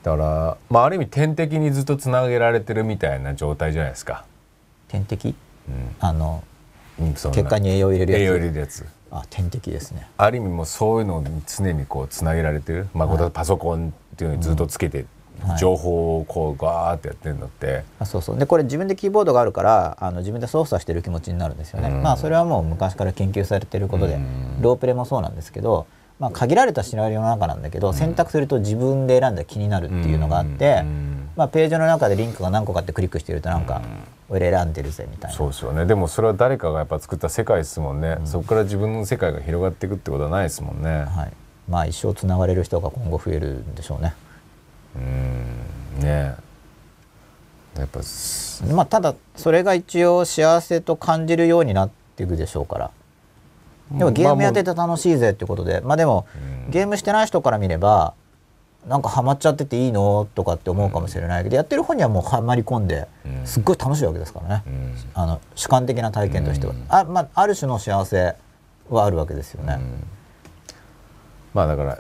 [0.02, 4.24] だから、まあ、ある意味点滴にずっとつなげられてるみたいな状態じゃないですか。
[4.86, 5.34] 点滴、
[5.68, 6.44] うん、あの、
[7.00, 8.20] うん、血管に栄養入れるやつ？
[8.20, 8.86] 栄養入れるやつ。
[9.11, 10.06] あ点滴ですね。
[10.16, 15.04] ある意味もうそういうのに常にこうつなげられてる、まあ、はい、パソコンっていうのにずっとつけて
[15.59, 18.39] 情報をこうガーってやってるのって、あそうそう。
[18.39, 24.18] でこれ自分でキーボードがあるからあの自分で操作してる気持ちになるんですよね、まあそれはもう昔から研究されてることで、
[24.61, 25.86] ロープレもそうなんですけど、
[26.18, 30.84] まあ、限られたシナリオの中なんだけど、選択すると自分で選んだ気になるっていうのがあって、
[31.36, 33.82] まあ、ページの中でリンクが何個かってクリックしてるとなんか、
[34.28, 35.36] 俺選んでるぜみたいな。
[35.36, 35.86] そうですよね。
[35.86, 41.32] でもそれは誰かがやっぱ作った世界ですもんね、そこから自分の世界が広がっていくってことはないですもんね、はい、
[41.68, 44.14] まあ一生つながれる人が今後増えるんでしょうね
[44.97, 46.01] うん。
[46.01, 46.34] ね。
[47.76, 48.01] やっぱ
[48.74, 52.91] まあただそれが一応幸せと感じるようになっていくでしょうから。
[53.93, 55.80] でもゲームやってて楽しいぜっていうことで。
[55.80, 56.26] まあでも、
[56.68, 58.14] ゲームしてない人から見れば
[58.86, 63.07] なんかハマっちゃってていいのとかって思うかもしれないけど、やってる本にはもうはまり込んで
[63.45, 64.62] すっごい楽しいわけですからね、
[65.14, 68.34] あの主観的な体験としては、あ,、まあ、ある種の幸せ
[68.89, 69.78] はあるわけですよね。
[71.55, 71.99] まあだから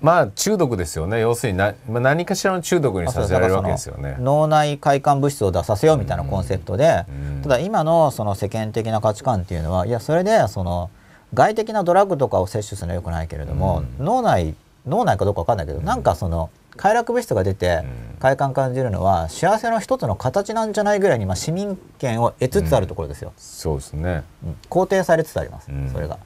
[0.00, 1.20] まあ中毒ですよね。
[1.20, 4.16] 要するにな、まあ、何かしらの中毒にさせられるわけですよね。
[4.20, 7.06] 脳内快感物質を出させようみたいなコンセプトで、
[7.42, 10.90] ただ今のその世間的な価値観っていうのはいやそれでその
[11.34, 14.54] 外的なドラッグとかを摂取するのはよくないけれども、脳内
[14.86, 17.84] 脳内かどうか分かんないけど、なんかその快楽物質が出て
[18.20, 23.32] 快感感じるのは幸せの一つの形なんじゃないぐらいに、まあ、市民権を得つつあるところですよ。
[23.38, 24.24] そうですね、
[24.68, 26.18] 肯定されつつあります、それが。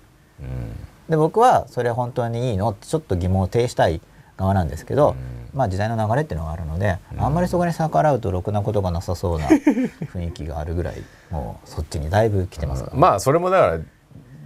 [1.11, 4.01] で僕はそれ本当にいいのってちょっと疑問を呈したい
[4.37, 5.17] 側なんですけど、
[5.53, 9.49] まあ時代の流れっていうのがあるので、あんまりそこに逆らうとろくなことがなさそうな
[10.15, 13.79] 雰囲気があるぐらいもうそっちにだいぶ来てますから、ね、まあそれもだから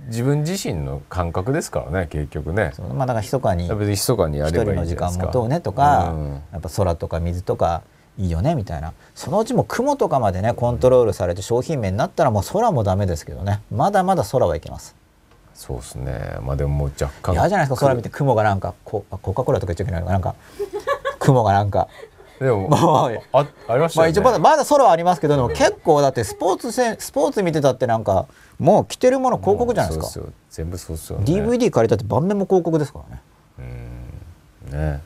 [0.09, 2.73] 自分自身の感覚ですからね結局ね。
[2.95, 7.83] まあだから密かに密かにやればい人の時間持とうねとか、うん、やっぱ空とか水とか
[8.17, 8.95] いいよねみたいな。
[9.15, 13.61] そのうちも雲とかまでねコントロールされて商品名になったらもう空もダメですけどね。
[13.71, 14.97] まだまだ空はいけます
[15.55, 16.37] そうですね。
[16.43, 17.33] まあでももう若干。
[17.35, 17.87] 嫌じゃないですか。
[17.87, 20.19] 空見て雲がなんかココカ・コーラとか言っちゃいけないのかな。
[20.19, 20.35] んか
[21.19, 21.89] 雲がなんか。
[22.41, 22.69] でも
[23.33, 28.27] あありましたね、まあ、一応まだまだ空はありますけどでも結構だってスポーツせスポーツ見てたってなんか
[28.59, 30.27] もう着てるもの広告じゃないですか。
[30.51, 31.25] 全部そうですよね。
[31.25, 33.23] DVD 借りたって盤面も広告ですからね。
[33.59, 34.79] うん。
[34.79, 35.03] ね。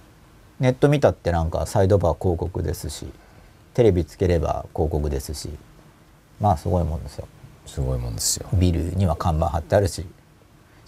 [0.58, 3.12] ネット見たってなんかサイドバー広告ですし
[3.74, 5.50] テレビつければ広告ですし。
[6.40, 7.28] まあすごいもんですよ。
[7.66, 8.46] すごいもんですよ。
[8.54, 10.06] ビルには看板貼ってあるし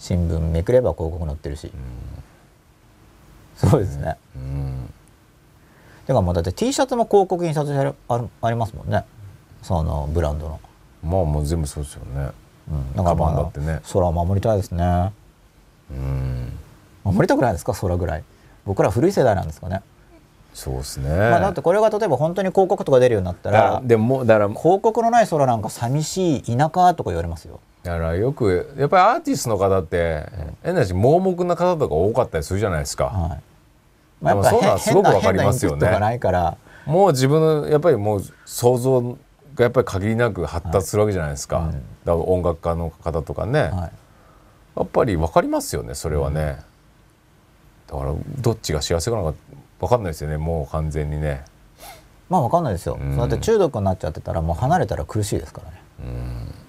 [0.01, 1.71] 新聞めくれば広告載ってるし、
[3.55, 4.91] そうですね、うん、
[6.07, 9.05] てかもうだって T シャツも広告印刷してあありますもんね。
[9.61, 10.59] そのブランドの。
[11.03, 12.31] まあもう全部そうですよね、
[12.71, 15.11] うん、だからまあ、ね、空を守りたいですね。
[15.91, 16.51] うん。
[17.03, 17.73] 守りたくないですか？
[17.73, 18.23] 空ぐらい。
[18.65, 19.83] 僕ら古い世代なんですかね。
[20.53, 30.27] そうですね、まあ、だってこれが例えば本当に広告とか出るようになったらでもだから広告のない空なんか寂しい田舎とか言われますよだからよくやっぱりアーティストの方って
[30.63, 33.05] 変な話盲目な方とか多かったりするじゃないですか。
[33.05, 33.41] はい
[34.21, 36.19] まあ、やっぱそうなすごくわかりますよね。
[36.85, 39.01] もう自分のやっぱりもう想像
[39.55, 41.57] がやっぱり限りなく発達するわけじゃないですか。
[41.57, 43.91] はいうん、だから音楽家の方とかね、はい、や
[44.83, 46.59] っぱりわかりますよねそれはね。
[47.87, 49.39] だからどっちが幸せかなんか
[49.79, 51.43] わかんないですよねもう完全にね。
[52.29, 52.97] まあわかんないですよ。
[52.99, 55.81] うん、だって中毒になっちゃってたらもう離れたら苦しいですからね。
[55.99, 56.60] うん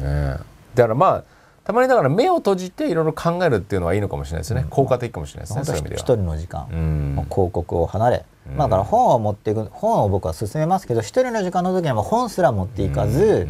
[0.00, 0.36] ね
[0.74, 1.24] だからまあ
[1.64, 6.00] たまにだから目を閉じていろいろ考えるっていうのはいいのかもしれないですね、うん、効果的かもしれないですね、そういう意味では。
[6.00, 13.46] 一人の時間、うん、広告を離れ、うん、まあ、だから本を持っていく本を僕は勧めますけど一人の時間の時には本すら持っていかず、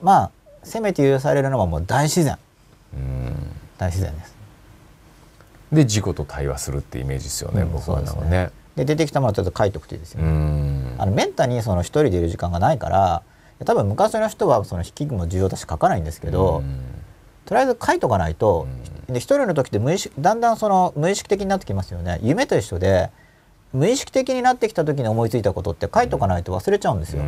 [0.00, 0.30] まあ
[0.64, 2.38] せめて許されるのはもう大自然、
[3.78, 4.34] 大自然です。
[5.72, 8.00] で自己と対話するってイメージですよね、僕は。
[8.00, 8.28] ね。
[8.28, 8.50] ね。
[8.76, 10.94] で出てきたものはちょっと書いておくといいですよね。
[10.98, 13.22] あのメンタにその一人でいる時間がないから
[13.64, 16.62] 多分昔の人はその筆記具も重要だし書かないんですけど、
[17.44, 18.66] とりあえず書いとかないと、
[19.08, 22.18] で一人の時って無意識だんだんその無意識的になってきますよね。
[22.22, 23.10] 夢と一緒で
[23.72, 27.22] 無意識的になってきた時に思いついたことって書いとかないと忘れちゃうんですよ、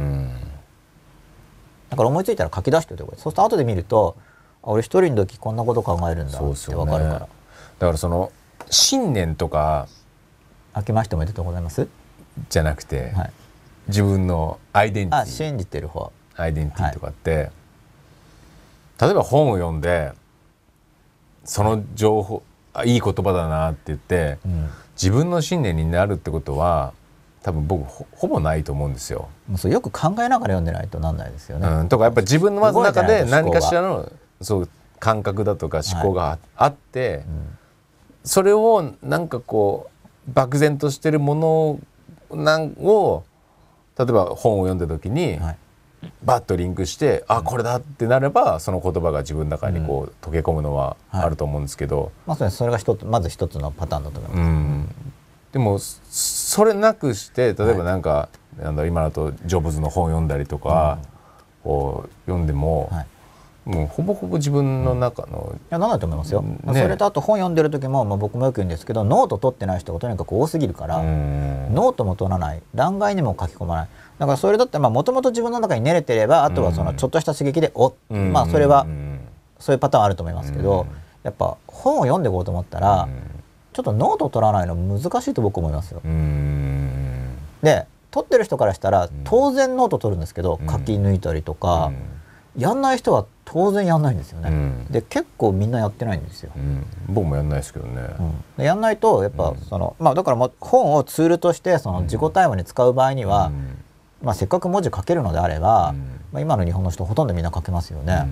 [1.90, 4.16] だから思いついたら書き出しておいてそうすると後で見ると
[4.62, 7.26] あ俺一人の時こんなこと考えるんだって分かるから、ね、
[7.78, 8.30] だからその
[8.70, 9.88] 信念とか
[10.76, 11.86] 明けましておめでとうございます？
[12.50, 13.32] じゃなくて、はい、
[13.88, 15.32] 自分のアイデンティティ。
[15.32, 17.50] 信じてる方アイデンティティとかって、はい、
[19.02, 20.12] 例えば本を読んで
[21.44, 26.92] その情報あいい言葉だなって言って、うん、自分の信念になるってことは
[27.42, 27.84] 多分僕
[28.16, 29.28] ほぼないと思うんですよ。
[29.48, 31.68] もうそよく考えながら読んでないとなんないですよね。
[31.68, 34.10] うん、とかやっぱ自分のまず中で何かしらの
[34.40, 34.68] そう
[34.98, 37.24] 感覚だとか思考があって、はいうん、
[38.24, 39.90] それをなんかこ
[40.26, 41.78] う漠然としてるも
[42.30, 43.24] のなんを
[43.98, 45.56] 例えば本を読んだ時に、はい、
[46.24, 54.88] バッとリンクしてあこれだってなればその言葉が自分の中にこう溶け込むのはあると思うんですけど、まあ、それが一つまず一つのパターンだと思います、うん、
[55.52, 58.28] でもそれなくして例えばなんか、
[58.60, 60.98] はい、今だとジョブズの本を読んだりとか
[61.64, 63.06] を読んでも、はい。
[63.64, 72.62] もうほぼほぼ自分の中の、いやなんだと思いますよ、ね、それとあと本読んでる時も、まあ、僕もよく言うんですけどノート取ってない人がとにかく多すぎるからノートも取らない。
[72.74, 73.88] 欄外にも書き込まない
[74.18, 78.86] だからそれだってもともと自分の中に練れてればあとはそのちょっとした刺激でお、まあそれは
[79.58, 80.86] そういうパターンあると思いますけど
[81.22, 83.08] やっぱ本を読んでいこうと思ったら
[83.72, 86.00] ちょっとノート取らないの難しいと僕思いますよ。
[87.62, 91.92] で取ってる人からしたら当然ノート取るんですけど書き抜いたりとか。
[92.56, 98.00] やんない人は当然やんないんですよね、うん、で結構みんなやってないんですよ、うん、僕もやんないですけどね、
[98.58, 103.50] うん、やんないとやっぱその、まあだからも本をツールとしてその自己タイムに使う場合には、
[104.24, 105.94] まあ、せっかく文字書けるのであれば、
[106.32, 108.26] まあ、今の日本の人ほとんどみんな書けますよね、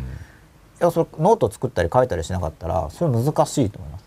[0.81, 4.03] いやそれノート作ったり書いたりしなかったらそれ難しいと思います。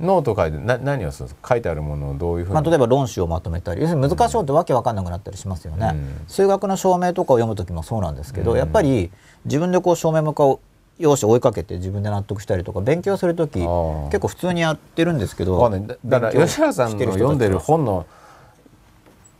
[0.00, 1.54] ノート書いてな何をするんですか？
[1.54, 9.10] 書いてあるものをどういうふうに、まあ、例えば論旨をまとめたり要するに難しいってわけわかんなくなったりしますよね、うん、数学の証明とかを読む時もそうなんですけど、うん、やっぱり
[9.44, 10.60] 自分でこう証明なんかを
[10.98, 18.06] 要旨追いかけて自分で納得したりとか勉強する時結構普通にやってるんですけど、ね、だから吉原さんの読んでる本の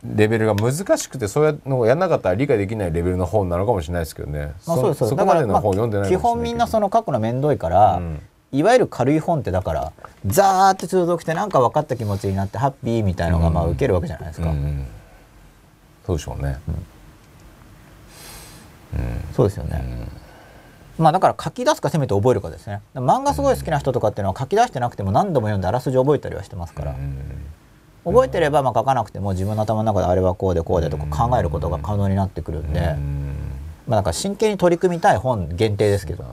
[0.03, 4.53] レベルが難しくてそういうのをやらなかったら理解できないレベルの本なのかもしれないですけどね。
[4.65, 8.21] まあ、そうですそこまでの本読んでない基本みんなその書くの面倒いから、うん、
[8.51, 9.93] いわゆる軽い本ってだから
[10.25, 14.49] ザーって通読してなんか分かった気持ちになってハッピーみたいのがまあ受けるわけじゃないですか。
[14.49, 14.87] うんうん、
[16.05, 16.59] そうでしょうね。
[19.35, 20.07] そうですよね。
[20.97, 22.81] まあだから書き出すかせめて覚えるかですね。
[22.95, 26.95] 漫画すごい好きな人とかっていうのは書き出してなくても何度も読んであらすじ覚えたりはしてますから。
[28.03, 32.95] 覚えてればまあ書かなくても自分の頭の中であれはこうでこうでとか考えることが可能になってくるんで、
[33.87, 36.25] まあなんか真剣に取り組みたい本限定ですけど。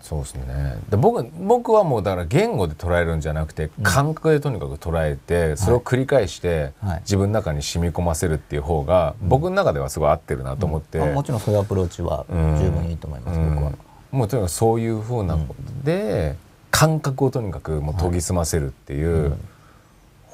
[0.00, 0.78] そうですね。
[0.88, 13.72] で僕僕はもうだから言語で捉えるんじゃなくて感覚でとにかく捉えて、それを繰り返して、自分の中に染み込ませるっていう方が、僕の中ではすごい合ってるなと思って、もちろんそういうアプローチは十分いいと思います、僕は。
[14.10, 15.54] もうとにかくそういうふうなこと
[15.84, 16.36] で、
[16.70, 19.36] 感覚をとにかくもう研ぎ澄ませるっていう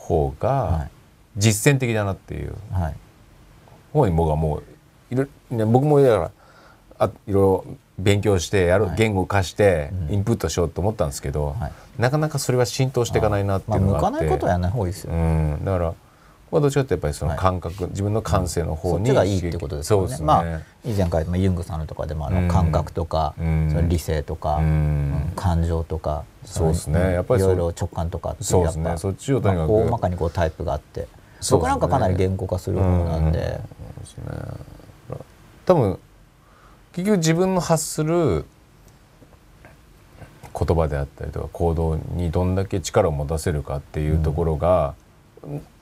[0.04, 0.88] 方が
[1.36, 2.54] 実践的だなっていう
[3.92, 4.58] 方に僕はも
[5.10, 5.26] ういろ
[5.66, 6.30] 僕もだから
[6.98, 15.94] あいろいろ勉強してやる、はい、言語化してインプットしようと思ったんですけど、はい、なかなかそれは浸透していかないなっていうのがあって、まあ、向かないことはやらない方がいいですよ、うん、だから
[16.54, 20.16] はどっちかってやっぱりその感覚、はい、自分の感性の方に、そっちがいいってことですよね。
[20.16, 27.14] ねまあ以前から、ユングさんのとかでもあの感覚とか、うん、その理性とか、うん、感情とか、そうですね。
[27.14, 28.96] やっぱりいろいろ直感とかってそうですね。
[28.96, 31.08] そっちをとにかく、まあ、大まかにこうタイプがあって、
[31.40, 33.38] そこなんかかなり言語化する方なんで。
[33.40, 34.24] そうですね。
[35.66, 35.98] 多分
[36.92, 38.44] 結局自分の発する
[40.56, 44.94] 言葉であったりとか行動にどんだけ力を持たせるかっていうところが、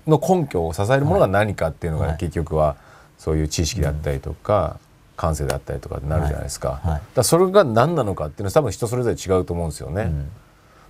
[0.07, 2.76] の根拠を支えるものが何かっていうのが結局は
[3.18, 4.78] そういう知識であったりとか、
[5.16, 10.12] 感性であったりとかになるじゃないですか,、だそれが何なのかっていうのは多分人それぞれ違うと思うんですよね。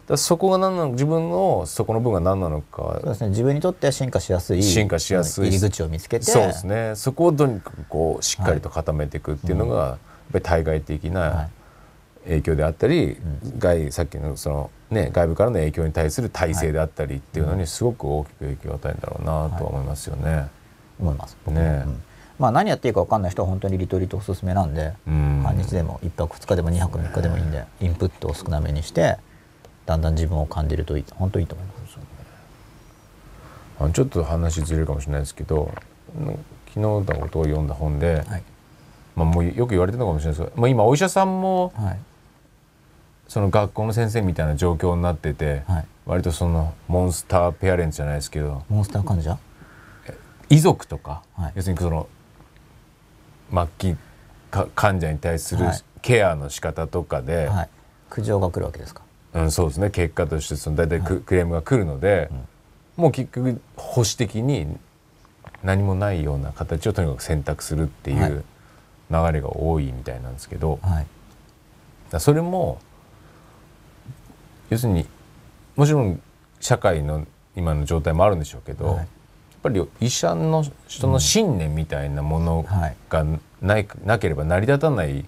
[0.06, 3.28] だそこが何なの自分のそこの部分が何なのかそうですね。
[3.30, 5.48] 自分にとって進化しやすい進化しやすい。
[5.48, 6.94] 入り口を見つけてそうですね。
[6.96, 9.96] そこをとにかくこうしっかりと固めていくっていうのが、やっ
[10.32, 11.48] ぱり対外的な
[12.24, 13.16] 影響であったり、
[13.58, 20.30] 外さっきのその、ね、外部からの影響に対する体制であったりっていうのにすごく大きく影響を与えるんだろうなとは思いますよね。
[20.30, 20.48] はい、
[21.00, 21.36] 思います。
[21.46, 21.84] ね、
[22.38, 29.18] まあ、何やっていいか分かんない人は本当にリトリートおすすめなんで、半日でも1泊2日でも2泊3日でもいいんでインプットを少なめにして
[29.86, 31.82] だんだん自分を感じるといい本当いいと思います。
[33.80, 35.72] あちょっと話ずれるかもしれないですけど
[36.68, 38.42] 昨日のことを読んだ本で、はい、
[39.16, 41.98] まあ、もうよく言われてるのかもしれないですけど、まあ、今お医者さんも、はい
[43.32, 49.38] その学校の先生みたいな状況になってて、はい、割とそのモンスターペアレンツじゃないですけどモンスター患者
[50.50, 52.08] 遺族とか、はい、要するにその
[53.50, 53.96] 末期
[54.74, 55.64] 患者に対する
[56.02, 57.68] ケアの仕方とかで、はい、
[58.10, 59.02] 苦情が来るわけですか、
[59.32, 59.88] うん、そうですね。
[59.88, 62.28] 結果としてその大体ク,、クレームが来るので、
[62.98, 64.66] うん、もう結局保守的に
[65.62, 68.44] 何もないような形をとにかく選択するっていう
[69.10, 71.06] 流れが多いみたいなんですけど、はい、
[72.10, 72.78] だそれも
[74.72, 75.06] 要するに
[75.76, 76.20] もちろん
[76.60, 79.06] 社会の今の状態もあるんでしょうけど、はい、やっ
[79.62, 82.64] ぱり医者の人の信念みたいなもの
[83.10, 83.26] が
[83.60, 85.26] ない、なければ成り立たない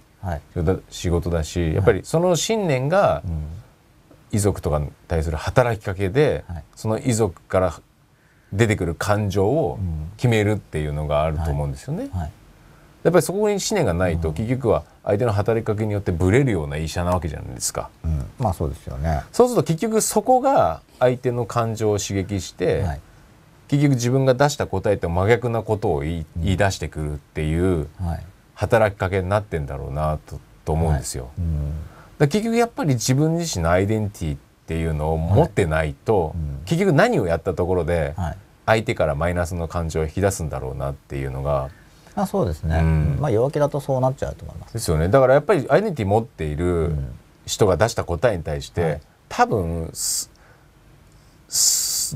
[0.88, 3.22] 仕事だし、やっぱりその信念が
[4.32, 7.80] 遺族とかに対する働きかけで、その遺族から
[8.50, 9.78] 出てくる感情を
[10.16, 12.08] 決めるっていうのがあると思うんですよね。
[13.02, 19.22] やっぱりそこに思念がないと、結局は相手の働きかけによってブレるような医者なわけじゃないですか、うん、まあそうですよね。
[19.32, 23.00] そうすると結局そこが相手の感情を刺激して、はい、
[23.68, 27.88] 結局自分が出した答えと真逆なことを言い,、言い出してくるっていう
[28.54, 31.32] 働きかけになってんだろうなとと思うんですよ、はい。
[31.38, 31.72] うん、
[32.18, 38.14] だ結局やっぱり自分自身のアイデンティティっていうのを持ってないと、はいうん、結局何をやったところで
[38.64, 41.68] 相手からマイナスの感情を引き出すんだろうなっていうのが
[42.16, 44.72] あそうですね、うん、まあ弱気だとそうなっちゃうと思います。
[44.72, 45.08] ですよね。
[45.08, 46.94] だからやっぱりアイデンティティ持っている
[47.46, 49.92] 人が出した答えに対して、うん、多分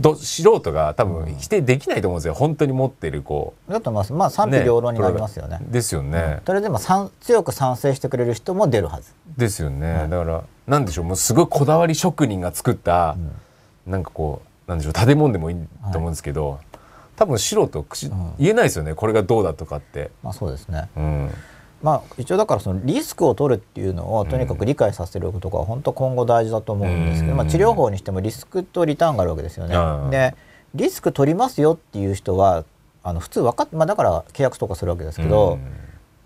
[0.00, 5.58] ど素人が多分否定できないと思うんですよ、本当に持ってるこだと思いますまあ賛否両論になりますよね。
[5.62, 9.12] ですよね、それでも賛強く賛成してくれる人も出るはず。
[9.36, 11.04] ですよね、だからなんでしょう。
[11.04, 13.16] もうすごいこだわり職人が作った、
[13.86, 14.92] なんかこうなんでしょう。
[14.92, 15.56] 建物でもいい
[15.92, 16.58] と思うんですけど、
[17.18, 18.08] 多分素人口、
[18.38, 18.94] 言えないですよね。
[18.94, 20.12] これがどうだとかって。
[20.22, 20.88] まあそうですね。
[20.96, 21.30] うん。
[21.82, 27.38] まあ一応だからそのリスクを取るっていうのをとにかく理解させることが本当今後大事だと思うんですけど、うん。
[27.38, 29.74] まあ、治療法にしてもリスクとリターンがあるわけですよね。
[29.76, 30.10] うん。
[30.10, 30.36] で
[30.76, 32.64] リスク取りますよっていう人は
[33.02, 35.58] あの普通分かって、まあ、だから契約とかするわけですけど、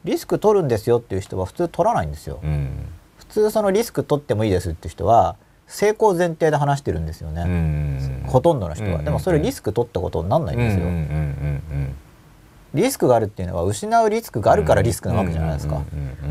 [0.05, 2.40] リスク取るんですよっていう人は普通取らないんですよ。
[2.43, 2.86] うん。
[3.16, 5.36] 普通そのリスク取ってもいいですっていう人は
[5.67, 8.25] 成功前提で話してるんですよね、うん。
[8.27, 9.05] ほとんどの人は、うん。
[9.05, 10.85] でもそれリスク取ったことにならないんですよ、
[12.75, 15.83] リスクがあるっていうのは失うリスクがあるからリスクなわけじゃないですか、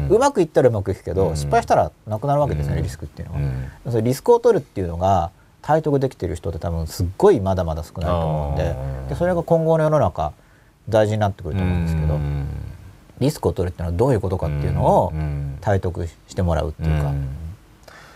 [0.10, 1.36] うまくいったらうまくいくけど、うん。
[1.36, 2.84] 失敗したらなくなるわけですよね、うん。
[2.84, 3.44] リスクっていうのは、う
[3.90, 3.92] ん。
[3.92, 8.76] それリスクを取るっていうのが体得できてる人って多分すっごいまだまだ少ないと思うんで。
[9.10, 10.34] でそれが今後の世の中
[10.90, 12.48] 大事になってくると思うんですけど、うん。
[13.20, 17.28] リスクを取るっていうのはどういうことかっていうのをうん体得してもらうっていうか、うん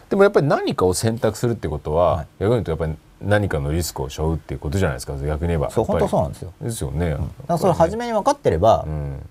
[0.09, 2.27] でもやっぱり何かを選択するってことは、はい。
[2.39, 5.71] 逆に言うとやっぱり何かのリスクを背負うっていうことじゃないですか逆に言えば。
[5.71, 6.53] そう本当そううなんですよ。
[6.61, 9.29] ですよね、だからそれ初めに分かってれば、うん。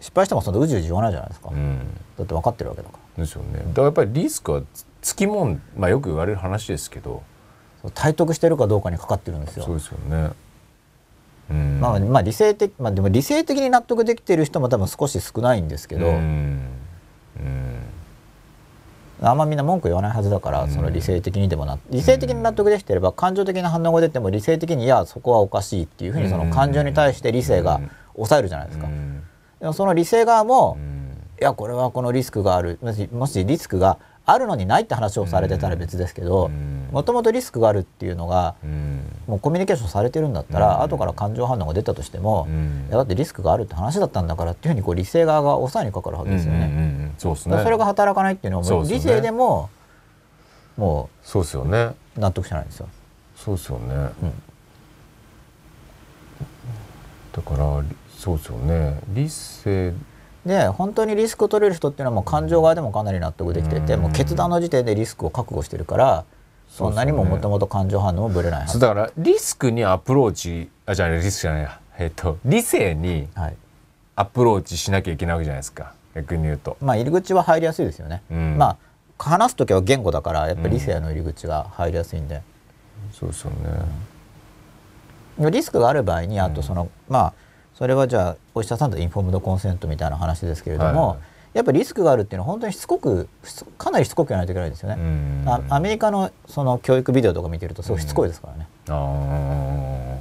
[0.00, 1.78] 失敗してもそのうじうじ言わないじゃないですか、うん。
[2.18, 3.24] だって分かってるわけだから。
[3.24, 3.58] ですよね。
[3.58, 7.22] だからやっぱりリスクはつつきもんまあよく言われる話ですけど。
[7.94, 9.64] 体得してるかどうかにかかってるんですよ。
[9.64, 10.30] そうですよね。
[11.50, 11.80] うん。
[11.80, 16.14] まあ、まあ理性的まあでも理性的に納得できてる人も多分少し少ないんですけど、うん。
[16.14, 17.78] うん
[19.22, 27.80] あんまみんな文句言わないはずだから、その理性的にでもな理性的に納得できてれば感情的な反応が出ても理性的にいやそこはおかしいっていうふうにその感情に対して理性が
[28.14, 28.86] 抑えるじゃないですか。
[28.86, 29.22] うん。
[29.60, 31.04] でもその理性側も、うん。
[31.40, 32.78] いやこれはこのリスクがある。
[32.82, 36.88] もしもしリスクがあるのにないって話をされてたら別ですけどうん。
[36.92, 39.02] もともとリスクがあるっていうのがうん。
[39.26, 42.86] もうコミュニケーションされてるんだったら、後から感情反応が出たとしても、うん。
[42.88, 47.12] いやだってリスクがあるって話だったんだからっていうふうにこう理性側が抑えにかかるわけですよね。
[47.18, 47.34] そ
[47.70, 49.70] れが働かないっていうのはもう理性でも
[50.76, 51.94] もそうですよね。
[52.16, 52.88] う納得してないんですよ。
[53.36, 54.42] そうですよね、うん。
[57.32, 59.00] だからりそうですよね。
[59.08, 59.92] 理性
[60.46, 64.00] で本当にリスクを取れる人っていうのはもう感情側でもかなり納得できてて、うん。
[64.02, 66.24] もう決断の時点でリスクを覚悟してるから
[66.68, 68.78] そんなにももともと感情反応もぶれないはず。
[68.78, 71.80] だからリスクにアプローチあじゃあリスクじゃないや。
[71.98, 73.56] えっ、と理性にはい。
[74.16, 75.92] アプローチしなきゃいけないわけじゃないですか。
[76.14, 76.76] 逆に言うと。
[76.80, 78.22] まあ入り口は入りやすいですよね。
[78.30, 78.56] うん。
[78.58, 78.76] まあ
[79.18, 82.42] 話す時は言語だからやっぱり理性の入り口が入りやすいんで、
[83.12, 83.50] そうですよ
[85.38, 85.50] ね。
[85.50, 87.32] リスクがある場合にあとその、まあ
[87.74, 91.18] それはじゃあお医者さんとインフォームドコンセントみたいな話ですけれども、はい。
[91.54, 95.44] やっぱりリスクがあるっていうのは本当にしつこくしかなりしつこくやらないといけないですよね。
[95.68, 100.18] アメリカのその教育ビデオとか見てるとすごいしつこいですからね、あ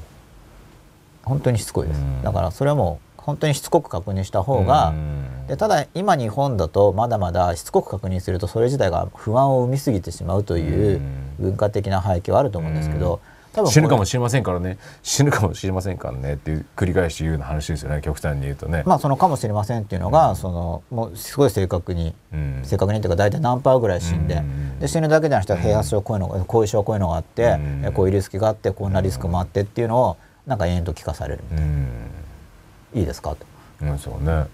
[1.23, 2.21] 本当にしつこいです、うん。
[2.21, 5.47] だからそれはもう本当にしつこく確認したー方が、うん。
[5.47, 11.23] でただ今日本だとまだまだしつこく確認するとそれ自体が不安を生みすぎてしまうといううん。
[11.39, 13.32] 文化的な背景はあると思うんですけど、多分これ
[13.67, 14.77] 死ぬかもしれませんからね。
[15.03, 18.83] 死ぬかもしれませんからねっていう繰り返し言うような話ですよね極端に言うとね。
[18.85, 22.61] まあそのかもしれませんっていうのが、そのもうすごい正確に、うん。
[22.63, 24.79] 正確にっていうか大体何パーぐらい死んで,、うん。
[24.79, 27.85] で死ぬだけじゃなくて併発症こういうのが後遺症こういうのがあって、うん。
[27.85, 31.87] えこういうリスクがあってこんなリスクもあってっていうのをなんか延々と聞かされる、うん。
[32.93, 33.37] いいですかと。
[33.81, 34.45] うんそうね。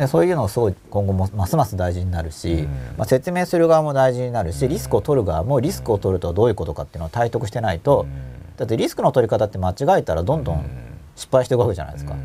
[0.00, 2.64] でそういうのをすごい今後もますます大事になるし、うん。
[2.96, 8.06] まあ、説明する側も大事になるしリスクを取る側もリスクを取るとはどういうことかっていうのを体得してないと、
[8.56, 10.64] だってリスクの取り方って間違えたらどんどん
[11.16, 12.16] 失敗していくわけじゃないですか。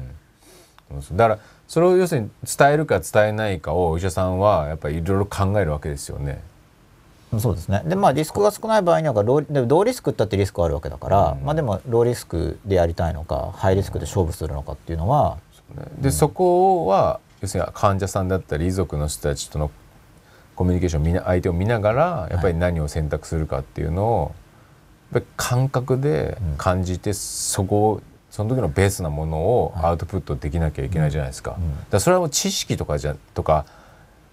[1.12, 6.42] だからそれを要するに伝えるか伝えないかをお医者さんはやっぱりいろいろ考えるわけですよね。
[7.40, 7.82] そうですね。
[7.86, 11.46] でまあリスクが少ない場合にはローでもローリスクったってリスクあるわけだから、うん。
[11.46, 15.38] まあでもローリスクでやりたいのかハイリスクで勝負するのかっていうのは、
[16.00, 19.72] で、そこは要するに患者さんだったり遺族の人たちとの
[20.56, 24.36] コミュニケーションみな相手を見ながらやっぱり何を選択するかっていうのを
[25.14, 31.52] やっぱり感覚で感じて、そこをその時のベースなものをアウトプットできなきゃいけないじゃないですか。
[31.52, 33.66] だからそれはもう知識とかじゃとか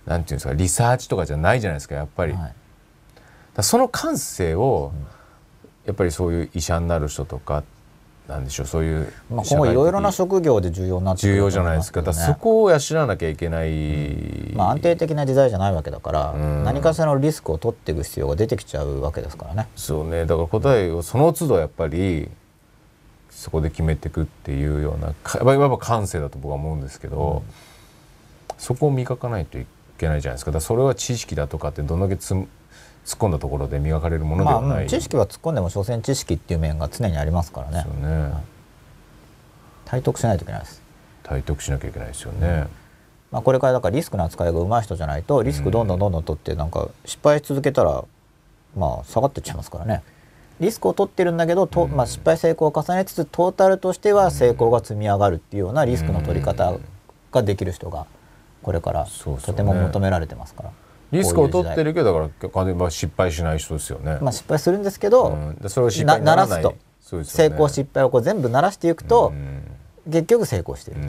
[0.07, 2.33] なんていうんですかリサーチとかじゃないじゃないですかやっぱり。
[2.33, 2.55] はい
[3.55, 4.93] だその感性を
[5.85, 7.65] やっぱりそういう医者になる人とか
[8.29, 12.03] なんでしょうそういうまあ、今後いろいろな職業で重要になってくる重要じゃないですか。
[12.03, 14.53] だそこを養わなきゃいけない。
[14.55, 19.69] まあ、安定的な時代じゃないわけだから、うん何かしらのリスクを取っていく必要が出てきちゃうわけですからね。
[19.77, 20.25] そうね。
[20.25, 22.31] だから答えをその都度やっぱり
[23.31, 27.43] そこで決めていくっていうようなかやっぱりやっぱ感性だと僕は思うんですけど、
[28.57, 29.67] そこを磨かないとい
[29.99, 30.53] けないじゃないですか。
[30.53, 32.47] だそれは知識だとかってどんだけつむ
[33.05, 37.85] 突っ込んだところで磨かれるものではない、まあ、知識は突っ込んでも所詮知識っていう面が常にありますからね。
[38.01, 38.33] ね、
[39.85, 40.81] 体得しないといけないです。
[41.23, 42.69] 体得しなきゃいけないですよね、うん。
[43.33, 48.05] まあ、これからだからリスクの扱いが上手い人じゃないとリスクどんどんどんどん取ってなんか失敗し続けたら
[48.77, 50.03] まあ下がってっちゃいますからね。
[50.61, 56.75] リスクを取ってるんだけどと、まあ、失敗成功を重ねつつトータルとしては成功が積み上がるっていうようなリスクの取り方
[57.33, 58.07] ができる人が
[58.63, 59.07] これから
[59.45, 60.71] とても求められてますから。
[61.13, 64.19] リスクを取ってるけどだから失敗しない人ですよね。
[64.21, 65.29] まあ失敗するんですけど、
[65.63, 69.33] うん、それを失敗ならすと、ね、成功失敗をこう全部ならしていくと、
[70.07, 71.01] 結局成功している。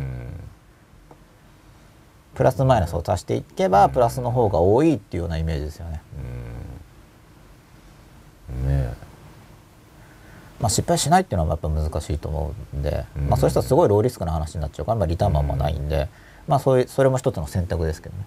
[2.35, 6.01] プラスマイナスを足していけば、プラスの方が多いっていうようなイメージですよね。
[8.67, 8.93] ね
[10.59, 16.07] まあ、失敗しないっていうのはやっぱ難しいと思うんで、うん、まあ、そういう人はすごいローリスクな話になっちゃうから、まあ、リターンもあんまないんで、うん、
[16.47, 18.23] まあ、そういうそれも一つの選択ですけどね。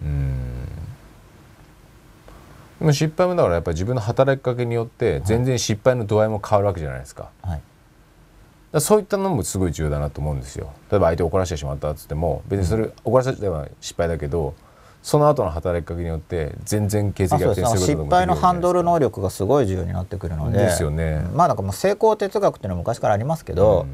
[2.79, 7.31] でも失敗もだからやっぱり自分の働きかけによって全然失敗の度合いも変わるわけじゃないですか。
[7.43, 10.73] はい、そういったのもすごい重要だなと思うんですよ。
[10.91, 14.55] 例えば相手を怒らせてしまったっつっても別にそれ怒らせては失敗だけど
[15.03, 21.25] その後の働きかけによって全然形跡逆転する失敗のハンドル能力がすごい重要になってくるのでですよね。
[21.33, 23.89] まあなんかもう成功哲学っていうのは昔からありますけど、うん、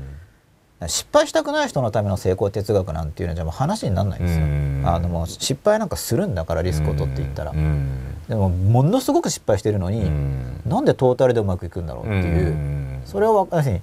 [0.88, 7.88] 失敗したくない人のための成功哲学なんていうのはじゃもう話にならないんですよ、うん、あのもう失敗なんかするんだからリスクを取っていったら、うん、
[8.28, 13.82] でもものすごく失敗してるのに、うん、なんでトータルでうまくいくんだろうっていう、それを要するに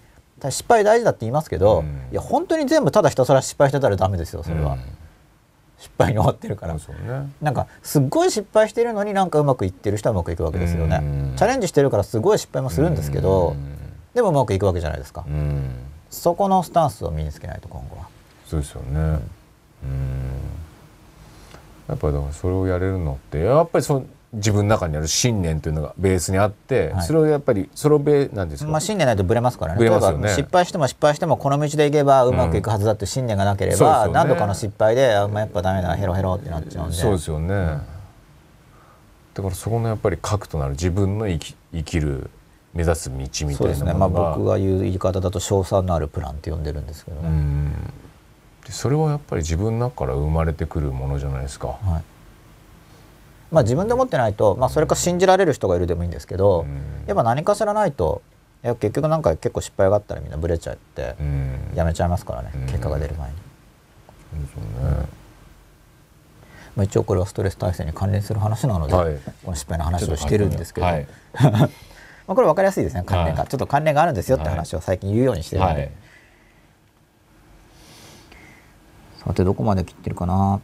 [0.52, 4.78] 失敗大事だって言いますけど、いや本当に全部ただひたすら失敗してたらダメですよそれは。
[5.80, 6.82] 失敗に終わってるから、ね、
[7.42, 11.02] なんかすっごい失敗してるのになんかうまくいってる人はうまくいくわけですよね。
[11.38, 13.56] チャレンジしてるからすごい失敗もするんですけど
[14.14, 15.26] でもうまくいくわけじゃないですか
[16.10, 18.08] そこのスタンスを身につけないと今後は。
[18.46, 19.20] そうですよね。
[19.84, 20.40] うん。
[21.88, 29.82] やっぱりだからそれをやれるのってやっぱりそ自分の中にある信念というのがベースにあって、はい、それをやっぱりそれをベなんですか、まあ、信念ないとぶれますからね。
[29.82, 34.12] 例えば失敗しても失敗してもこの道でいけばうまくいくはずだって信念がなければ、うん。
[34.12, 36.96] ね、何度かの失敗で、まあ、やっぱダメだヘロヘロってなっちゃうんで。
[36.96, 37.82] そうですよね、うん、
[39.34, 42.30] だからそこのやっぱり核となる自分の生き生きる
[42.74, 47.72] 目指す道みたいなそうですね、まあ、僕が言う言い方だと賞賛のあるプランって呼んでるんですけどね。
[48.70, 52.04] それはやっぱり自分の中から生まれてくるものじゃないですか、はい。
[53.52, 56.68] まあ、自分で思ってないと、まあ、それか信じられる人がいるでもいいんですけど、
[57.08, 58.22] やっぱ何かしらないと
[58.64, 61.16] いや結局なんか結構失敗があったらみんなブレちゃって
[61.74, 63.36] やめちゃいますからね、結果が出る前に。
[66.76, 71.08] まあ、一応これはストレス耐性に関連する話なので、はい、この失敗の話をしてるんですけど、はい、
[72.30, 75.92] まあこれ分かりやすいですね関連が、はい、ちょっと関連があるんですよって話を最近言うようにしてるので、
[79.18, 80.62] さてどこまで切ってるかな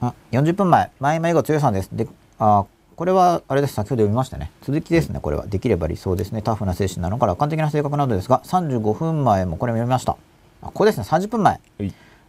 [0.00, 1.90] あ40分前、前今以後強さんです。
[1.92, 2.06] で、
[2.38, 4.52] あこれはあれです、先ほど読みましたね。
[4.62, 5.46] 続きですね、これは。
[5.46, 6.40] できれば理想ですね。
[6.40, 10.12] タフな精神なのか楽観的な性格などですが、35分前もこれ読みました。
[10.62, 11.60] あここですね、30分前。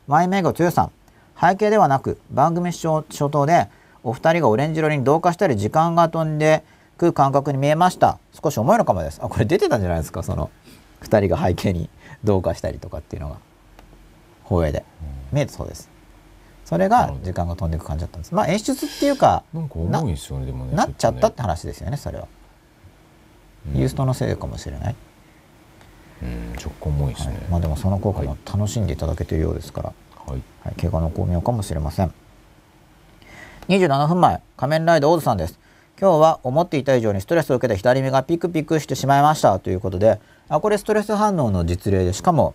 [0.08, 0.92] 前今以後強さん。
[1.40, 3.68] 背景ではなく、番組初頭で、
[4.04, 6.64] お二人がオレンジ色に同化したり、時間が飛んで
[6.98, 8.20] く感覚に見えました。
[8.44, 9.20] 少し重いのかもです。
[9.24, 10.50] あ、これ出てたんじゃないですか、その、
[11.00, 11.90] 二人が背景に
[12.24, 13.38] 同化したりとかっていうのが。
[14.44, 14.84] 放映で。
[15.32, 15.90] 見えてそうです。
[16.66, 18.36] それが時間が飛んでいく感じだったんです。
[18.36, 22.28] まあ演出っていうかなんか重いですよねでもねなっちゃったって話ですよねそれは、
[23.74, 24.96] ユーストのせいかもしれない。
[26.24, 29.94] うん若干重いですね、はい、まあでもその効果も楽しんでいただけているようですから、
[30.26, 32.14] はい、はい、怪我の巧妙かもしれません。
[33.70, 35.60] 27分前仮面ライダーオードさんです
[36.00, 39.60] 今日は思っていた以上にストレスを受けて左目がピクピクしてしまいました。
[39.60, 42.54] ということであこれストレス反応の実例でしかも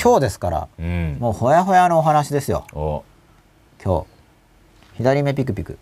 [0.00, 2.66] 今日ですから、うん、もうほやほやのお話ですよ。
[3.84, 4.06] 今日。
[4.96, 5.78] 左目ピクピク。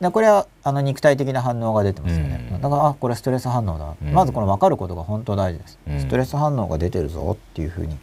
[0.00, 7.96] でこれはあの肉体的な反応が出てますよね、うん、だからあこれストレス反応だ、うん、まずこの分かることが本当大事です、うん、ストレス反応が出てるぞっていうふうに。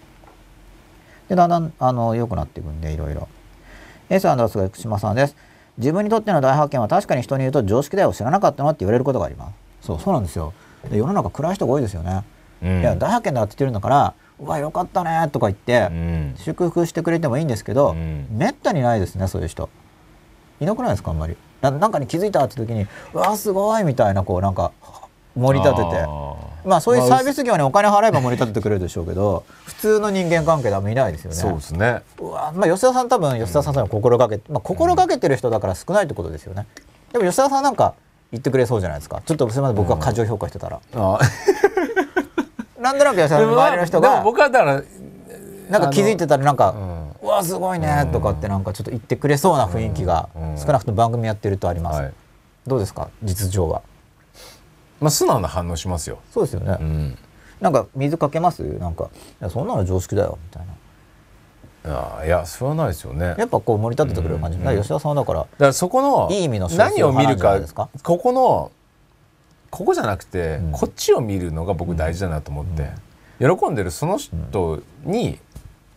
[1.28, 3.28] でだんだんあの良くなっていくんでいろいろ。
[4.10, 5.36] S アンダースが福島さんです
[5.80, 9.50] 自分にとっての大発見は確かに人に言うと常識だよ知らなかったのって言われることがありま
[9.82, 9.88] す。
[9.88, 10.54] そうそうなんですよ。
[10.90, 12.24] で世の中暗い人が多いですよね、
[12.62, 15.90] いや大発見だって言ってるんだからうわよかったねとか言って、
[16.38, 17.96] 祝福してくれてもいいんですけど、
[18.32, 19.70] めったにないですねそういう人。
[20.62, 21.36] いなくないですかあんまり。
[21.62, 24.72] なんかに気づいたって時にうわすごいみたいなこうなんか
[25.40, 26.08] 盛り立てて。
[26.66, 31.38] まあそういうサービス業にお金払えば盛り立ててくれるでしょうけど 普通の人間関係であんまいないですよね。
[31.38, 32.02] そうですね。
[32.54, 36.68] まあ吉田さん多分吉田さんさん心がけ、まあ、心がけてる人だから少ないってことですよね。
[37.14, 37.94] でも吉田さんなんか
[38.32, 39.22] 言ってくれそうじゃないですか。
[39.26, 40.80] ちょっとすみません僕が過剰評価してたら、
[42.80, 44.84] なんとなく吉田さんの周りの人が僕はだから
[45.70, 46.76] なんか気づいてたらなんか
[47.24, 52.12] 「うわすごいね」とかってなんかちょっと言ってくれそうな雰囲気が少なくとも番組やってるとあります、
[52.68, 53.82] どうですか実情は？
[55.00, 56.20] まあ素直な反応しますよ。
[56.32, 57.18] そうですよね、うん。
[57.60, 58.64] なんか水かけます？
[58.64, 59.10] なんか
[59.42, 60.38] いやそんなの常識だよ。
[60.44, 60.74] みたいな。
[61.96, 63.36] ああいやそれはないですよね。
[63.38, 64.64] やっぱこう盛り立ててくれる感じ、うん。
[64.64, 67.60] だから吉田さんはだからだからそこのいい意味の何を見るか
[68.04, 68.72] ここの
[69.70, 70.72] ここじゃなくて、うん。
[70.74, 72.90] こっちを見るのが僕大事だなと思って、
[73.40, 75.40] 喜んでるその人に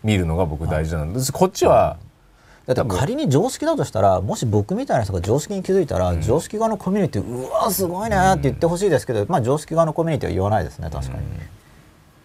[0.05, 1.97] 見るのが僕大事なんです、こっちは、
[2.67, 11.25] だって仮に常識だとしたらもし僕みたいな人が常識に気づいたら、常識側のコミュニティうわすごいねって言ってほしいですけど、まあ常識側のコミュニティは言わないですね確かに、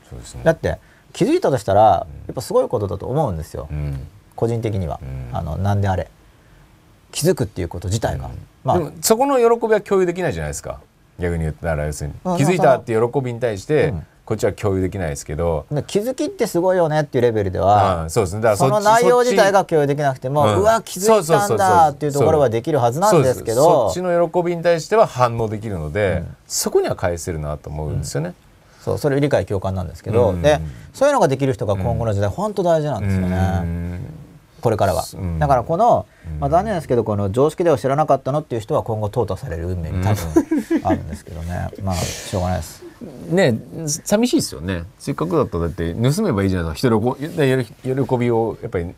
[0.10, 0.42] そうですね。
[0.44, 0.78] だって
[1.14, 4.08] 気づいたとしたらやっぱすごいことだと思うんですよ、うん。
[4.36, 5.36] 個人的には、うん。
[5.36, 6.10] あのなんであれ。
[7.12, 8.30] 気づくっていうこと自体が、
[8.64, 8.92] まあ。
[9.02, 10.82] そこの喜びは共有できないじゃないですか。
[11.18, 12.16] 逆に言ったら要するに。
[12.26, 12.38] うん。
[12.38, 18.42] 気づいたって喜びに対して、うんこっちは共有できないですけど、で気づきってすごいよねっていうレベルでは、うんそうですね。
[18.42, 20.64] だからその内容自体が共有できなくても、ううん。
[20.64, 23.64] わ気づいたんだっていうところはできるはずなんですけちど。
[23.64, 28.34] そっちの喜びに対しては反応できるので、そこには返せるなと思うんですよね。
[28.82, 30.42] そうそれ理解共感なんですけど、うん。
[30.42, 30.60] で
[30.94, 34.00] そういうのができる人が今後の時代、本当大事なんですよね、うん。
[34.60, 35.40] これからは、うん。
[35.40, 36.06] だからこの、
[36.42, 41.70] まあ、残念ですけどこの常識では知らなかったのっていう人は今後淘汰される運命に多分あるんですけどね。
[41.82, 44.84] まあしょうがないですね寂しいですよね。
[45.00, 46.90] せっかくだったらだって盗めばいいじゃないですか。
[46.90, 48.94] 人の喜喜びをやっぱり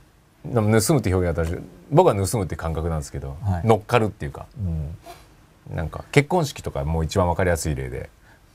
[0.46, 1.58] 盗むって表現は私
[1.92, 3.68] 僕は盗むって感覚なんですけど、はい。
[3.68, 4.46] 乗っかるっていうか。
[4.58, 5.76] うん。
[5.76, 8.10] なんか結婚式とかもう一番わかりやすい例で。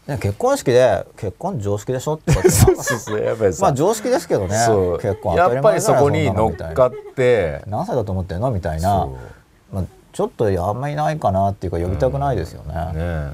[0.06, 3.62] ね結婚式で「結婚常識でしょ?」って言われてなんかそうそうやっぱりさ。
[3.62, 4.48] まあ常識ですけどね。
[5.00, 7.62] 結婚やっぱりそこに乗っっかって。
[7.66, 9.02] 何歳だと思ってんのみたいな。
[9.04, 9.16] そ、
[9.72, 12.96] まあ、ちょっとあんまりいないかなっていうか呼びたくないですよね,、う。
[12.96, 13.32] ね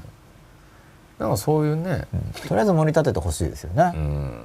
[1.21, 2.47] なんかそういうね、うん。
[2.47, 4.43] とりあえず盛り立ててほしいですよね、うん、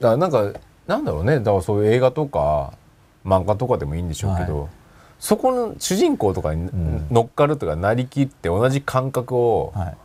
[0.00, 1.38] だからなんかなんだろうね。
[1.40, 2.72] だからそういう映画とか
[3.24, 4.68] 漫画とかでもいいんでしょうけど、は
[5.18, 7.06] そこの主人公とかにん。
[7.10, 9.96] 乗っかるとかなりきって同じ感覚をはい。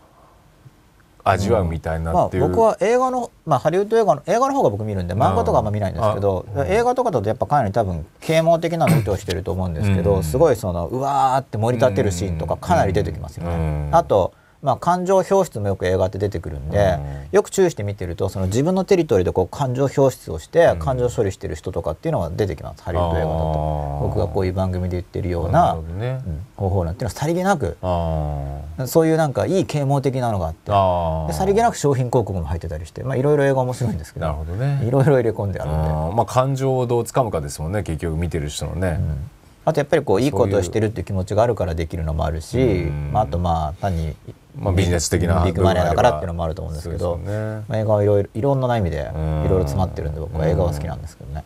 [1.23, 10.23] 味わうみたいまあ、なっていう、僕は映画の、まあ、ハリウッド映画の映画の方が僕見るんで漫画とかあんま見ないんですけど、映画とかだとやっぱかなり多分啓蒙的なの意図してると思うんですけど、うん。
[10.23, 13.53] すごいそのうわーって盛り立てるシーンとかかなり出てきますよね。
[13.53, 13.57] う
[13.91, 13.95] ん。
[13.95, 17.29] あとまあ、感情表出もよく映画って出てくるんで、うん。
[17.31, 22.83] よく注意して見てるとその自分のテリトリーでこう感情表出をして感情処理してる人とかっていうのが出てきます。
[22.83, 23.99] ハリウッド映画だと。
[24.01, 30.49] 僕がこういう番組で言ってるようなね、うん方法なんていうのはさりげなくあそういうなんかいい啓蒙的なのがあ
[31.25, 34.45] ってさりげなく商品広告も入ってたりしてまあいろいろ映画面白いんですけど
[34.83, 36.13] いろいろ入れ込んでああるんで、ー。
[36.13, 38.99] まあ感情をどうつかむかですもんね結局見てる人のね、
[39.63, 44.15] あとやっぱりこういいことをしてるっていう気持ちがあるからできるのもあるし、うんまあ、あとまあ単に
[44.57, 47.63] まあビジネス的なビッグマネーだからっていうのももあると思うんですけどね。
[47.67, 49.45] まあ、映画はいろいろいろんな意味でうん。
[49.45, 51.43] いろいろ詰まってるんで僕は映画は好きなんですけどね、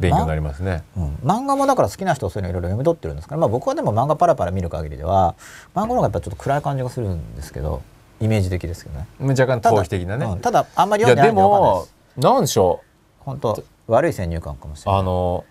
[0.00, 0.82] 勉強になりますね。
[0.96, 5.34] うん、漫画もだから好きな人はそういうのいろいろ読み取ってるんですから、まあ、僕はでも漫画パラパラ見る限りでは
[5.74, 7.82] 漫画の方がやっぱちょっと暗い感じがするんですけど
[8.20, 10.26] イメージ的ですけどね若干逃避的なね。
[10.26, 12.20] うんただあんまり読んでないんで分かんないでもす。
[12.20, 12.80] なんでしょ
[13.20, 15.00] 本当悪い先入観かもしうれない。
[15.00, 15.44] あの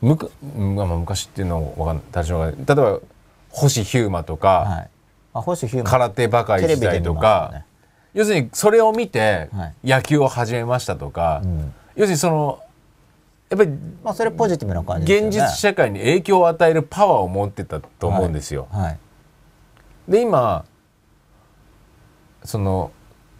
[0.00, 2.54] むかうんまあまあ昔っていうのはわかんない。
[2.56, 3.00] 例えば
[3.50, 4.90] 星飛雄馬とか、はい。
[5.34, 7.64] あ星飛雄馬空手バカテレビで一代とか、よね。
[8.14, 9.74] 要するにそれを見てはい。
[9.84, 11.74] 野球を始めましたとか、うん。
[11.96, 12.60] 要するにその
[13.50, 13.70] やっぱり
[14.04, 15.28] まあそれポジティブな感じね。
[15.28, 18.68] 現実社会に影響を与えるパワーを持ってたと思うんですよ。
[18.70, 18.98] はい。
[20.08, 20.64] で今
[22.44, 22.92] その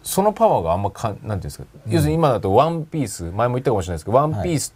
[0.03, 4.73] そのパワーがあんまかんなんていうんですか、要するに今だと「ワンピース前も言ったかもしれないですけど「ワンピース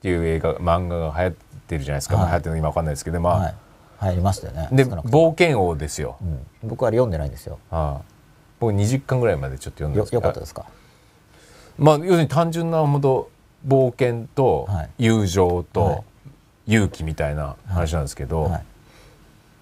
[0.00, 1.34] っていう映画漫画が流行っ
[1.66, 2.24] てるじゃないですか、はい。
[2.24, 3.54] まあ流行ってるの今わかんないですけどまあ、はい。
[3.98, 4.68] 入りましたよね。
[4.72, 6.46] で冒険王ですよ、うん。
[6.70, 7.58] 僕はあれ読んでないんですよ。
[7.70, 8.02] ああ。
[8.58, 10.10] 僕20巻ぐらいまでちょっと読んです。
[10.10, 10.64] けどよかったですか？
[11.78, 13.30] まあ要するに単純な本当
[13.68, 14.90] 冒険とはい。
[14.98, 16.02] 友情とはい。
[16.66, 18.64] 勇気みたいな話なんですけど、はい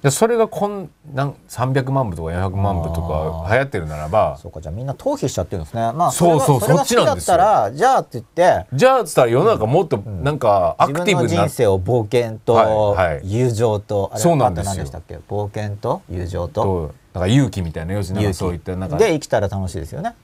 [0.03, 4.39] でそれがこんなん300万部とか400万部とか流行ってるならば。
[4.41, 5.93] そうかじゃあみんな逃避しちゃってるんですね。
[5.93, 7.37] まあそうそうそっちなんですよ。
[7.73, 8.67] じゃあって言って。
[8.73, 13.21] じゃあっつったら世の中もっとなんかアクティブな、人生を冒険とはいはい。
[13.25, 14.71] 友情と、あれそうなんですよ。
[14.71, 15.19] あと何でしたっけ？
[15.29, 16.63] 冒険と友情と？
[16.63, 20.15] となんか勇気みたいな要するにそういったなんかで生きたら楽しいですよね。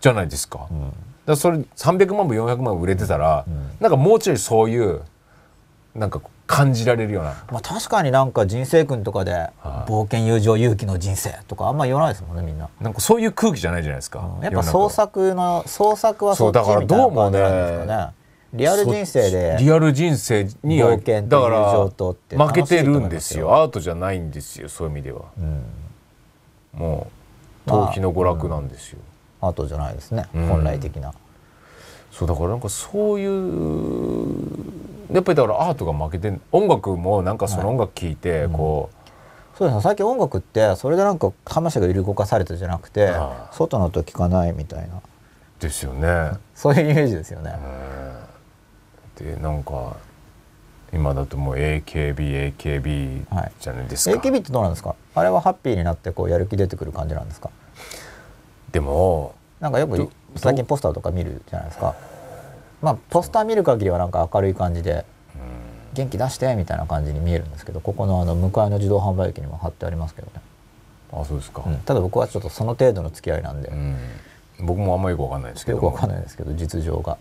[0.00, 0.70] じゃないですか,、だか
[1.26, 3.44] らそれ300万部400万部売れてたら、
[3.80, 5.02] なんかもうちょいそういう
[5.94, 7.34] なんか感じられるような。
[7.50, 9.50] まあ確かになんか人生訓とかで
[9.86, 12.68] 冒険友情勇気の人生とかあんま言わないですもんねみんな。
[12.80, 18.12] なんかそういう空気じゃないじゃないですか、やっぱ創作の創作はそっちそうだからみたいなどうもね感じなんですかね。
[18.52, 23.54] リアル人生でリアル人生には冒険と友情とって負けてるんですよ。
[23.54, 25.22] アートじゃないんですよそういう意味では、
[26.72, 27.08] も
[27.66, 29.00] う逃避の娯楽なんですよ、
[29.40, 30.46] アートじゃないですね、ん。
[30.46, 31.12] 本来的な。
[32.12, 33.30] そうだからなんかそういう
[35.12, 39.82] やっぱりだからアートが負けてん音楽もなんかその音楽聴いてこう、そうですね。
[39.82, 43.10] 最近音楽ってそれでなんか魂が揺り動かされたじゃなくて
[43.52, 45.00] 外の音聞かないみたいな。
[45.60, 46.32] ですよね。
[46.54, 47.54] そういうイメージですよね。
[49.16, 49.96] でなんか
[50.92, 53.52] 今だともう AKB AKB はい。
[53.60, 54.94] じゃないですか、AKB ってどうなんですか？
[55.14, 57.50] あれはハッピーになってこうやる気出てくる感じなんですか？
[58.72, 61.94] でもなんかよどく最近ポスターとか見るじゃないですか
[62.82, 65.04] まあポスター見る限りはなんか明るい感じで
[65.94, 70.40] 元気出してみたいな感じに見えるんですけどここのあの向かいの自動販売機にも貼ってありますけどね、
[71.12, 71.76] あそうですか、うん。
[71.78, 73.96] ただ僕はちょっとその程度の付き合いなんで、うん。
[74.66, 75.78] 僕もあんまよくわかんないですけど。
[75.78, 77.18] よくわかんないですけど実情が、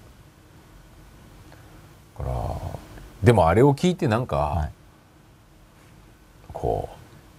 [2.17, 2.35] だから
[3.23, 4.71] でもあれを聞いてなんか、はい、
[6.53, 6.89] こ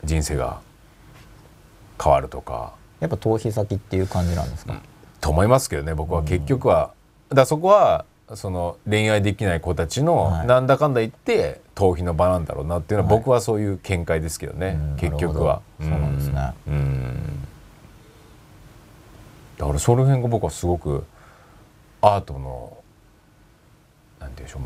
[0.02, 0.60] う人生が
[2.02, 2.72] 変わるとか。
[3.00, 4.80] やっぱ逃避先っていう感じなんですか、
[5.20, 6.22] と思いますけどね僕は。
[6.22, 6.92] 結局は、
[7.30, 8.04] だそこは
[8.34, 10.46] その恋愛できない子たちのはい。
[10.46, 13.18] なんだかんだ言って逃避の場なんだろうなっていうのははい。
[13.20, 15.62] 僕はそういう見解ですけどね、うん結局は。
[15.80, 16.34] そうなんですね。
[19.58, 21.04] だからその辺が僕はすごく
[22.02, 22.76] アートの
[24.20, 24.58] なんていうんでしょ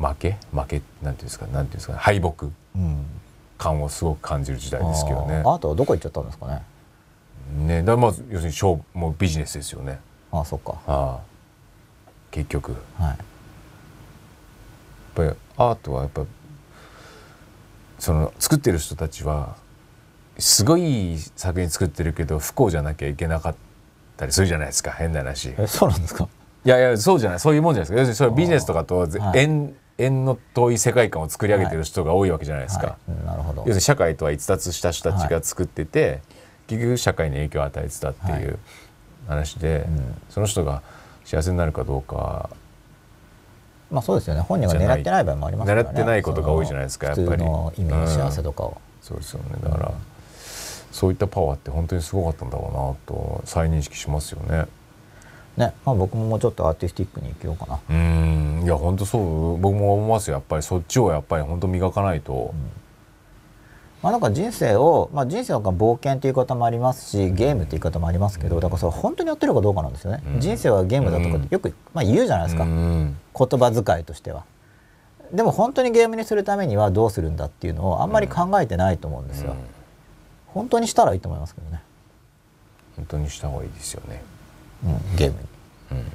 [0.00, 0.36] う負け？
[0.52, 0.82] 負け？
[1.02, 1.46] なんていうんですか？
[1.46, 1.92] なんていうんですか？
[1.92, 3.04] ね敗北うん
[3.58, 5.42] 感をすごく感じる時代ですけどね。
[5.46, 6.62] アートはどこ行っちゃったんですかね？
[7.56, 10.00] ねだまず要するに勝負もうビジネスですよね。
[10.32, 10.80] ああそっか。
[10.86, 11.31] ああ
[12.32, 12.74] 結局。
[12.98, 13.14] やはい。
[13.14, 13.18] っ
[15.14, 16.24] ぱりアートはやっぱ
[17.98, 19.54] その作ってる人たちは
[20.38, 23.54] すごい作品作ってるけど不幸じゃなきゃいけなかっ
[24.16, 25.54] たりするじゃないですか変な話。
[25.66, 26.28] そうなんですか？
[26.64, 27.40] やいやそうじゃない。
[27.40, 28.00] そういうもんじゃないですか。
[28.00, 29.40] 要するにそれはビジネスとかとぜはい。
[29.40, 32.96] 縁縁の遠い世界観を作り上げてる人が多いわけじゃないですか、はい。
[33.10, 33.60] うんなるほど。
[33.60, 36.22] 要するに社会とは逸脱した人たちが作ってて、
[36.66, 38.58] 結局社会に影響を与えてたっていう
[39.28, 40.22] 話で、うん。
[40.30, 40.82] その人が
[41.32, 42.50] 幸せになるかどうか。
[43.90, 44.42] まあそうですよね。
[44.42, 45.88] 本人が狙ってない場合もありますからね。
[45.88, 47.42] 狙ってないことが多いじゃないですかやっぱり。
[47.42, 49.56] の意味の幸せとかを、そうですよね。
[49.64, 49.92] だから、
[50.90, 54.66] そういったパワーって本当にすごかったんだろうなと再認識しますよね。
[55.56, 55.72] ね。
[55.86, 57.80] まあ僕ももうちょっとアーティスティックに生きようかな。
[57.88, 58.62] うん。
[58.64, 59.56] いや本当そう。
[59.56, 60.34] 僕も思いますよ。
[60.34, 62.52] やっぱりそっちをやっぱり本当磨かないと、
[64.02, 70.40] まあなんか人生を、まあ、人生の冒険っていう言い方もありますしゲームっていう言い方もありますけどだからそれ本当にやってるかどうかなんですよね、うん。
[70.40, 74.44] 人生はゲームだとかってよく、まあ、言うじゃないですか、うん言葉遣いとしては。
[75.32, 79.58] でも本当にゲームにするためにはどうするんだっていうのをあんまり考えてないと思うんですよ、うん。
[80.48, 81.80] 本当にしたらいいと思いますけどね、
[82.96, 84.22] 本当にした方がいいですよね、
[84.84, 85.46] うん、ゲームに。
[85.92, 86.12] うん。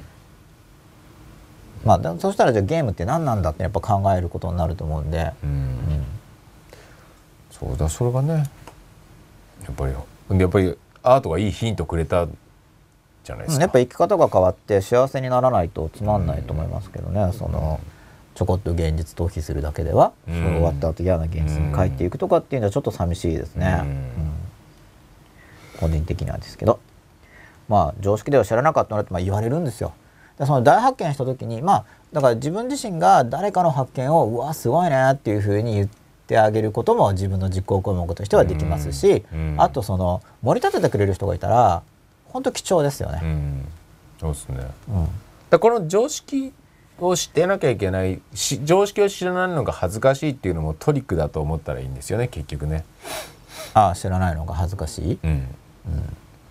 [1.84, 5.50] まあだそしたらじゃあゲームって何なんだってやっぱ考えることになると思うんで、うん。
[5.50, 6.17] うん
[7.58, 8.44] そうだそれがね
[9.64, 9.92] やっぱり
[10.38, 12.26] やっぱりアートがいいヒントくれた
[13.24, 17.80] じゃないですか、やっぱ生き方が変わって幸せにならないとつまんないと思いますけどね、その
[18.34, 20.34] ちょこっと現実逃避するだけでは、うん。
[20.34, 23.88] 終わった後嫌な現実に帰っていくとかっていうのはちょっと寂しいですね、うん。
[23.88, 23.96] うん。
[25.80, 26.78] 個人的にはですけど。
[27.68, 29.92] まあ常識では知らなかったのってまあ言われるんですよ。
[30.38, 41.82] でその大発見した時にまあだから自分自身が誰かの発見をうわすごいねっていうふうに言ってあげることも自分の実行項目としてはできますし、うんあとその盛り立ててくれる人がいたら
[42.26, 43.20] 本当貴重ですよね。
[43.22, 43.64] うん。
[44.20, 44.66] そうですね。
[45.50, 46.52] だこの常識
[47.00, 52.84] を知ってなきゃいけないし常識を知らないのが恥ずかしいっていうのもトリックだと思ったらいいんですよね結局ね。
[53.74, 55.48] ああ知らないのが恥ずかしい、うん、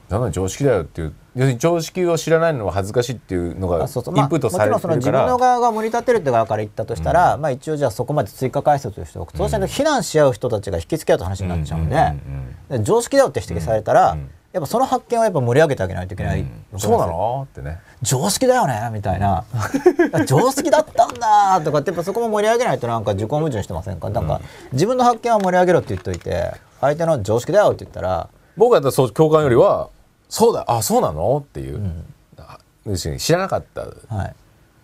[0.09, 0.21] なん。
[0.21, 4.15] だ常識だよっていう要するに常識を知らないのは恥ずかしいっていうのがイあそうそう。
[4.15, 12.13] まあンプットされもちろんその自分てるから、の側が盛り立てるって側から言ったとしたら、まあ一応じゃあそこまで追加解説をしておくと、そうしないと非難し合う人たちが引きつけ合うと話になっちゃうんで,、
[12.69, 17.79] で常識だよって指摘されたら、うんやっぱその発見をやっぱ盛り上げてあげないといけない、うんそうなのってね。
[18.01, 19.43] 常識だよねみたいな。
[20.25, 24.09] 常識だったんだとかってやっぱそこも盛り上げないとなんか自己矛盾してませんか？
[24.09, 24.41] なんか
[24.71, 29.89] 自分の発見は盛り上げろって言っといて相手の常識だよって言ったら僕だったらそう共感よりは
[30.29, 31.37] そうだあそうなの？
[31.37, 31.91] っていう、
[32.37, 33.83] あ要するに知らなかった。
[33.83, 34.35] っはい。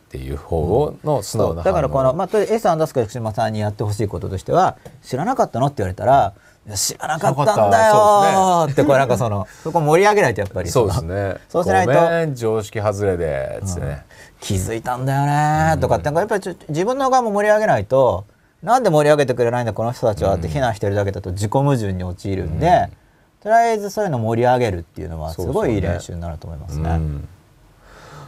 [0.10, 5.66] ていう方の素直なそうだからこの、まあ、とりあえず S アンダース島さんにやってほしいこととしては知らなかったの？
[5.66, 6.34] って言われたら
[6.76, 8.72] 知らなかったんだよー。
[8.72, 10.70] ってこれなんかその そこ盛り上げないとやっぱり。
[10.70, 11.38] そうですのね。
[11.50, 12.34] そうしないと。
[12.36, 14.06] 常識外れでつってね、
[14.40, 15.80] 気づいたんだよねー。
[15.80, 18.26] とかってやっぱり自分の側も盛り上げないと
[18.62, 22.90] なんで盛り上げてくれないんだこの人たちはって非難してるだけだと自己矛盾に陥るんで、
[23.44, 26.90] とりあえずそういうの盛り上げるっていうのはすごいいい練習になると思いますね。
[26.92, 27.22] うん。
[27.22, 27.28] だ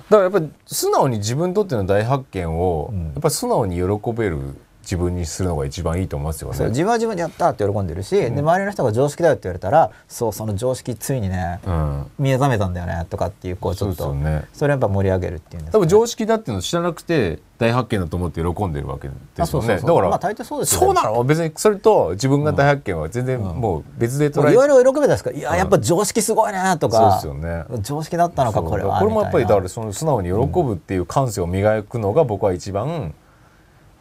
[0.10, 3.04] からやっぱり素直に自分にとっての大発見を、うん。
[3.06, 6.70] やっぱり素直に喜べる自分にするのが一番いいと思いますよね。
[6.70, 19.78] 自分は自分でやったって喜んでるし、うん、で周りの人が常識だよって言われたらそうその常識ついにね、うん、見覚めたんだよねとかっていうこうちょっとそ,、ね、それやっぱ盛り上げるっていうんですか、ね、多分常識だっていうのを知らなくて大発見だと思って喜んでるわけですよね。
[19.78, 21.24] だから、まあ、大抵そうですよ、ね、そうなの？
[21.24, 27.82] 別にそれと自分が大発見は全然もう別で捉え、いろいろ喜べたですかいややっぱ常識すごいねとか、そうですよね。
[27.82, 33.14] 常識だったのかこれはこれもやっぱりだからその素直に喜ぶっていう感性を磨くのが僕は一番、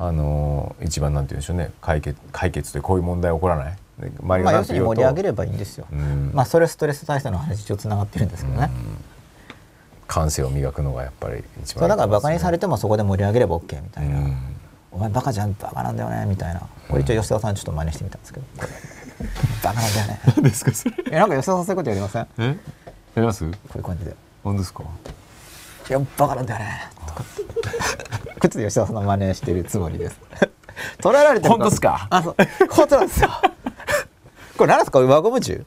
[0.07, 1.71] あの一番なんて言うんでしょうね。
[1.81, 3.77] 解決解決でこういう問題起こらない？
[4.23, 8.97] まあ、要するに盛り上げればいいんですよ、うん、まあそれストレス対策の話とつながってるんですけどね、うん、
[10.09, 14.57] 感性を磨くのがやっぱり一番、ね、だからバカにされてもそこで盛り上げれば OK みたいな、うん、
[14.91, 16.61] お前バカじゃんバカなんだよねみたいな。
[16.89, 18.47] これ一応吉田さんちょっと真似してみたんですけど。
[19.63, 20.21] バカなんだよね。
[20.27, 20.95] 何ですかそれ？
[21.13, 22.27] えなんか吉田さんそういうことやりません？
[22.39, 22.47] え？
[22.49, 22.55] や
[23.17, 23.45] ります？
[23.49, 24.17] こういう感じで。
[24.43, 24.83] 本当ですか？
[25.89, 26.91] いやバカなんだよね。
[27.07, 27.25] とか
[28.49, 30.21] 靴で吉田さんの真似してるつもりです。
[31.01, 32.07] 捉えられてる本当ですか？
[32.11, 32.37] あそう。
[32.71, 33.31] 本当なんですよ。
[34.59, 35.01] これ何ですか？
[35.01, 35.65] 輪ゴム銃？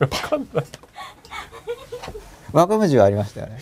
[2.54, 3.58] 輪ゴム銃ありましたよね。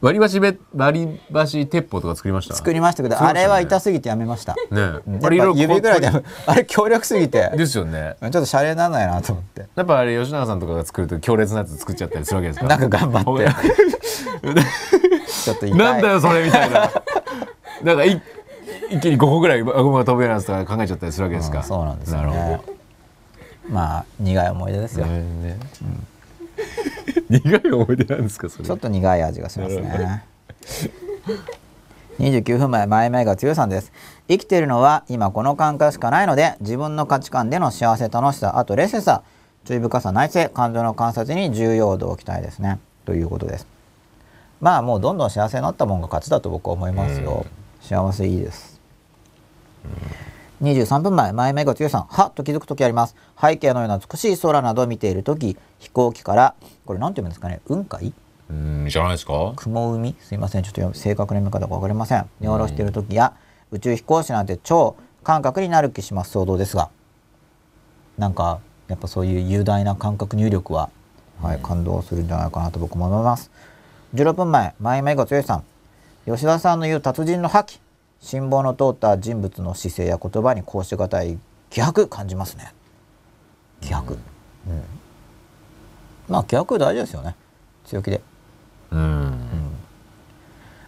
[0.00, 2.54] 割り箸べ割り箸鉄砲とか作りました？
[2.56, 4.54] 作りましたけど、ね、あれは痛すぎてやめました。
[4.54, 6.10] ね、うん、あれ指ぐらいで
[6.46, 7.50] あれ強力すぎて。
[7.56, 8.16] ですよね。
[8.20, 9.60] ちょっとシャレにならないなと思って。
[9.76, 14.62] やっぱあれ吉永さんとかが作ると強烈なやつ作っちゃったりするわけですかなんか頑張って。
[15.42, 16.90] ちょっとなんだよそれみたいな
[17.82, 18.22] なんかい
[18.90, 22.74] 一気に5個ぐらいゴムが飛ぶようなやつとか考えちゃったりするわけですか、うん、そうなんですよ、ね、なるほど。
[23.70, 25.58] まあ苦い思い出ですよ、ねね
[27.30, 28.64] うん、苦い思い出なんですかそれ。
[28.64, 30.24] ちょっと苦い味がしますね。
[32.18, 33.92] 29分前前々が強さんです。
[34.28, 39.22] 生きているのは今この感覚しかないので自分の価値観での幸せ楽しさあと冷静さ。
[39.64, 42.80] 注意深さ内省感情の観察に重要度を期待ですね。
[43.04, 43.66] ということです。
[44.60, 47.46] まあもうどんどん幸せになったもんが勝ちだと僕は思いますよ、
[47.82, 48.80] 幸せいいです、
[50.62, 52.02] 23分前前目が強さん。
[52.04, 53.16] はっと気づく時あります。
[53.38, 56.54] 背景のような美しい空などを見ている時飛行機から
[56.86, 57.60] これ何て読むんですかね？
[57.66, 58.14] 雲海？
[58.50, 59.52] うんじゃないですか？
[59.56, 60.14] 雲海？
[60.20, 60.62] すいません。
[60.62, 62.30] ちょっと正確な読み方が分かりません。
[62.40, 63.34] 見下ろしている時や
[63.72, 66.30] 宇宙飛行士なんて超感覚になる気します。
[66.30, 66.88] 想像ですが。
[68.16, 70.90] なんかやっぱそういう雄大な感覚入力は、
[71.42, 73.50] はい、感動するんじゃないかなと僕も思います。
[74.14, 75.64] 16分前前目が強さん
[76.24, 77.80] 吉田さんの言う達人の覇気
[78.20, 81.38] 辛抱の通った人物の姿勢や言葉にこうしがたい
[81.70, 82.72] 気迫感じますね。
[83.80, 84.82] 気迫、うん、うん、
[86.28, 87.34] まあ気迫大事ですよね。
[87.84, 88.20] 強気で。
[88.92, 89.38] うん、うん、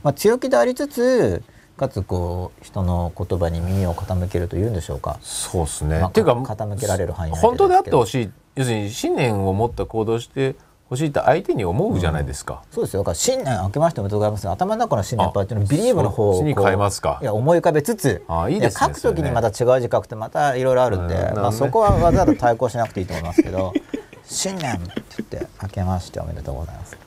[0.04, 1.42] まあ、強気でありつつ
[1.76, 5.18] かつこう人の言葉に耳を傾けるというんでしょうか。
[5.22, 8.30] そうですね、まあ、っていうか傾けられる範囲本当であってほしい。
[8.54, 10.54] 要するに信念を持った行動して
[10.90, 13.00] 欲しいって相手に思うじゃないですか、うん、そうですよ。
[13.00, 14.48] だから新年明けましておめでとうございます。
[14.48, 17.18] 頭の中の新年パーティーのビリーブの方をに変えますか。
[17.22, 23.72] いや思い浮かべつつあいいです、ね、書くときにまた違う字書くとまたいろいろあるんで、うん、まあ、そこはわざわざ対抗しなくていいと思いますけど
[24.26, 26.98] 新年って言って明けましておめでとうございます。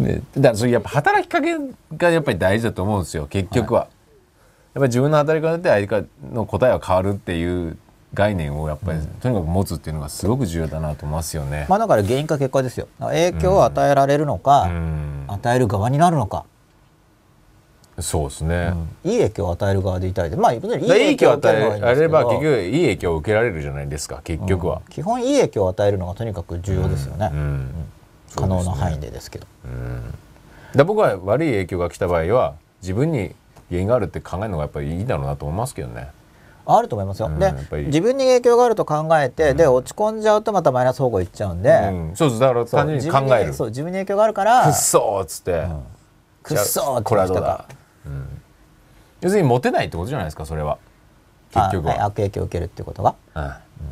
[0.00, 1.56] ね、だからそれやっぱ働きかけ
[1.96, 3.92] がやっぱり大事だと思うんですよ結局は、はい、やっ
[4.74, 7.76] ぱり自分の働き方で相手の答えは変わるっていう
[8.14, 11.66] 概念をやっぱり、とにかく持つっていうのがすごく重要だなと思いますよね。
[11.68, 12.88] まあだから原因か結果ですよ。
[13.00, 16.44] 影響を与えられるのか、うん、与える側になるのか。
[18.00, 18.72] そうですね、
[19.04, 20.30] うん、いい影響を与える側でいたい。
[20.30, 27.32] で、まあ、いい影響を与えられれば結局いい影響を受けられるじゃないですか結局は、うん、基本いい影響を与えるのがとにかく重要ですよね、
[28.36, 29.46] 可能な範囲でですけど、
[30.76, 33.34] だ僕は悪い影響が来た場合は自分に
[33.68, 36.10] 原因があるって考えるのがやっぱりいいだろうなと思いますけどね
[36.76, 37.52] あると思いますよ、うん、で
[37.86, 43.54] 自分に影響があると考えて、うん、で落ち込んじゃうとまたマイナス方向いっちゃうんで、うん、そうですだから単純に考える。
[43.54, 45.66] そう自分に影響があるからくっそーっつって、
[46.42, 47.64] くっそーってこれはどうだ、
[49.20, 50.78] 要するにモテないってことじゃないですかそれは。
[51.50, 53.14] 結局は、はい、悪影響を受けるってことが、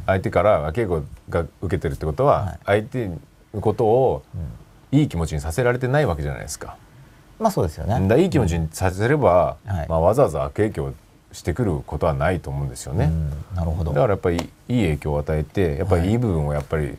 [0.04, 4.22] 相手から悪影響が受けてるってことは、相手のことを
[4.92, 6.76] いい気持ちにさせられてないわけじゃないですか。
[7.38, 8.22] まあそうですよね。
[8.22, 9.56] いい気持ちにさせれば、
[9.88, 10.94] まあ、わざわざ悪影響
[11.36, 13.12] してくることはないと思うんですよね。
[13.54, 14.36] なるほどだからやっぱり
[14.68, 16.96] いい影響を与えてやっぱりいい部分をやっぱり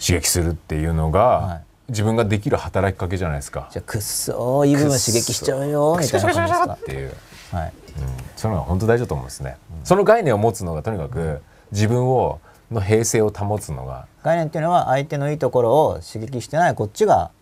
[0.00, 3.68] 刺激するっていうのが、はい、自分ができる働きかけじゃないですか。
[3.70, 6.72] じゃあくっそいい部分刺激しちゃうよみたいな感じですか？
[6.72, 7.14] っていう、
[7.52, 8.06] はい、うん、
[8.36, 9.58] そういうのが本当大事だと思うんですね。
[9.80, 11.42] うん、その概念を持つのがとにかく
[11.72, 12.40] 自分を
[12.70, 17.32] の平静を保つのが概念っていうのは相手のいいところを刺激してないこっちが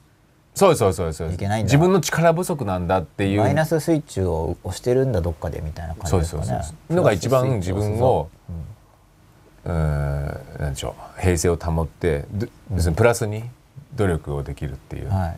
[0.59, 3.41] そうそうそうそう自分の力不足なんだっていう。
[3.41, 6.47] マイナススイッチを押してるんだどっかでみたいな感じですかね。
[6.49, 8.29] そうそうのが一番自分を
[9.65, 9.75] うん。
[10.59, 11.21] なんでしょう。
[11.21, 12.25] 平静を保って、
[12.73, 13.45] うん、プラスに
[13.95, 15.37] 努力をできるっていう、はい、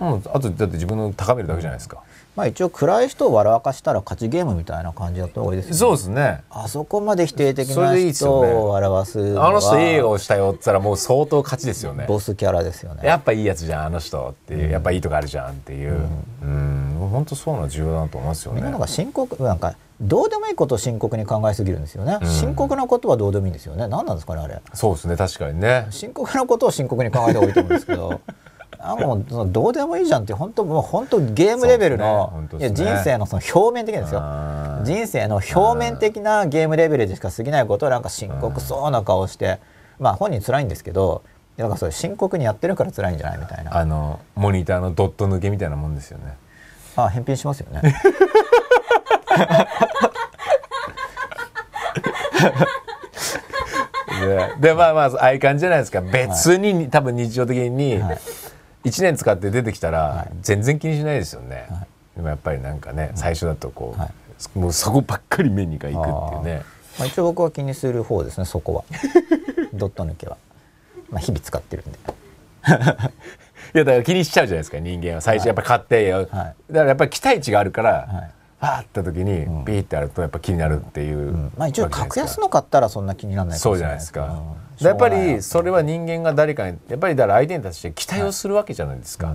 [0.00, 2.02] もうあとだって自分の高めるだけじゃないですか、
[2.34, 5.78] まあ一応暗い人を笑かしたら勝ちゲームみたいな感じだった方がいいですよね。
[5.78, 6.42] そうですね。
[6.50, 12.06] あそこまで否定的な人を笑わすのはあの人いい笑顔したよって言ったらもう相当勝ちですよね。
[12.08, 13.06] ボスキャラですよね。
[13.06, 16.00] やっぱいいやつじゃんあの人っていう、やっぱいいとこあるじゃんっていう。
[16.42, 16.90] うん。
[17.10, 18.56] 本当そういうの重要だなと思いますよね。
[18.56, 22.28] みんななんか深刻なんかどうでもいいことを深刻に考えすぎるんですよね、うん。
[22.28, 23.86] 深刻なことはどうでもいいんですよね。
[23.88, 24.60] 何なんですかねあれ。
[24.72, 25.88] そうですね確かにね。
[25.90, 28.20] 深刻なことを深刻に考えた方がいいと思うんですけど
[28.78, 32.84] あもうどうでもいいじゃんって本当もう本当ゲームレベルの、そうですね。
[32.84, 34.22] いや人生のその表面的ですよ
[34.84, 39.60] 人生の表面的なゲームレベルでしか過ぎないことをなんか深刻そうな顔して
[39.98, 41.22] まあ本人辛いんですけど
[41.56, 43.76] なんかそれ深刻にやってるから辛いんじゃないみたいな。
[43.76, 46.36] あのモニターのドット抜けみたいなもんですよね。
[46.96, 47.82] あ返品しますよね。
[54.20, 56.00] ででまあまあああいう感じじゃないですか。
[56.00, 58.18] 別に、多分日常的にはい
[58.84, 60.30] 1年使って出てきたらはい。
[60.42, 61.68] 全然気にしないですよね、
[62.16, 64.58] でもやっぱりなんかね最初だとこう、はい。
[64.58, 66.62] もうそこばっかり目にがいくっていうね。
[66.98, 68.84] まあ一応僕は気にする方ですねそこは。
[69.74, 70.36] ドット抜けは。
[71.10, 71.98] まあ日々使ってるんで。
[73.72, 75.20] いやだから気にしちゃうじゃないですか人間は。
[75.20, 78.30] 最初やっぱ買ってよ、だからやっぱり期待値があるから、はい
[78.60, 84.42] ファーって時にピーってやるとやっぱ気になるっていう、まあ一応格安の買ったらそんな気にならないかそうじゃないですか、
[84.80, 84.86] うん。
[84.86, 89.34] やっぱりそれは人間が誰かにやっぱりだから相手に対して期待をするわけじゃないですか、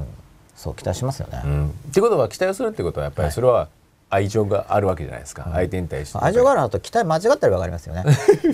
[0.55, 1.69] そう期待しますよね、うん。
[1.69, 3.67] ってことは期待をするってことはやっぱりそれは
[4.11, 6.19] 愛情があるわけじゃないですか、相手に対して。
[6.19, 8.05] 愛情があるのと期待間違ってる分かりますよね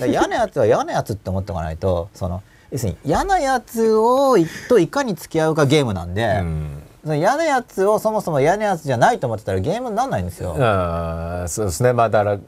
[0.08, 11.92] 嫌なやつは嫌なやつって思っておかないとその要するに嫌なやつをいといかに付き合うかゲームなんで、う んその嫌なやつをそもそも嫌なやつじゃないと思ってたらゲームにならないんですよ、あーそうですね。
[11.92, 12.40] まあだから、うん、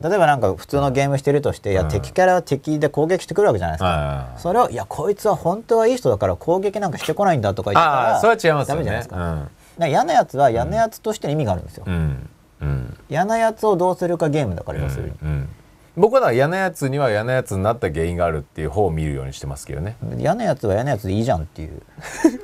[0.00, 8.76] 例えばなんか普通のゲームしてるとして、いや敵キャラは敵で攻撃してくるわけじゃないですか、あーそれをいやこいつは本当はいい人だから攻撃なんかしてこないんだとか言ったらそれは違いますよね。
[8.76, 9.48] ダメじゃないですか,、だか
[9.78, 11.94] ら嫌なやつは嫌なやつとしての意味があるんですよ、うん。
[11.94, 12.28] うん
[12.60, 15.48] うん嫌なやつをどうするかゲームだから要するに、うん。
[15.96, 19.96] 僕は嫌なやつには嫌なやつになった原因があるっていう方を見るようにしてますけどね。
[20.16, 21.82] 嫌なやつは嫌なやつでいいじゃんっていう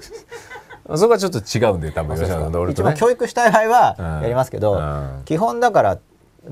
[0.97, 2.53] そこはちょっと違うんで多分吉野さん。
[2.53, 4.23] と俺とね一番教育したい場合はうん。
[4.23, 5.23] やりますけど、うん。
[5.25, 5.99] 基本だから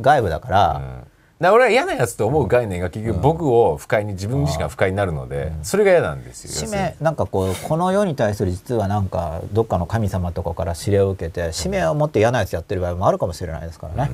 [0.01, 14.13] 外部だから、うんだ俺は嫌なやつと思う概念が結局僕を不快に自分自身が不快になるのでそれが嫌なんですよ使命なんかこうこの世に対する実はなんかどっかの神様とかから指令を受けて使命を持って嫌なやつやってる場合もあるかもしれないですからね、だか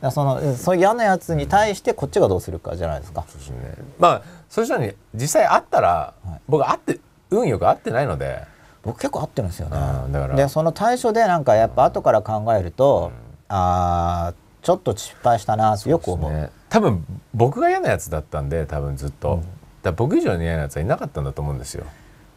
[0.00, 3.56] らそのそういう嫌なやつに対してこっちがどうするかじゃないですか、そうですね
[3.98, 6.14] まあそういう人に実際会ったら、
[6.48, 7.00] 僕会って
[7.30, 8.44] 運よく会ってないので
[8.82, 9.76] 僕結構合ってるんですよね。
[10.04, 10.36] うんだから。
[10.36, 13.12] でその対処でなんかやっぱ後から考えると、
[13.48, 16.32] あーちょっと失敗したなってよく思う。
[16.32, 16.50] ね。
[16.68, 17.04] 多分
[17.34, 19.46] 僕が嫌なやつだったんで多分ずっと、だか
[19.84, 21.84] ら僕以上に嫌なやつはいなかったんだと思うんですよ。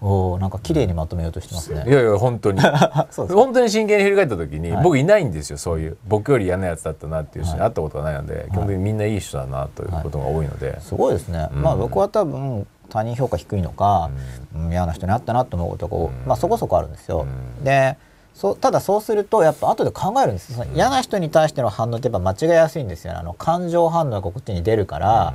[0.01, 1.85] おおなんか綺麗にまとめようとしてますね。
[1.87, 2.59] いやいや本当に。
[3.29, 4.83] 本当に真剣に振り返った時に、はい。
[4.83, 11.61] 僕いないんですよそういう僕より嫌なやつだったなっていう人に会ったことがないので、基本的にみんないい人だなということが多いので、すごいですね、うん。
[11.61, 14.09] まあ僕は多分他人評価低いのか、
[14.55, 14.71] うん。
[14.71, 17.27] 嫌な人に会ったなと思うことが、まあそこそこあるんですよ、
[17.59, 17.63] うん。
[17.63, 17.97] で
[18.33, 23.13] そうただそうするとやっぱ後で考えるんですその嫌な人に対しての反応ってやっぱ間違いやすいんですよ。
[23.13, 25.33] ねあの感情反応がこっちに出るから、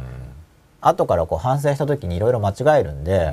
[0.82, 3.32] 後からこう反省した時にいろいろ間違えるんで、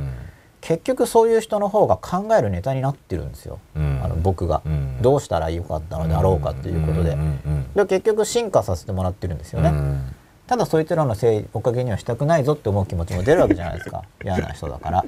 [0.62, 4.02] 結局そういう人の方が考えるネタになってるんですよ、うん。
[4.04, 5.02] あの僕が、うん。
[5.02, 7.74] どうしたらよかったのであろうかっていうことで、うんうん。
[7.74, 10.16] で結局進化させてもらってるんですよね、うん
[10.48, 14.04] ただそいつらのせいおかげにはしたくないぞって思う気持ちも出るわけじゃないですか。
[14.24, 15.06] 嫌な人だから。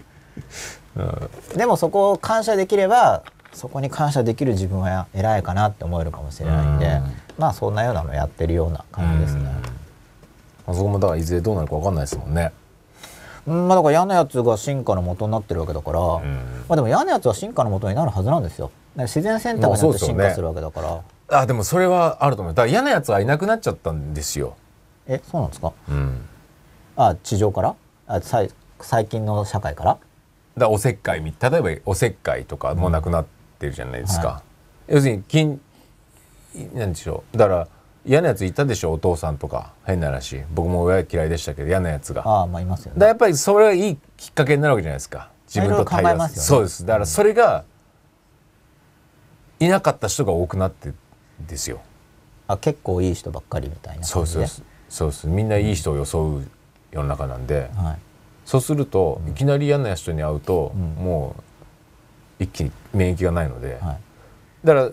[1.55, 7.03] でもそこを感謝できればそこに感謝できる自分は偉いかなって思えるかもしれないんで、うん。
[7.37, 9.49] まあそんなようなのやってるような感じですね、
[10.67, 12.51] あそこもだからいずれどうなるか分かんないですもんね。
[13.47, 16.19] うんまあだから嫌なやつが進化の元になってるわけだから、ま
[16.69, 18.71] あでも嫌なやつは進化の元になるはずなんですよ。
[18.95, 20.81] 自然選択によって進化するわけだか
[21.29, 22.53] ら、あでもそれはあると思う。
[22.53, 24.55] だから嫌なやつはいなくなっちゃったんですよ。
[25.09, 25.73] えそうなんですか？
[25.89, 26.21] うん、
[26.95, 27.75] あ地上から？
[28.07, 29.93] あさい最近の社会から？
[29.93, 30.01] だか
[30.55, 33.25] らおせっかいみ例えばおせっかいとかもなくなっ
[33.57, 34.27] てるじゃないですか。
[34.27, 34.43] は
[34.87, 35.59] 要するに金
[36.73, 37.37] なんでしょう？
[37.37, 37.67] だから
[38.05, 38.93] 嫌なやついたでしょ？
[38.93, 39.73] お父さんとか。
[39.85, 40.43] 変な話。
[40.51, 42.21] 僕も親嫌いでしたけど嫌なやつが。
[42.25, 43.01] ああまあいますよね。
[43.01, 45.31] らやっぱりそれはいいきっかけになるわけじゃないですか。
[45.47, 46.47] 自分と対いろいろ考えますよね。
[46.47, 46.85] そうです。
[46.85, 47.63] だからそれが
[49.59, 50.95] いなかった人が多くなってん
[51.47, 51.81] ですよ。
[52.47, 56.47] あ結構いい人ばっかりみたいなそうでそうそうそうみんないい人を装う
[56.91, 57.97] 世の中なんで、はい。
[58.45, 61.03] そうすると、いきなり嫌な人に会うと、ん。
[61.03, 61.35] も
[62.39, 63.97] う一気に免疫がないので、はい。
[64.63, 64.89] だから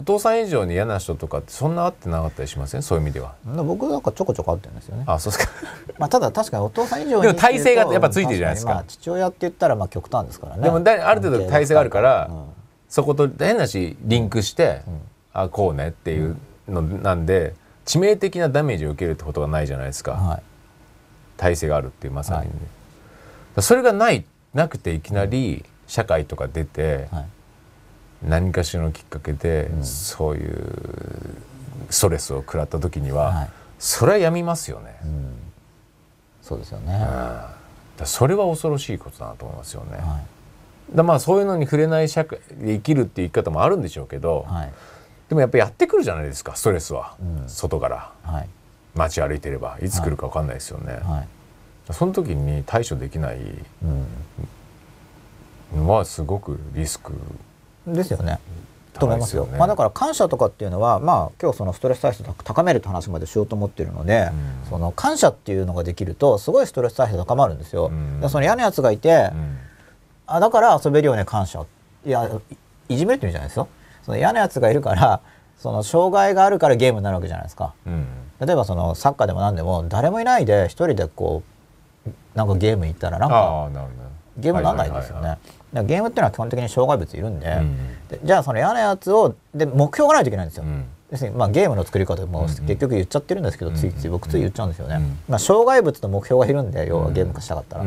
[0.00, 2.82] お父さん以上に嫌な人とかってそんな会ってなかったりしません？
[2.82, 3.34] そういう意味では。
[3.44, 5.04] 僕なんかちょこちょこ会ってるんですよね。
[5.06, 5.52] あそうですか。
[5.98, 8.84] まあただ確かにお父さん以上にでも体制がやっぱついてるじゃないですか。
[8.86, 10.62] 父親って言ったらまあ極端ですからね。
[10.62, 12.44] でもだある程度体制があるからうん。
[12.88, 14.82] そこと変なしリンクして、
[15.32, 16.36] あこうねっていう
[16.68, 17.54] のなんで
[17.88, 20.42] 致命的なダメージを受けるってことがないじゃないですか、はい。
[21.38, 22.42] 体制があるっていうまさに。
[22.42, 22.50] ね、
[23.56, 23.62] はい。
[23.62, 27.26] それがないなくていきなり社会とか出て、はい。
[28.28, 30.72] 何かしらのきっかけで、そういう
[31.88, 33.50] ストレスを食らった時には、はい。
[33.78, 35.34] それはやみますよね、うん。
[36.42, 36.92] そうですよね、
[38.00, 38.06] うん。
[38.06, 40.20] それは恐ろしいことだなと思いますよね、は
[40.94, 44.46] だまあそういうのに触れない社会で生きるっていう生き方もあるんでしょうけど、
[45.28, 47.48] でもやっぱやってくるじゃないですかストレスは、うん。
[47.48, 48.12] 外から。
[48.22, 48.48] はい。
[48.94, 49.78] 街歩いてれば。
[49.82, 51.92] いつ来るか分かんないですよね、はい。
[51.92, 53.38] その時に対処できない
[53.82, 53.86] う
[55.76, 55.84] ん。
[55.84, 57.12] のはすごくリスク。
[57.86, 58.38] ですよね。
[58.94, 59.46] と思いますよ。
[59.46, 64.70] まあだから感謝とかっていうのはまあ今日そのストレス対策を高めるって話までしようと思ってるので、うん。
[64.70, 67.88] その感謝っていうのができるとすごいストレス対策高まるんですよ。
[67.88, 68.20] うん。
[68.20, 69.58] でその嫌なやつがいて、うん。
[70.26, 71.64] あだから遊べるよね感謝。
[72.06, 72.28] いや
[72.88, 73.68] いいじめるって意味じゃないですよ。
[74.08, 75.20] その嫌なやつがいるから
[75.58, 77.74] その障害があるからゲームになるわけじゃないですか。
[77.86, 78.06] うん
[78.40, 81.42] 例えばそのサッカーでも何でも誰もいないで一人でこ
[82.06, 83.68] うなんかゲーム行ったらなんか
[84.38, 85.38] ゲームにならないですよね。
[85.84, 87.76] ゲームっていうのは基本的に障害物いるんで,、うん
[88.08, 90.64] でじゃあその嫌なやつをで目標がないといけないんですよ。
[90.64, 94.96] うん要するにまあゲームの作り方もうん結局言っちゃってるんですけど、うんついつい僕つい言っちゃうんですよね。
[94.96, 97.84] うんまあ障害物と目標がいるんで要はゲーム化したかったら。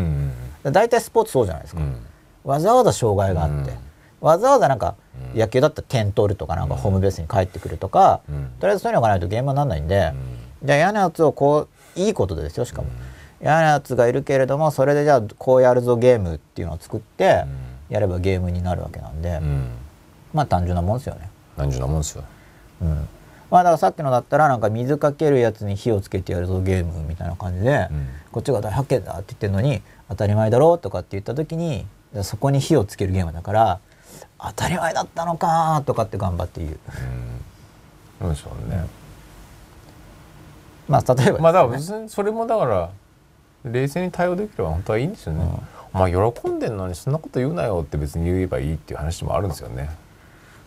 [0.71, 1.79] 大体スポーツそうじゃないですか。
[1.81, 1.95] うん
[2.43, 3.77] わざわざ障害があって、うん
[4.19, 8.49] わざわざなんかうん野球だったら点取るとかなんかホームベースに帰ってくるとか、うん。
[8.59, 10.13] とりあえずそういうのがないとゲームにならないんで、
[10.63, 12.87] じゃあ嫌なやつをこういいことでですよしかも、
[13.41, 17.45] 嫌なやつがいるけれどもそれでじゃあこうやるぞゲームっていうのを作って、
[17.89, 19.69] やればゲームになるわけなんで、うん。
[20.33, 21.29] まあ単純なもんですよね。
[21.57, 22.23] 何十なもんですよ
[22.81, 23.07] うん。
[23.49, 28.07] まあだからさっきのだったらなんか水かけるやつに火をつけてやるぞゲームみたいな感じで、うん。
[28.31, 31.85] こっちが大発見だって言ってるのに当たり前だろうとかって言った時に
[32.23, 33.79] そこに火をつけるゲームだから
[34.39, 36.79] 当たり前だったのかとかって頑張って言う。
[38.21, 38.27] うん。
[38.27, 38.85] なんでしょうね。
[40.87, 42.89] まあ例えばね、まあだから別にそれもだから
[43.63, 45.45] 冷静に対応できれば本当はいいんですよね、
[45.93, 49.89] まあ喜んでんのにそんなこと言うなよって別に言えばいいっていう話もあるんですよね。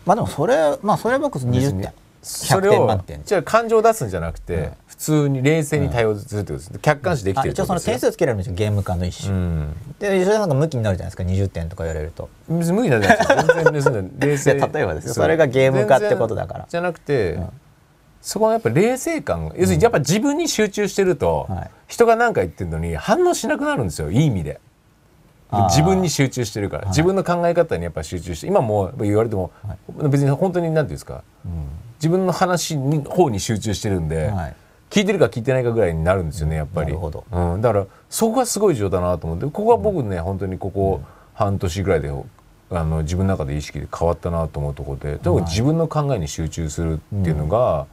[0.05, 1.93] まあでもそれまあそれは僕20別に点100
[2.23, 12.29] それを点満点じゃあ感情を出すんじゃなくて、うん普通に冷静に対応するってことです客観視できてる一応その点数つけられるんですよゲーム化の一種、うんでそれなんか向きになるじゃないですか20点とか言われると。
[12.49, 13.93] 別に無理なんじゃないですよ。
[13.93, 15.13] 全然冷静 例えばですよ。
[15.13, 16.65] それがゲーム化ってことだから。
[16.67, 17.49] じゃなくて、うん。
[18.21, 19.53] そこはやっぱ冷静感。
[19.55, 21.71] 要するにやっぱ自分に集中してると、はい。
[21.87, 24.11] 人が何か言ってるのに反応しなくなるんですよ。
[24.11, 24.59] いい意味で。
[25.69, 26.89] 自分に集中してるから、はい。
[26.89, 29.51] 自分の考え方にやっぱ集中して今もう言われても、
[30.09, 31.23] 別に本当に何ていうんですか。
[31.45, 31.51] うん。
[31.99, 34.55] 自分の話に方に集中してるんで、はい
[34.95, 36.87] 聞いてるか聞いてないかぐらいになるんですよねやっぱり。
[36.87, 37.25] なるほど。
[37.29, 41.01] うん、だからそこがすごい重要だなと思ってここは僕ね、本当にここ
[41.33, 42.09] 半年ぐらいで
[42.69, 47.87] あの自分の中で意識で変わったなと思うところでとに自分の考えに集中するっていうのが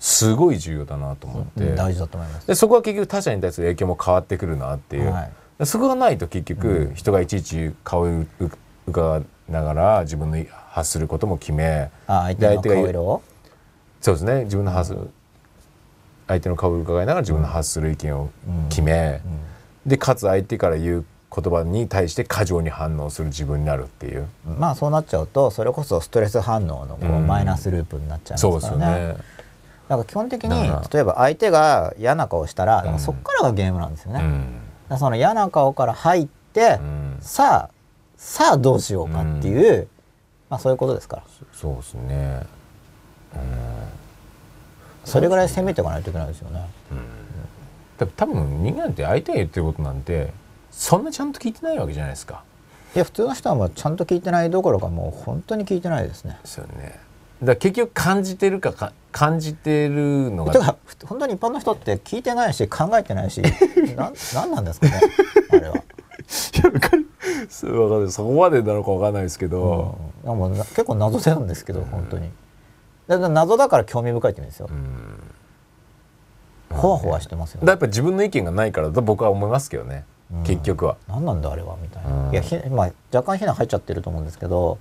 [0.00, 1.76] すごい重要だなと思って、うん。
[1.76, 2.48] 大事だと思います。
[2.48, 5.28] でそこは結局他者に対する影響も変わってくるなっていう、は
[5.60, 5.64] い。
[5.64, 8.26] そこがないと結局人がいちいち顔をう
[8.88, 13.22] 伺いながら自分の発することも決めあ相手の顔色を？
[14.00, 14.42] そうですね。
[14.42, 15.08] 自分の発する
[16.28, 18.30] 相手の顔を伺いながら自分の発する意見を
[18.68, 19.20] 決め、
[19.86, 24.28] でかつ相手から言う言葉に対して過剰に反応する自分になるっていう。
[24.58, 27.26] まあそうなっちゃうとそれこそストレス反応のこううん。
[27.26, 29.06] マイナスループになっちゃいますそうですよからね。
[29.08, 29.12] ね。
[29.88, 30.50] だから基本的に
[30.92, 32.98] 例えば相手が嫌な顔したらうん。
[32.98, 34.20] そこからがゲームなんですよね。
[34.20, 34.60] うん。
[34.88, 37.16] らその嫌な顔から入って、うん。
[37.20, 37.70] さあ
[38.16, 39.88] さあどうしようかっていう、
[40.50, 41.22] まあそういうことですから。
[41.52, 42.46] そうですね。
[45.08, 46.66] それぐらい攻めていかないといけないですよね。
[47.98, 50.32] だ多分人間って相手が言ってることなんて
[50.70, 52.44] そんなちゃんと聞いてないわけじゃないですか。
[52.94, 56.38] いや普通の人はもうちゃんと聞いてないどころかもう本当に聞いてないですね。
[56.42, 57.00] ですよね。
[57.42, 60.76] だ結局感じてるかか感じてるのがてか
[61.06, 63.42] 本当に一般の人って聞いてないし考えてないし
[63.96, 65.00] ななんなんですかね
[65.50, 65.82] あれは。
[67.48, 72.28] そうわかんないそこまでなのかわかんないですけど、うん、もうな結構謎なんですけど、本当に
[73.08, 74.68] だから謎だから興味深いって意味ですよ、
[76.70, 77.66] ほわほわしてますよね。
[77.66, 80.42] だやっぱ自分の意見がないからだと僕は思いますけどね、うん。
[80.44, 80.98] 結局は。
[81.08, 82.32] 何なんだあれはみたいな、うん。
[82.32, 84.78] いやひ、まあ、若干非難入っちゃってると思うんですけど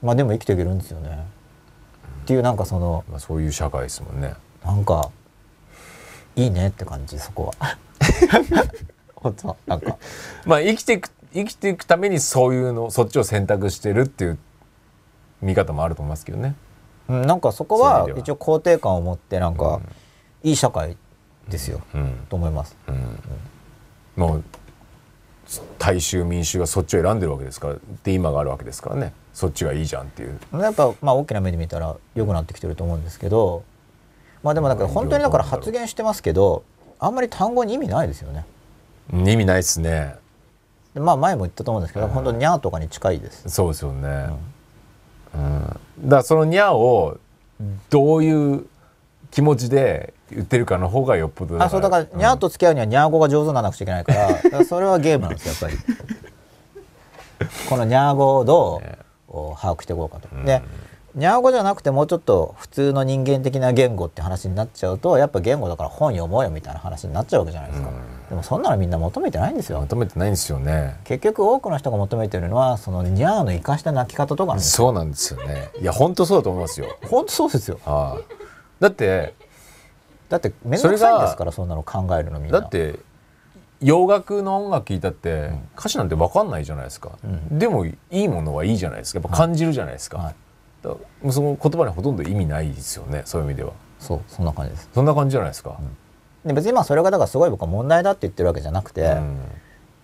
[0.00, 1.26] まあでも生きていけるんですよね、
[2.22, 4.34] っていうなんかそのまあ、そういう社会ですもんね。
[4.64, 5.10] なんか
[6.36, 7.78] いいねって感じそこは。
[9.16, 9.96] 本当なんか。
[10.46, 14.38] まあ生きていく生きていくためにそういうのそっちを選択してるっていう
[15.42, 16.54] 見方もあると思いますけどね。
[17.08, 19.80] うんなんかそこは一応肯定感を持ってなんか、
[20.42, 20.96] いい社会
[21.48, 22.26] ですよ、うん。
[22.28, 22.76] と思います。
[22.88, 23.18] うん。
[24.16, 24.44] もう
[25.78, 29.12] 大衆民衆がそっちを選んでるわけですからで今があるわけですからね。
[29.34, 30.38] そっちがいいじゃんっていう。
[30.54, 33.64] やっぱまあ大きな目で見たら良くなってきてると思うんですけど
[34.42, 36.62] まあでもだから本当にだから発言してますけど
[36.98, 38.46] あんまり単語に意味ないですよね。
[39.12, 40.16] 意味ないですね。
[40.94, 43.48] でまあ前も言ったと思うんですけど、本当にゃーとかに近いです。
[43.50, 44.53] そうですよね、うん
[45.34, 47.18] だからそのにゃーを
[47.90, 48.66] どういう
[49.30, 55.92] 気持ちで言ってるかの方がよっぽどあそうだからにゃーと付き合うにはにゃー語が上手にならなくちゃいけないからだからそれはゲームなんですよやっぱ
[57.44, 57.48] り。
[57.68, 58.82] このにゃー語をど
[59.28, 60.28] う把握していこうかと。
[60.44, 60.62] で
[61.14, 67.90] にゃー語じゃなくてもうちょっと普通の人間的な言語って話になっちゃうとやっぱ言語だから本読もうよみたいな話になっちゃうわけじゃないですか、
[68.28, 69.80] でもそんなのみんな求めてないんですよ。
[69.80, 70.98] 求めてないんですよね。
[71.04, 75.70] 結局多くの人が求めてるのはそのにゃーの生かした泣き方とかそうなんですよね。
[75.80, 76.96] いや本当そうだと思いますよ。
[77.10, 77.78] 本当そうですよ。
[77.84, 78.20] ああ
[78.80, 79.34] だって
[80.28, 82.60] だって面倒くさいんですからそんなの考えるのみんな。
[82.60, 82.98] だって
[83.80, 87.10] 洋楽の音楽聴いたって歌詞なんて分かんないじゃないですか、
[87.50, 89.20] でもいいものはいいじゃないですか。
[89.20, 90.34] やっぱ感じるじゃないですか,、はい。
[91.30, 93.72] その言葉にほとんど意味ないですよねそういう意味では。
[93.98, 94.88] そうそんな感じです。
[94.94, 95.76] そんな感じじゃないですか、
[96.44, 99.38] で別にまあそれがだからすごい僕は問題だって言ってるわけじゃなくて、うん。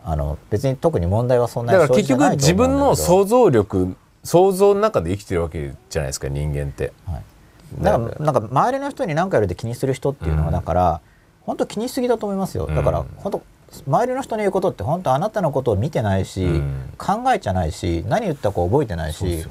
[0.02, 3.94] あの別に特に問題はそんなにだから結局自分の想像力
[4.24, 6.92] 想像の中で生きてるわけじゃないですか人間って。
[7.06, 11.00] はい、だからなんか周りの人に何かやるって気にする人っていうのはだから、
[11.42, 12.66] 本当気にしすぎだと思いますよ。
[12.66, 13.42] だからうん本当
[13.86, 16.90] 周りの人の言うことって本当あなたのことを見てないし、うん。
[16.98, 19.44] 考えちゃないし何言ったか覚えてないしね。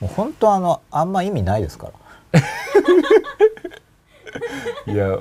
[0.00, 1.92] もう本当あのあんま意味ないですから。
[4.92, 5.18] いや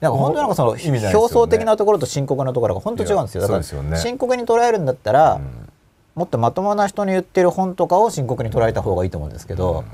[0.00, 3.42] なんか本当なんかその表層的なところと深刻なところが本当違うんですよ。
[3.42, 5.68] だから深刻に捉えるんだったら、うん。
[6.14, 9.84] もっとまともな人に言ってる本とかを深刻に捉えた方がいいと思うんですけど、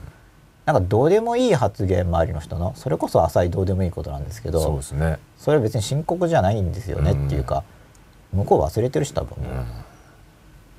[0.64, 5.18] なんかどうでもいい発言周りの人のそれこそ浅いどうでもいいことなんですけどそうですね。
[5.36, 7.62] それは別に深刻じゃないんですよねっていうか、
[8.32, 9.62] 向こう忘れてるし多分、だか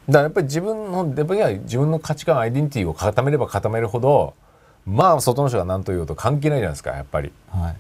[0.10, 4.34] らやっぱり自分のやっぱり自分の価値観アイデンティティを固めれば固めるほど
[4.88, 7.32] まあ外の人が何と言おうと関係ないじゃないですかやっぱり。
[7.50, 7.76] はい、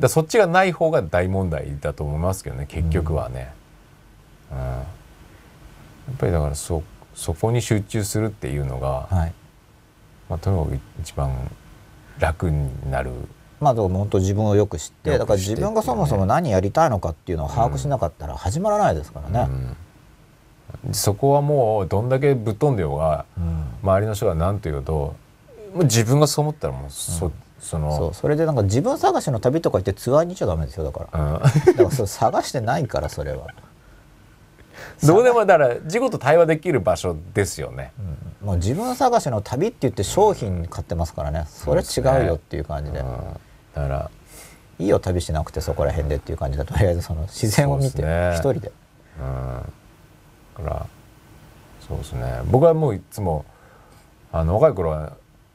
[0.00, 3.52] らそっちがない方が大問題だと思いますけどね結局はね、
[4.50, 4.58] うん。
[4.58, 4.84] や
[6.12, 6.82] っぱりだからそ
[7.14, 9.32] そこに集中するっていうのが、はい、
[10.28, 11.50] まあ、とにかく一番
[12.18, 13.10] 楽になる。
[13.60, 19.48] まあでも本当自分をよく知ってだから自分がそもそも何やりたいのかっていうのを把握しなかったら始まらないですからね、
[20.90, 23.64] そこはもうどんだけぶっ飛んでようがうん。
[23.82, 25.14] 周りの人が何と言うと
[25.74, 27.30] もう自分がそう思ったらもうそ,、
[27.62, 31.36] そのそうそれでなんか自分探しの旅とか言ってツアーに行っちゃダメですよだから。
[31.36, 33.46] うんだからそれ探してないからそれは、
[35.04, 37.92] どこでもだから自己と対話できる場所ですよね。
[38.42, 38.46] うん。
[38.48, 41.46] もう自分探しの旅って言って商品買ってますからね。
[41.48, 42.98] それ違うよっていう感じで。
[42.98, 43.06] うん
[43.74, 44.10] だから。
[44.78, 46.64] いいよ旅しなくてそこら辺でっていう感じで。
[46.64, 48.02] とりあえずその自然を見て
[48.34, 48.72] 一人で。
[49.20, 50.64] うん。
[50.64, 50.86] だから
[51.86, 52.40] そうですね。
[52.46, 53.44] 僕はもういつも
[54.32, 55.12] あの若い頃は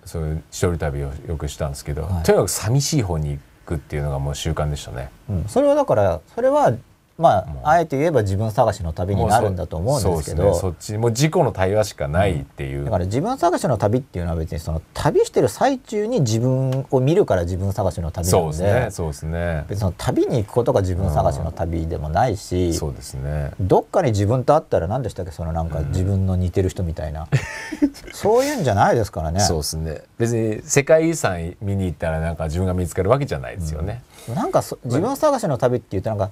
[0.08, 5.10] そういう一人旅をよくしたんですけど、はいとにかく寂しい方に行くっていうのがもう習慣でしたね。
[5.30, 6.74] うんそれはだからそれは
[7.18, 10.53] まああえて言えば自分探しの旅になるんだと思うんですけど。
[10.53, 18.91] そっちもう自己の対話しかないっていう、だから自分探しの旅っていうのは別にその旅してる最中に自分を見るから自分探しの旅なそうんですでね。
[18.91, 19.65] そうですね。
[19.68, 23.52] 別にその旅に行くことが自分探しの旅でもないし、そうですね。
[23.60, 25.31] どっかに自分と会ったら何でしたっけ？
[25.31, 27.27] そのなんか自分の似てる人みたいな、
[28.14, 29.39] そういうんじゃないですからね。
[29.39, 30.02] そうですね。
[30.18, 34.03] 別に世界遺産見に行ったらなんか自分が見つかるわけじゃないですよね、
[34.34, 36.31] なんかそ自分探しの旅って言うとなんか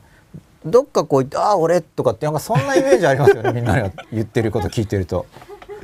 [0.66, 3.52] どっかこう行って「ああ俺」とかってなんかそんなイメージありますよね。
[3.54, 5.26] みんなが言ってること聞いてると。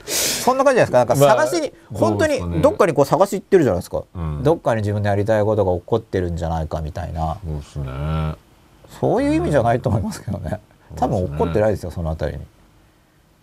[0.05, 0.97] そんな感じじゃないですか。
[0.97, 4.43] なんかまあ探しに、どう本当にどっかにこう探し行ってるじゃないですか、うん。
[4.43, 7.37] どっかに自分でやりたいことが起こってるんじゃないかみたいな。
[7.45, 8.35] そうですね。
[8.99, 10.59] そういう意味じゃないと思いますけどね。
[10.95, 12.43] 多分起こってないですよそのあたりに。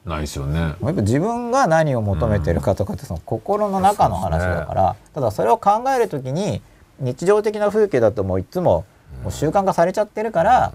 [0.05, 0.59] ないですよね。
[0.59, 6.63] やっぱ自分が何を求めてるかとかってその心の中の話だから、ただそれを考えるときに
[6.99, 8.85] 日常的な風景だともういつも
[9.23, 10.73] もう習慣化されちゃってるから、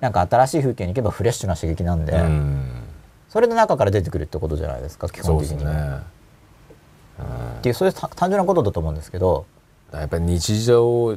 [0.00, 2.82] なんか新しい風景に行けばフレッシュな刺激なんで、うん。
[3.28, 5.64] それで中から出てくるってことじゃないですか基本的に。
[5.64, 5.72] は。
[5.72, 6.02] ね。
[7.58, 9.46] っていうそういうた単純なことだと思うんですけど。
[9.92, 11.16] やっぱり日常を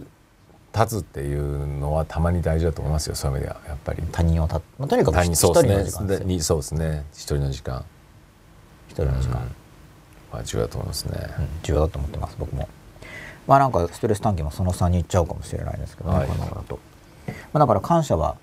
[0.74, 4.04] 立つっていうのはたまに大事だと思いますよそういう意味ではやっぱり。
[4.12, 7.06] 他人をた、まあ、とにかく他一人の時間ですそうですね。
[7.14, 7.86] 一人の時間。
[8.90, 9.52] 一人の時間、
[10.32, 12.68] まあ重要だと思いますね、うん重要だと思ってます僕も。
[13.48, 16.28] まあなんかストレス短期もその差に行っちゃうかもしれないですけどね、はい。
[16.28, 16.80] このままだと、
[17.28, 18.38] まあ、だから感謝は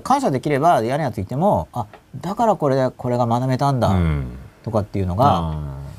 [0.00, 1.86] 感謝できれば嫌なやついてもあ
[2.20, 4.26] だからこれでこれが学べたんだ、うん。
[4.62, 5.54] とかっていうのが、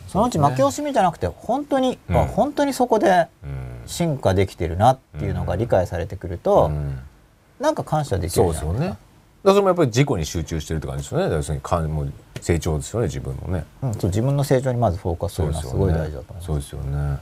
[0.07, 2.17] そのうち負け惜しみじゃなくて本当に、うん。
[2.17, 3.73] あ本当にそこでうん。
[3.85, 6.99] 進化できてるなっていうのが理解されてくると、うん。
[7.59, 8.97] なんか感謝できそうるじゃないですかですよね
[9.43, 11.35] それもやっぱり自己に集中してるって感じですよね。
[11.35, 16.45] 要するにかんもう成長ですよね自分のね、うん、そう自分の成長にまずフォーカスするのはすごい大事だと思います。
[16.45, 17.17] そうですよね。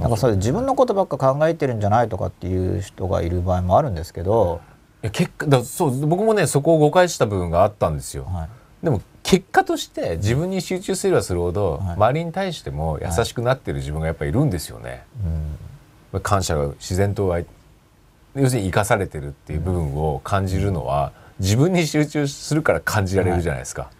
[0.00, 4.60] なんかそれ自分のことばっか考えてるんじゃないとかっていう人がいる場合もあるんですけど
[5.02, 8.48] 結果だそう僕もねそこを誤解した部分があったんですよ、は
[8.82, 15.04] い、でも結果として自分に集中すればするほど、はい、周りに対しても優しくなってる自分がやっぱりいるんですよね、
[16.12, 17.36] はい、感謝が自然と
[18.34, 23.90] 要するに生かされてるっていう部分を感じるのは、自分に集中するから感じられるじゃないですか。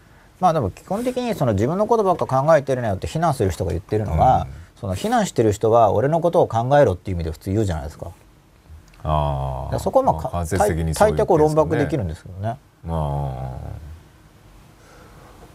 [0.40, 8.12] まあでも基本的にその自分のことばっか考えてるなよって非難する人が言ってるのは、うん、その非難してる人は俺のことを考えろっていう意味で普通言うじゃないですか。
[9.08, 9.78] ああ。
[9.78, 12.56] そこはまあ、まあ、大抵こう論駁できるんですけどね。
[12.86, 13.58] あ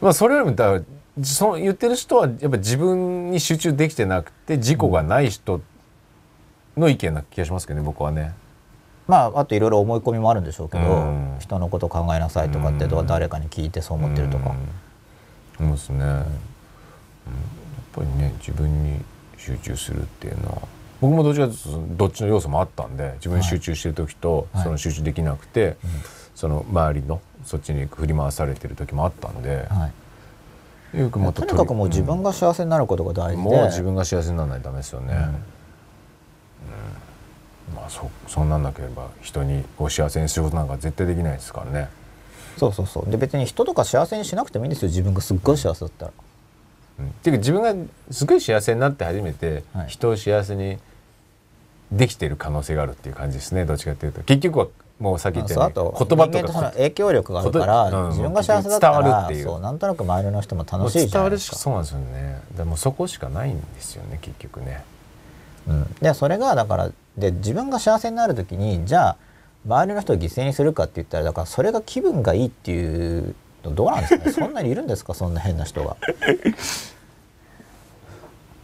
[0.02, 0.82] まあそれよりもだ
[1.22, 5.62] その言ってる人はやっぱ自分に集中できてなくて事故がない人
[6.76, 8.34] の意見な気がしますけどね僕はね。
[9.08, 14.56] まああといろいろ思い込みもあるんでしょうけど、うん、人のこと考えなさいとかって誰かに聞いてそう思ってるとか。
[15.58, 16.24] そうですね、うん、やっ
[17.94, 19.00] ぱりね自分に
[19.38, 20.62] 集中するっていうのは
[21.04, 21.58] 僕もどっちかという
[21.90, 25.78] とどっちの要素もあったんで自分に集中してる時と、はい、その集中できなくて、はい、
[26.34, 29.68] その周りのそっちに振り回されてる時もあったんで。
[29.70, 29.92] は
[30.94, 30.98] い。
[30.98, 35.16] よくとにかくもう自分が幸せになることが大事で、もう自分が幸せにならないとダメですよね、
[37.76, 41.90] まあそそんなんなければ人にこう幸せにすることなんか絶対できないですからね。
[42.58, 43.10] そうそうそう。
[43.10, 44.88] で別に人とか幸せにしなくてもいいんですよ。
[44.88, 46.12] 自分がすっごい幸せだったら。
[47.00, 47.74] うん、っていうか自分が
[48.12, 50.78] すごい幸せになって初めて人を幸せに
[51.92, 53.66] できてる可能性があるっていう感じですね。
[53.66, 54.22] どっちかっていうと。
[54.22, 54.68] 結局は
[55.00, 61.58] もうさっき言ったように言葉とか影響力があるから、うん、自分が幸せだったらそうなんとなく周りの人も楽しいじゃないですか。
[61.58, 62.42] そうなんですよね。
[62.56, 64.84] でもそこしかないんですよね結局ね。
[65.68, 69.18] うん、でそれがだからで自分が幸せになる時にじゃあ
[69.66, 74.32] 周りの人を犠牲にするかって言ったらだからそれが気分がいいっていうのどうなんですかね？
[74.34, 75.14] そんなにいるんですか？
[75.14, 75.98] そんな変な人が。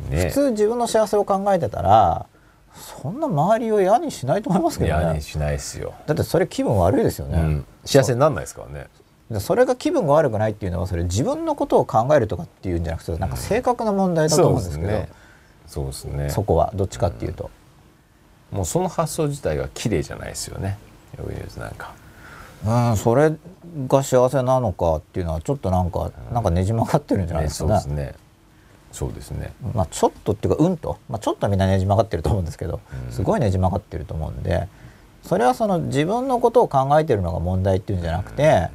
[0.09, 2.25] ね、普通自分の幸せを考えてたら
[2.79, 5.01] そんな周りを嫌にしないと思いますけどね。
[5.01, 5.93] 嫌にしないですよ。
[6.07, 8.87] だってそれ気分悪いですよね、うん、幸せになんないですからね。
[9.39, 14.89] それが気分が悪くないっていうのはそれ自分のことを考えるとかっていうんじゃなくてなんか性格の問題だと思うんですけど、
[15.67, 16.29] そうですね。
[16.31, 17.51] そこはどっちかっていうと、
[18.51, 20.79] もうその発想自体が綺麗じゃないですよね。
[21.57, 21.93] なんか。
[22.65, 23.31] うん、それ
[23.87, 27.79] が幸せなのかっていうのはちょっとなんか、うん、なんかねじ曲がってるんじゃないですかね。
[27.79, 28.15] そうですね。
[28.91, 29.53] そうですね。
[29.73, 34.67] まあちょっとっていうかうんと、まあちょっとみんなねじ曲がってると思うんですけど、うん、すごいねじ曲がってると思うんで、
[35.23, 38.69] それはその自分のことを考えてるのが問題っていうんじゃなくて、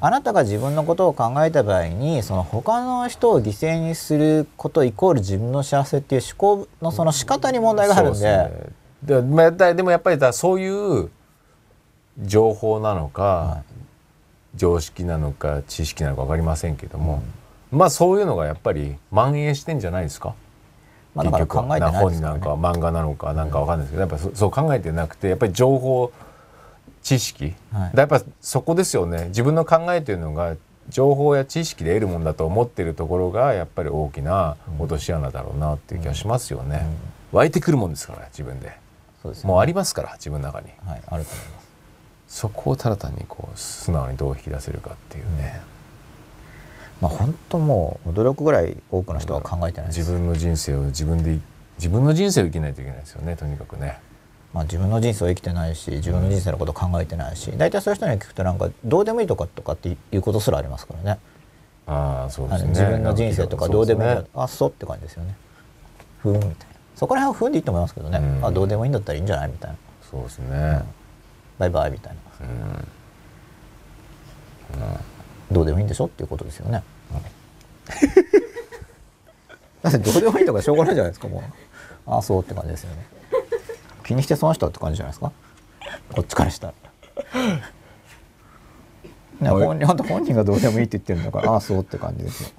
[0.00, 8.78] あなたが自分のことを考えた場合にその他の人を犠牲にすることイコール自分の幸せっていう思考のその仕方に問題があるんで。
[9.02, 10.68] でまでもやっぱりだそうい
[11.02, 11.08] う
[12.20, 13.62] 情報なのか、はい、
[14.56, 17.22] 常識なのか知識なのか分かりませんけども、うん、
[17.70, 20.34] まあそういうのがやっぱり蔓延してんじゃないですか？
[21.14, 26.12] まあ、だから考えてないですか、ね、本なんか漫画なのかなんか分かんないですけど、やっぱそう考えてなくてやっぱり情報
[27.02, 29.28] 知識、はい、やっぱそこですよね。
[29.28, 30.56] 自分の考えてるのが
[30.88, 36.86] 情報や知識で得るもんだと思ってるところがやっぱり大きな落とし穴だろうなっていう気がしますよね、
[37.32, 38.72] うん、湧いてくるもんですから自分で。
[39.22, 41.68] そうです、ね、もうありますから自分の中に、はい、あると思います。
[42.28, 45.60] そこをただ単にこう素直にどう引き出せるかっていうね、うん、
[47.00, 51.38] まあ本当もう驚くぐらい多くの人は考えてない自分の人生を自分で
[51.76, 54.00] 自分の人生を生きないといけないですよねとにかくね。
[54.52, 61.20] まあ、自分の人生を生きてないし自分の人生のことを考えてないし大体そういう人に聞くとなんかどうでもいいとかとかっていうことすらありますからね。
[61.86, 62.70] ああそうですね。
[62.70, 65.36] 自分の人生とかどうでもいいね、あそうって感じですよね。
[66.20, 66.56] ふんみたいな。
[66.96, 69.76] そこら辺は踏んでいいと思いますけどね、うん、あどうでもいいんだったらいいんじゃないみたいな。
[70.10, 70.82] そうですね、
[71.58, 72.46] バイバイみたいな、
[74.80, 74.98] うん、
[75.50, 76.82] どうでもいいんでしょっていうことですよね、
[79.82, 81.42] だってどうでもいいとかしょうがないじゃないですかもう
[82.06, 83.06] ああそうって感じですよね
[84.04, 85.32] 気にして損したって感じじゃないですか？
[86.12, 86.74] こっちからしたら。
[89.40, 92.50] ね、本人本人がどうでもいいって言ってるんだからああそうって感じですよ。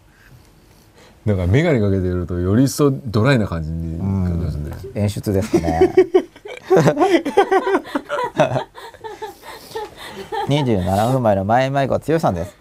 [1.26, 4.92] なんか眼鏡かけてるとより一層ドライな感じに感じますね。
[4.96, 5.94] 演出ですかね。
[10.48, 12.56] 27分前の前迷子は強さんです。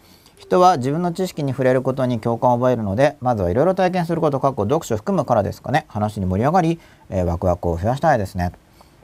[0.49, 5.85] 人は自分の知識に触れることに共感を覚えるのでまずはいろいろ体験すること過去読書を含むからですかね。
[5.89, 6.81] 話に盛り上がり、
[7.11, 8.53] えー、ワクワクを増やしたいですね。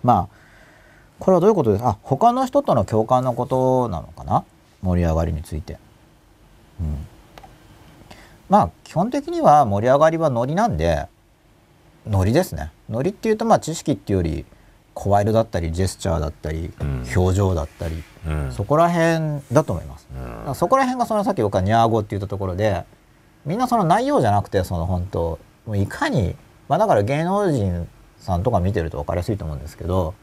[0.02, 0.44] まあ
[1.18, 1.90] これはどういうことですか？
[1.90, 4.44] あ他の人との共感のことなのかな？
[4.82, 5.76] 盛り上がりについて。
[6.80, 7.06] うん。
[8.48, 11.06] まあ基本的には盛り上がりはノリなんで
[12.06, 12.72] ノリですね。
[12.88, 14.46] ノリっていうとまあ知識っていうより
[14.94, 17.04] 声色だったりジェスチャーだったり、うん。
[17.14, 18.52] 表情だったり、うん。
[18.52, 20.08] そこら辺だと思います、
[20.46, 20.54] うん。
[20.54, 22.84] そこら辺がそのさっき僕はニャー語って言ったところで
[23.44, 26.36] みんなその内容じゃなくてその本当もういかに
[26.68, 27.86] まあだから芸能人
[28.18, 30.14] さんとか見てると分かりやすいと思うんですけど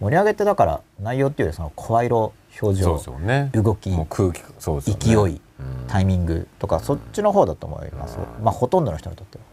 [0.00, 3.50] 盛り上げってだから内容っていうよりその声色表そう情ね。
[3.52, 4.44] 動きもう空気ね。
[4.80, 5.40] 勢いうん。
[5.86, 9.44] タイミングとかそっちの方だと思います、まあほとんどの人にとっては。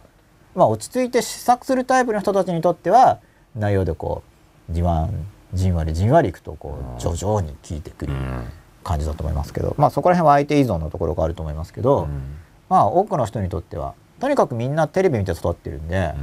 [0.55, 3.19] まあ落ち着いて試作するタイプの人たちにとっては
[3.55, 4.30] 内容でこう
[4.71, 8.43] じわんじんわりじんわりいくとこう徐々に効いてくるうん。
[8.83, 12.37] 感じだと思いますけどまあそこら辺は相手依存のところがあると思いますけど、うん。
[12.67, 16.13] まあ多くの人にとってはとにかくみんなテレビ見て育ってるんで、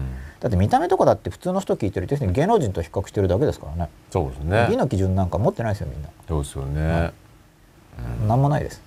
[0.40, 3.90] だって見た目とかだって普通の人聞いてると要するに芸能人と比較してるだけですからね。
[4.10, 4.66] そうですね。
[4.70, 7.12] 美の基準なんか持ってないですよみんな、そうですよね。
[8.26, 8.80] なんもないです、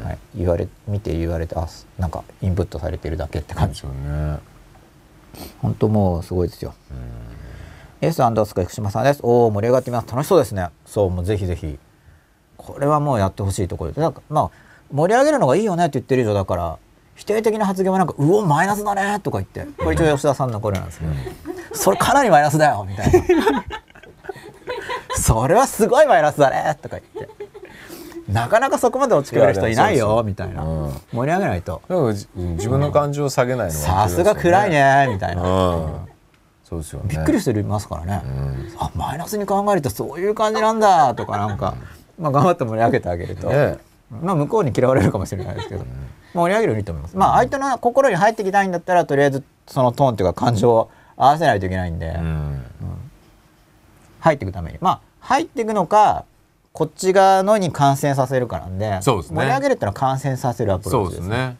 [0.00, 0.06] うん。
[0.06, 1.66] はい、言われ見て言われてあ
[1.98, 3.80] なんかインプットされてるだけって感じ。
[3.80, 4.38] ですよね。
[5.60, 6.74] 本当もうすごいですよ。
[8.04, 9.20] S アンダースカ福島さんです。
[9.22, 10.08] おお盛り上がっています。
[10.08, 10.68] 楽しそうですね。
[10.86, 11.78] そうもうぜひぜひ
[12.56, 14.50] これはもうやってほしいところで、なんかまあ
[14.92, 16.78] 盛り上げるのがいいよねって言ってる以上だから
[17.14, 21.12] 否定的な発言はなんかうおマイナスだねとか言ってこれ一応吉田さんのこれなんですけど、
[21.72, 23.64] それかなりマイナスだよみたいな。
[25.16, 27.34] それはすごいマイナスだねとか言って。
[28.28, 31.82] なかなかそこまで落ち込める人いないよみたいな、うん盛り上げないと
[32.34, 36.13] 自分の感情を下げないのさすが暗いねみたいな、うん
[36.74, 37.08] そうですよね。
[37.08, 38.72] びっくりしてますからね、うん。
[38.78, 41.14] あマイナスに考えるとそういう感じなんだ。
[41.14, 41.76] とかなんか、
[42.18, 43.78] まあ、頑張って盛り上げてあげると、ね。
[44.22, 45.84] まあ、向こうに嫌われるかもしれないですけど、
[46.34, 47.16] 盛り上げるようにいいと思います。
[47.16, 52.64] まあ相手の心に入ってきたいんだったらとりあえずそのトーンというか感情を合わせないといけないんで、うん。
[54.20, 54.78] 入っていくために。
[54.80, 56.24] まあ入っていくのか
[56.72, 59.36] こっち側のに感染させるかなんでそうですね。
[59.36, 61.36] 盛り上げるってのは感染させるアプローチですすね。
[61.36, 61.56] でね。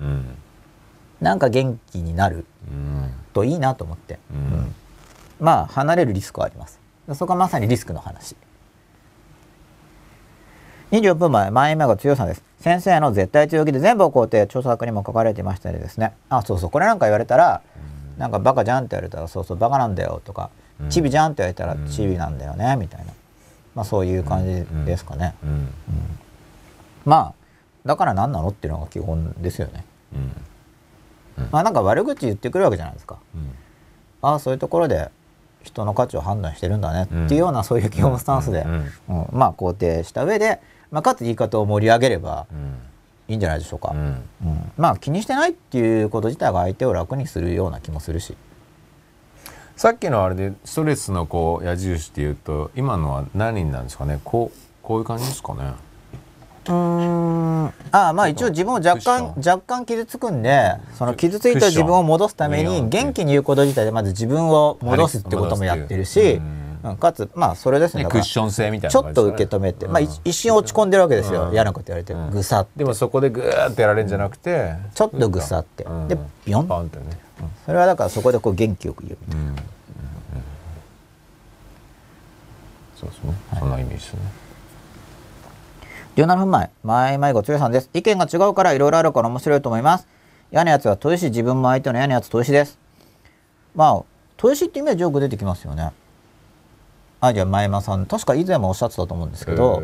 [0.00, 0.36] うん。
[1.20, 2.44] なんか元気になる。
[2.68, 4.74] うんといいなと思って、うん。
[5.40, 6.78] まあ離れるリスクはあります。
[7.14, 8.36] そこはまさにリスクの話。
[10.92, 12.42] 24分前前今が強さです。
[12.60, 16.12] 先生の絶対強気で全部を肯定著作にも書かれていましたりですね。
[16.28, 16.70] あそうそう。
[16.70, 17.62] これなんか言われたら、
[18.18, 20.50] なんかバカじゃんって言われたらそうそうバカなんだよとか、
[20.80, 20.88] うん。
[20.90, 21.86] チビじゃんって言われたらうん。
[21.88, 23.12] チビなんだよねみたいな。
[23.74, 25.68] まあそういう感じですかね、うん。
[27.04, 27.34] まあ
[27.86, 29.84] だから何なのっていうのが基本ですよね。
[30.12, 30.32] うん
[31.50, 33.18] まあなんか悪口言ってくるわけじゃないですか。
[33.34, 33.54] うん。
[34.22, 35.10] ああそういうところで
[35.62, 38.72] 人の価値を判断してるんだねっていうような、そういう基本スタンスで、うん
[39.08, 40.60] うんまあ肯定した上で、
[40.90, 42.76] まあ、かつ言い方を盛り上げればうん。
[43.28, 43.98] いいんじゃないでしょうか、うん。
[44.44, 44.72] うん。
[44.76, 48.36] まあ気にしてないっていうこと自体が相手を楽にするような気もするし。
[49.76, 54.20] さっきのあれでストレスのこう矢印っていうと今のは何なんですかね？
[54.24, 55.72] こうこういう感じですかね？
[56.66, 57.66] うーん。
[57.92, 68.06] ああまあ一応自分を若干若干傷つくんでその傷ついた自分を戻すために元気に言うこと自体でまず自分を戻すってこともやってるし、うんうんかつまあそれですね。
[68.06, 71.52] クッション性みたいなちょっと受け止めて、うんまあ一一瞬落ち込んでるわけですよ、うん。
[71.52, 72.30] 嫌なこと言われて、うん。
[72.30, 72.70] ぐさって。
[72.78, 76.08] でもそこでグーってやられるんじゃなくてちょっとぐさって、うん。
[76.08, 76.16] で
[76.46, 76.64] ビヨン。
[76.64, 77.04] ってね。
[77.66, 79.38] それはだからそこでこう元気よく言ううん。
[79.38, 79.48] うん。
[79.48, 79.56] うん。
[82.96, 83.34] そうですね。
[83.58, 84.20] そんなイメージですね
[86.16, 87.88] 17分前前迷子つよさんです。
[87.94, 90.08] 意見が違うからいろいろあるから面白いと思います。
[90.52, 92.78] 嫌なやつは砥石自分も相手の嫌なやつ砥石です。
[93.74, 94.02] まあ
[94.36, 95.92] 砥石ってイメージよく出てきますよね。
[97.20, 98.06] あじゃあ前間さん。
[98.06, 99.82] 確か以前もおっしゃってたと思うんですけど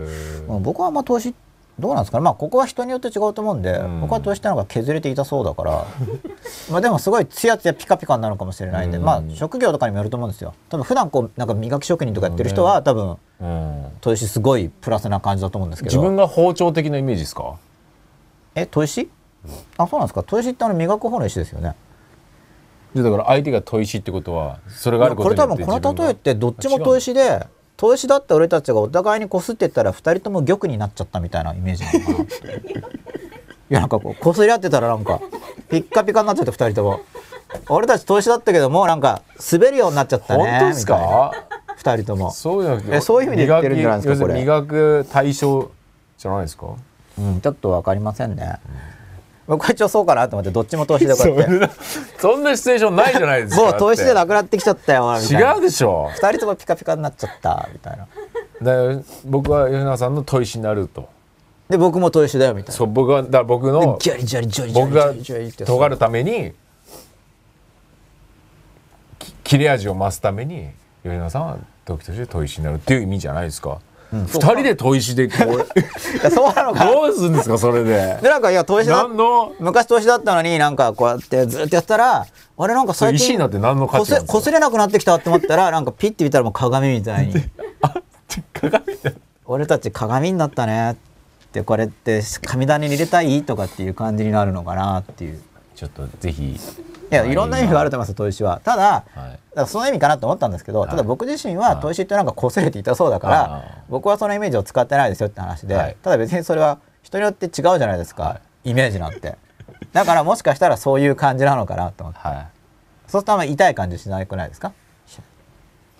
[0.48, 1.35] 僕はあんま砥石
[1.78, 2.23] どうなんですかね。
[2.24, 4.01] まあここは人によって違うと思うんで、うん。
[4.01, 5.85] 僕は砥石ってのが削れて痛そうだから。
[6.70, 9.05] まあでもすごいツヤツヤピカピカになるかもしれないんで、うん。
[9.05, 10.55] まあ職業とかにもよると思うんですよ。
[10.70, 15.97] 多分普段こうなんか磨き職人とかやってる人は多分うん砥石すごいプラスな感じだと思うんですけど。
[15.97, 17.57] 自分が包丁的なイメージですか？
[18.55, 19.11] え砥石？
[19.77, 20.23] あそうなんですか。
[20.23, 21.74] 砥石ってあの磨く方の石ですよね。
[22.94, 27.47] でだから相手が砥石ってことはそれがあるここれとによって多分この例えってどっちも砥石で
[27.77, 32.35] 砥石だった俺たちがお互いにこすってったら二人とも玉になっちゃったみたいなイメージなのかなって
[33.69, 35.20] いやなんかこうこすり合ってたらなんか
[35.69, 37.01] ピッカピカになっちゃって二人とも。
[37.69, 39.23] 俺たち砥石だったけどもうなんか
[39.53, 41.32] 滑るようになっちゃったね本当ですか？
[41.77, 42.31] 二人とも。
[42.31, 45.70] そういうのえそういう意味で言ってるんじゃないですか磨き要するに磨く対象
[46.19, 46.66] じゃないですか？
[47.19, 48.57] うんちょっとわかりませんね、
[49.47, 51.74] 僕は一応そうかなと思ってどっちも砥石でこうやって。
[52.18, 53.62] そんなシチュエーションないじゃないですか。
[53.62, 55.55] もう砥石でだなくなってきちゃったよみったていな。
[55.55, 56.10] 違うでしょ。
[56.14, 58.06] 二人ともピカピカになっちゃったみたいな。
[58.62, 61.09] だから僕は吉永さんの砥石になると。
[61.68, 62.74] で僕も砥石だよみたいな。
[62.74, 65.12] そう僕がだ僕のジャリ僕が
[65.64, 66.52] 尖るために
[69.18, 70.70] き切れ味を増すために
[71.02, 73.81] 吉永さんは時として砥石になるっていう意味じゃないですか
[74.12, 75.66] 二人で砥石でこう。
[76.31, 76.85] そうなのか。
[76.85, 78.19] などうするんですかそれで。
[78.23, 79.07] でなんかいや砥石だ
[79.59, 82.27] 昔砥石だったのになんかこうやってずっとやってたら
[82.59, 87.35] あれなんか最近石になって何の価値なんですれなくなってきたって思ったらなんかピッて見たらもう鏡みたいに。
[88.53, 89.12] 鏡だ。
[89.45, 90.97] 俺たち鏡になったねっ
[91.53, 95.41] てこれって神棚に入れたいとかっていう感じになるのかなっていう。
[95.77, 96.59] ちょっとぜひ
[97.11, 98.61] いやいろんな意味があると思います砥石は。
[98.65, 99.66] ただはい。
[99.69, 100.89] その意味かなと思ったんですけど、い。
[100.89, 105.97] ただ僕自身は砥石ってなんか擦れて痛そうだから、あー僕はそのイメージを使ってないですよって話で、はい。
[106.03, 109.37] ただ別にそれは人によって違うじゃないですか、イメージなんて。
[109.93, 112.20] だからもしかしたらそういう感じなのかなと思って。
[112.20, 112.47] はい。
[113.07, 114.73] そうするとあんまり痛い感じしなくないですか？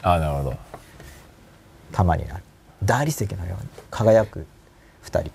[0.03, 0.57] あなるほど。
[1.93, 2.43] 玉になる。
[2.85, 4.45] 大理石のように輝く
[5.05, 5.31] 2人。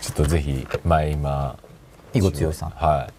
[0.00, 1.58] ちょっとぜひ前今
[2.14, 2.70] 囲碁強さん。
[2.70, 3.10] は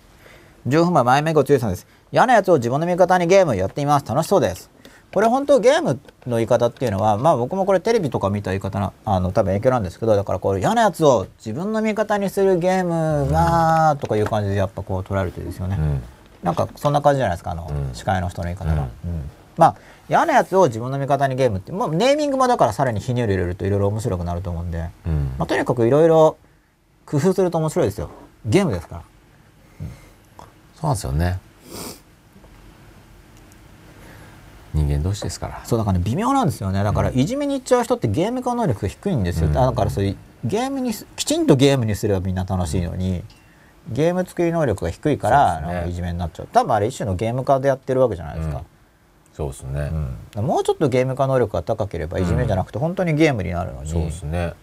[0.67, 1.87] 15分前前目囲碁強さんです。
[2.11, 4.05] 嫌なやつを自分の味方にゲームやってみます。
[4.05, 4.69] 楽しそうです。
[5.11, 16.03] これ本当ゲームの言い方っていうのはまあ僕もこれテレビとか見た言い方なあの多分影響なんですけどだからこれ嫌なやつを自分の味方にするゲームがとかいう感じでやっぱこう捉えるといいですよね、い、うん、
[16.43, 17.95] なんかそんな感じじゃないですかあの、うん。
[17.95, 18.89] 司会の人の言い方が、うん。
[19.57, 19.75] まあ
[20.09, 25.33] 嫌なやつを自分の味方にゲームって、まあ、ネーミングもだからさらにひねり入れるといろいろ面白くなると思うんで、うん。
[25.37, 26.37] まあ、とにかくいろいろ
[27.05, 28.11] 工夫すると面白いですよ
[28.45, 29.03] ゲームですから。
[30.75, 31.39] そうなんですよね。
[34.73, 35.61] 人間同士ですから。
[35.65, 36.83] そうだからね微妙なんですよね。
[36.83, 39.53] だからいじめに行っちゃう人ってゲーム化能力が低いんですよ、うん。
[39.53, 43.23] だからそういうゲームにすきちんとゲームにすればみんな楽しいのに
[43.91, 45.81] ゲーム作り能力が低いからね。
[45.81, 46.47] かいじめになっちゃう。
[46.53, 48.61] 多分あれ一種のゲーム化でやってるわけじゃないですか、
[49.33, 49.91] そうですね、
[50.35, 50.45] うん。
[50.45, 54.53] もうちょっとゲーム化能力が高ければいじめじゃなくて本当にゲームになるのに、そうですね。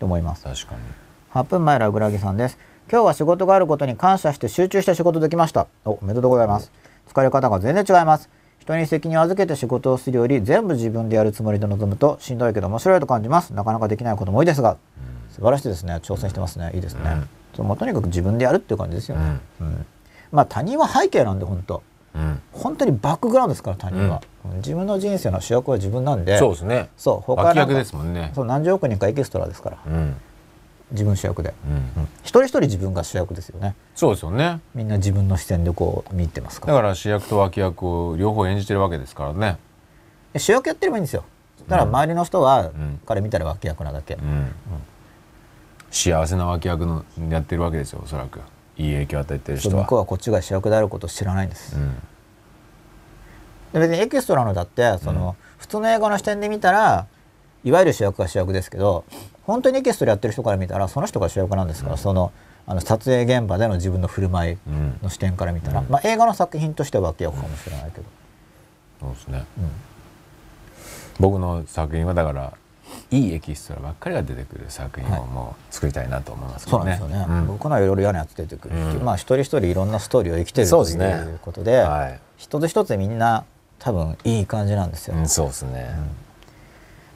[0.00, 0.44] と思います。
[0.44, 0.80] 確かに。
[1.34, 2.58] 8分前ラグラギさんです
[2.90, 5.66] 今日は仕事があることに感謝して集中して仕事できました。
[5.84, 6.70] おおめでとうございます。
[7.08, 8.28] 疲れ方が全然違います。
[8.58, 13.54] 人に責任を預けて仕事をするより全部自分でやるつもりで臨むとしんどいけど面白いと感じます。
[13.54, 14.76] なかなかできないことも多いですが、
[15.30, 15.94] 素晴らしいですね。
[16.02, 16.70] 挑戦してますね。
[16.74, 17.28] いいですね、うん。
[17.56, 19.66] そうもうとにかく自分でやるっていう感じですよね、うん。
[19.66, 19.86] うん。
[20.30, 21.82] まあ他人は背景なんで本当。
[22.14, 22.42] うん。
[22.52, 24.20] 本当にバックグラウンドですから他人は、
[24.56, 26.36] 自分の人生の主役は自分なんで。
[26.38, 26.90] そうですね。
[26.96, 28.32] そう他なんか脇役ですもんね。
[28.34, 29.78] そう何十億人かエキストラですから。
[29.86, 30.16] うん
[30.92, 31.54] 自分主役で、
[31.96, 32.08] うん。
[32.22, 33.74] 一人一人自分が主役ですよね。
[33.94, 34.60] そうですよね。
[34.74, 36.74] みんな自分の視線でこう見てますから。
[36.74, 39.58] だから主役と脇役を両方演じてるわけですからね。
[40.32, 41.24] で主役やってればいいんですよ。
[41.68, 43.00] だから周りの人は、ん。
[43.06, 44.52] 彼見たら脇役なだけ、うん、
[45.90, 48.40] 幸せな脇役のやってるわけですよおそらく。
[48.76, 49.84] いい影響を与えてる人は。
[49.84, 51.94] こうはこっちが主役であることを知らないんです、うん。
[53.72, 57.06] で別にエキストラのだってその、普通の映画の視点で見たら
[57.64, 59.04] いわゆる主役が主役ですけど
[59.44, 62.32] 本当にエキストラやってる人から見たらその人が主役なんですから、その
[62.66, 64.98] あの撮影現場での自分の振る舞いうん。
[65.02, 68.04] の視点から見たら、まあ、映画の作品としては脇役かもしれないけど、
[69.00, 69.44] そうですね、
[71.18, 72.52] 僕の作品はだから
[73.10, 77.46] いいエキストラばっかりが出てくる作品をもう作りたいなと思いますけどね、そうなんですよね、うん。
[77.48, 79.04] 僕のはいろいろ嫌なやつ出てくるっていう、うん。
[79.04, 81.30] まあ一人一人いろんなストーリーを生きてるとそうですね。
[81.30, 82.20] いうことではい。
[82.36, 83.44] 一つ一つみんな
[83.80, 85.96] 多分いい感じなんですよ、うん、そうですね、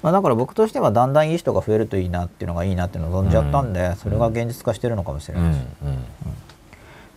[0.07, 5.99] まあ、だから僕としてはだんだんいい人が増えるといいなっていうのがいいなっていうのを望んじゃったんで、それが現実化してるのかもしれうんないです、うん。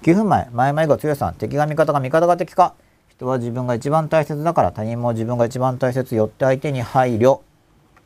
[0.02, 2.74] 9分前前々が強さん敵が味方が味方が敵か。
[3.10, 7.41] 人は自分が一番大切だから他人も自分が一番大切よって相手に配慮。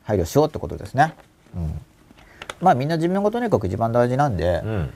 [0.02, 1.14] 配慮しようってことですね、
[1.56, 1.80] うん、
[2.60, 4.90] まあみんな自分がとにかく一番大事なんで、うん。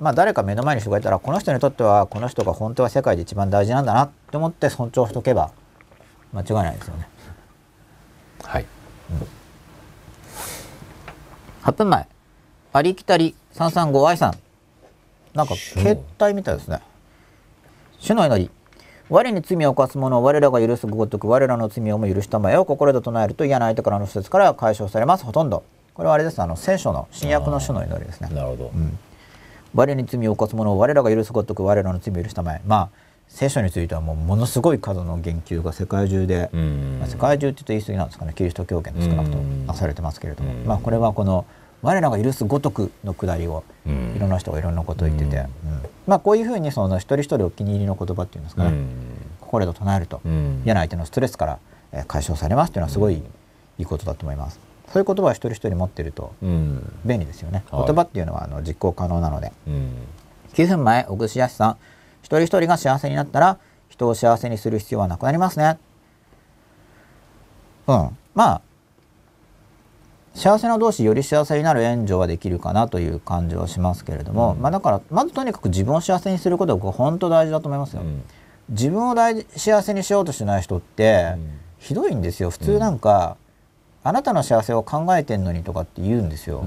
[0.00, 5.50] まあ誰か目の前に人がいたらこの人にとってはこの人が本当は世界で一番大事なんだなって思って尊重しとけば
[6.32, 7.06] 間違いないですよね。
[8.42, 8.64] はい
[11.64, 12.06] 8分前
[12.74, 14.34] ありきたり335愛さん
[15.34, 16.80] なんか携帯みたいですね。
[17.98, 18.50] 主の祈り。
[19.08, 25.24] 我に罪を犯す者を我らが許すごとく我らの罪をも許したまえを心で唱えると嫌な相手からの施設から解消されます。
[25.24, 25.64] ほとんど。
[25.94, 28.28] これはあれですあの聖書の新約の主の祈りですね。
[28.28, 28.70] なるほど、
[29.74, 32.60] 我に罪を犯す者を我らが許すごとく我らの罪を許したまえ。
[32.66, 33.03] まあ
[33.34, 36.98] 聖書についてはもうものすごい数の言及が世界中で、うん。
[37.00, 39.44] まあ世界中って言うと言い過ぎなんですかねキリスト教圏で少なくとうん。
[39.62, 40.64] もなされてますけれども、うん。
[40.64, 41.44] まあこれはこの
[41.82, 44.14] 我らが許すごとくのくだりをうん。
[44.14, 45.46] いろんな人がいろんなことを言ってて、
[46.06, 48.88] まあこういうふうにその一人一人お気に入りの言葉っていうんですかね、うん。
[49.40, 50.62] 心で唱えると、うん。
[50.64, 51.58] 嫌な相手のストレスから
[51.90, 53.22] えー解消されますというのはすごいい
[53.80, 54.60] いことだと思います。
[54.92, 56.92] そういう言葉は一人一人持っているとうん。
[57.04, 57.64] 便利ですよね。
[57.72, 57.86] はい。
[57.86, 59.50] 言葉っていうのはあの実行可能なので。
[59.66, 59.90] うん。
[60.52, 61.76] 9分前小串康さん
[62.24, 65.78] 一人一人が幸せになったら人を幸せにする必要はなくなりますね。
[67.86, 68.18] うん。
[68.34, 68.60] まあ
[70.34, 78.24] 幸せな同士より幸せになる援助はできるかなという感じはしますけれども、まあだからまずとにかく自分を幸せにすることが本当大事だと思いますよ、うん。
[78.70, 81.60] 自分を大事幸せにしようとしない人って、うん。
[81.78, 82.50] ひどいんですよ。
[82.50, 83.36] 普通なんか、
[84.02, 86.64] あなたの幸せを考えてんのにとかって言うんですよ、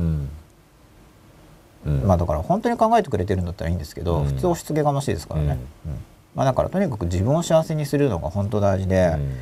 [1.88, 4.26] まあだから本当に考えてくれてるんだったらいいんですけど、うん。
[4.26, 5.91] 普通押し付けがましいですからね、うん。
[5.91, 5.97] うん。
[6.35, 9.34] まあだからとにかく自分を幸せにするのが本当大事で、うん。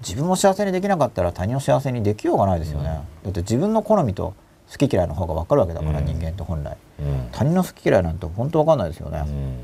[0.00, 4.34] 自分を幸せにできなかったら他人を幸せにできようがないですよね、だって自分の好みと
[4.70, 6.04] 好き嫌いの方が分かるわけだから、うん。
[6.04, 6.76] 人間って本来。
[7.00, 7.28] うん。
[7.32, 9.58] 他人の好き嫌いなんて本当分かんないですよね、うん。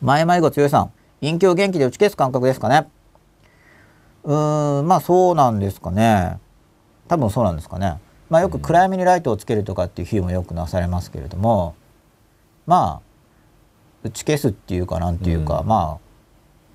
[0.00, 0.90] 前迷子強いさん
[1.20, 2.88] 陰気を元気で打ち消す感覚ですかね。
[4.24, 6.38] うーんまあそうなんですかね。
[7.06, 7.98] 多分そうなんですかね
[8.32, 11.74] まあよく暗闇にライトをつけるとかっていう比喩もよくなされますけれども
[12.64, 15.66] まあ打ち消すっていうかなんていうか、うん。
[15.66, 15.98] まあ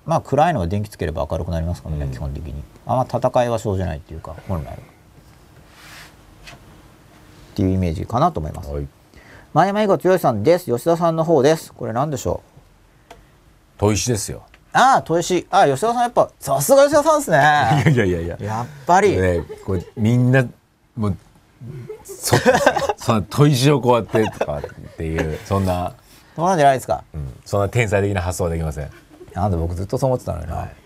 [0.06, 2.12] まあ暗いのは電気つければ明るくなりますからね、うん。
[2.12, 2.62] 基本的に。
[2.86, 4.72] あんま戦いは生じないっていうか本来は。
[4.74, 4.76] っ
[7.56, 8.70] ていうイメージかなと思います。
[8.70, 8.86] はい。
[9.52, 10.66] 前迷子強いさんです。
[10.66, 11.74] 吉田さんの方です。
[11.74, 12.40] これ何でしょ
[13.78, 13.84] う？
[13.84, 14.44] 砥石ですよ。
[14.72, 15.46] ああ、豊石。
[15.50, 17.92] ああ、吉田さんやっぱ、さすが吉田さんですね。
[17.94, 18.46] いやいやいやいや。
[18.46, 19.20] やっぱり。
[19.20, 20.46] ねこれみんな
[20.94, 21.16] もう
[22.04, 22.36] そ
[22.96, 24.62] そんな砥石をこうやってとかっ
[24.96, 25.94] ていうそんな、
[26.36, 27.04] そうなんじゃないですか。
[27.12, 28.90] うん、そんな天才的な発想はできません。
[29.34, 30.68] なんで僕ずっとそう思ってたのにな。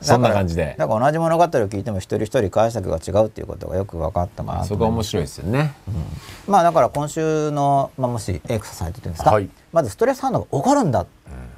[0.00, 0.74] そんな感じで。
[0.78, 5.74] だから同じ物語を聞いても一人一人解釈が違うっていうことがよく分かったかなとそこは面白いですよね、
[6.48, 11.06] まあだから今週の、まあ、もしエクササイズっていうんですか、はいまずストレス反応が起こるんだっ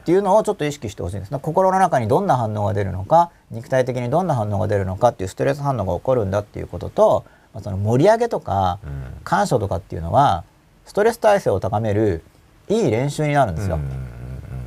[0.05, 1.31] ていうのをちょっと意識してほしいんです。
[1.31, 9.21] ね心の中にどんな反応が出るのか肉体的にどんな反応が出るのかっていうストレス反応が起こるんだっていうことと、まあ、その盛り上げとかうん。
[9.25, 10.45] 感謝とかっていうのは
[10.85, 12.23] ストレス耐性を高める
[12.69, 13.77] いい練習になるんですよ。
[13.77, 13.83] うん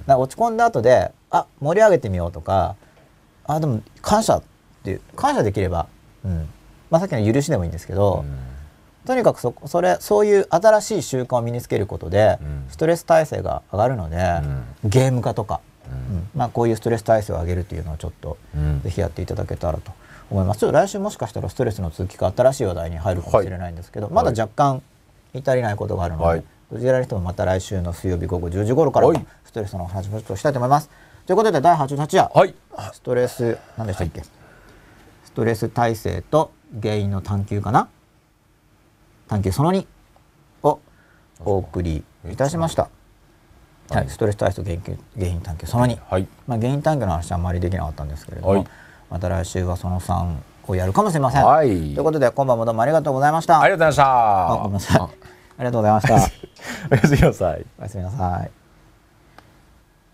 [0.08, 2.78] だから落ち込んだ後であ盛り上げてみようとか
[3.46, 4.44] あでも感謝っ
[4.84, 5.88] ていう感謝できれば、
[6.24, 6.48] うん。
[6.90, 8.24] まあ、さっきの許しでもいいんですけど、
[9.08, 12.66] とにかくそそれそういう新しい習慣を身につけることで、うん。
[12.70, 14.18] ストレス耐性が上がるので、
[14.84, 16.18] ゲーム化とか、うん。
[16.18, 16.30] うん。
[16.36, 18.82] まあ、こういうストレス耐性を上げるっていうのをちょっと、うん。
[18.82, 19.94] ぜひやっていただけたらと
[20.30, 20.60] 思います。
[20.60, 24.10] ちょっと来週もしかしたらストレスの続きか新しい話題に入るかもしれないんですけど、い。
[24.12, 24.84] まだ若干
[25.34, 26.44] 至りないことがあるので、はい。
[26.70, 29.26] どちらにしてもまた来週の水曜日午後10時頃からもはい。
[29.46, 30.90] ストレスのお話をしたいと思います。
[31.26, 32.54] ということで第88夜、はい。
[32.92, 36.52] ストレス何でしたっけ、ストレス耐性と
[36.82, 37.88] 原因の探求かな？
[39.28, 39.86] 探求その2
[40.64, 40.80] を
[41.42, 42.90] お送りいたしました。
[43.90, 44.70] はい、ストレス耐性と
[45.18, 48.68] 原因探求その2、はいまあ、原因探求の話はあんまりできなかったんですけれども、はい
[49.10, 50.36] また来週はその3
[50.68, 51.46] をやるかもしれません。
[51.46, 53.62] はいということで今晩もどうもありがとうございました。
[53.62, 55.02] ありがとうございましたあごめんなさい。
[55.02, 55.10] あ
[55.60, 56.14] りがとうございました。
[56.92, 58.57] おやすみなさいおやすみなさい。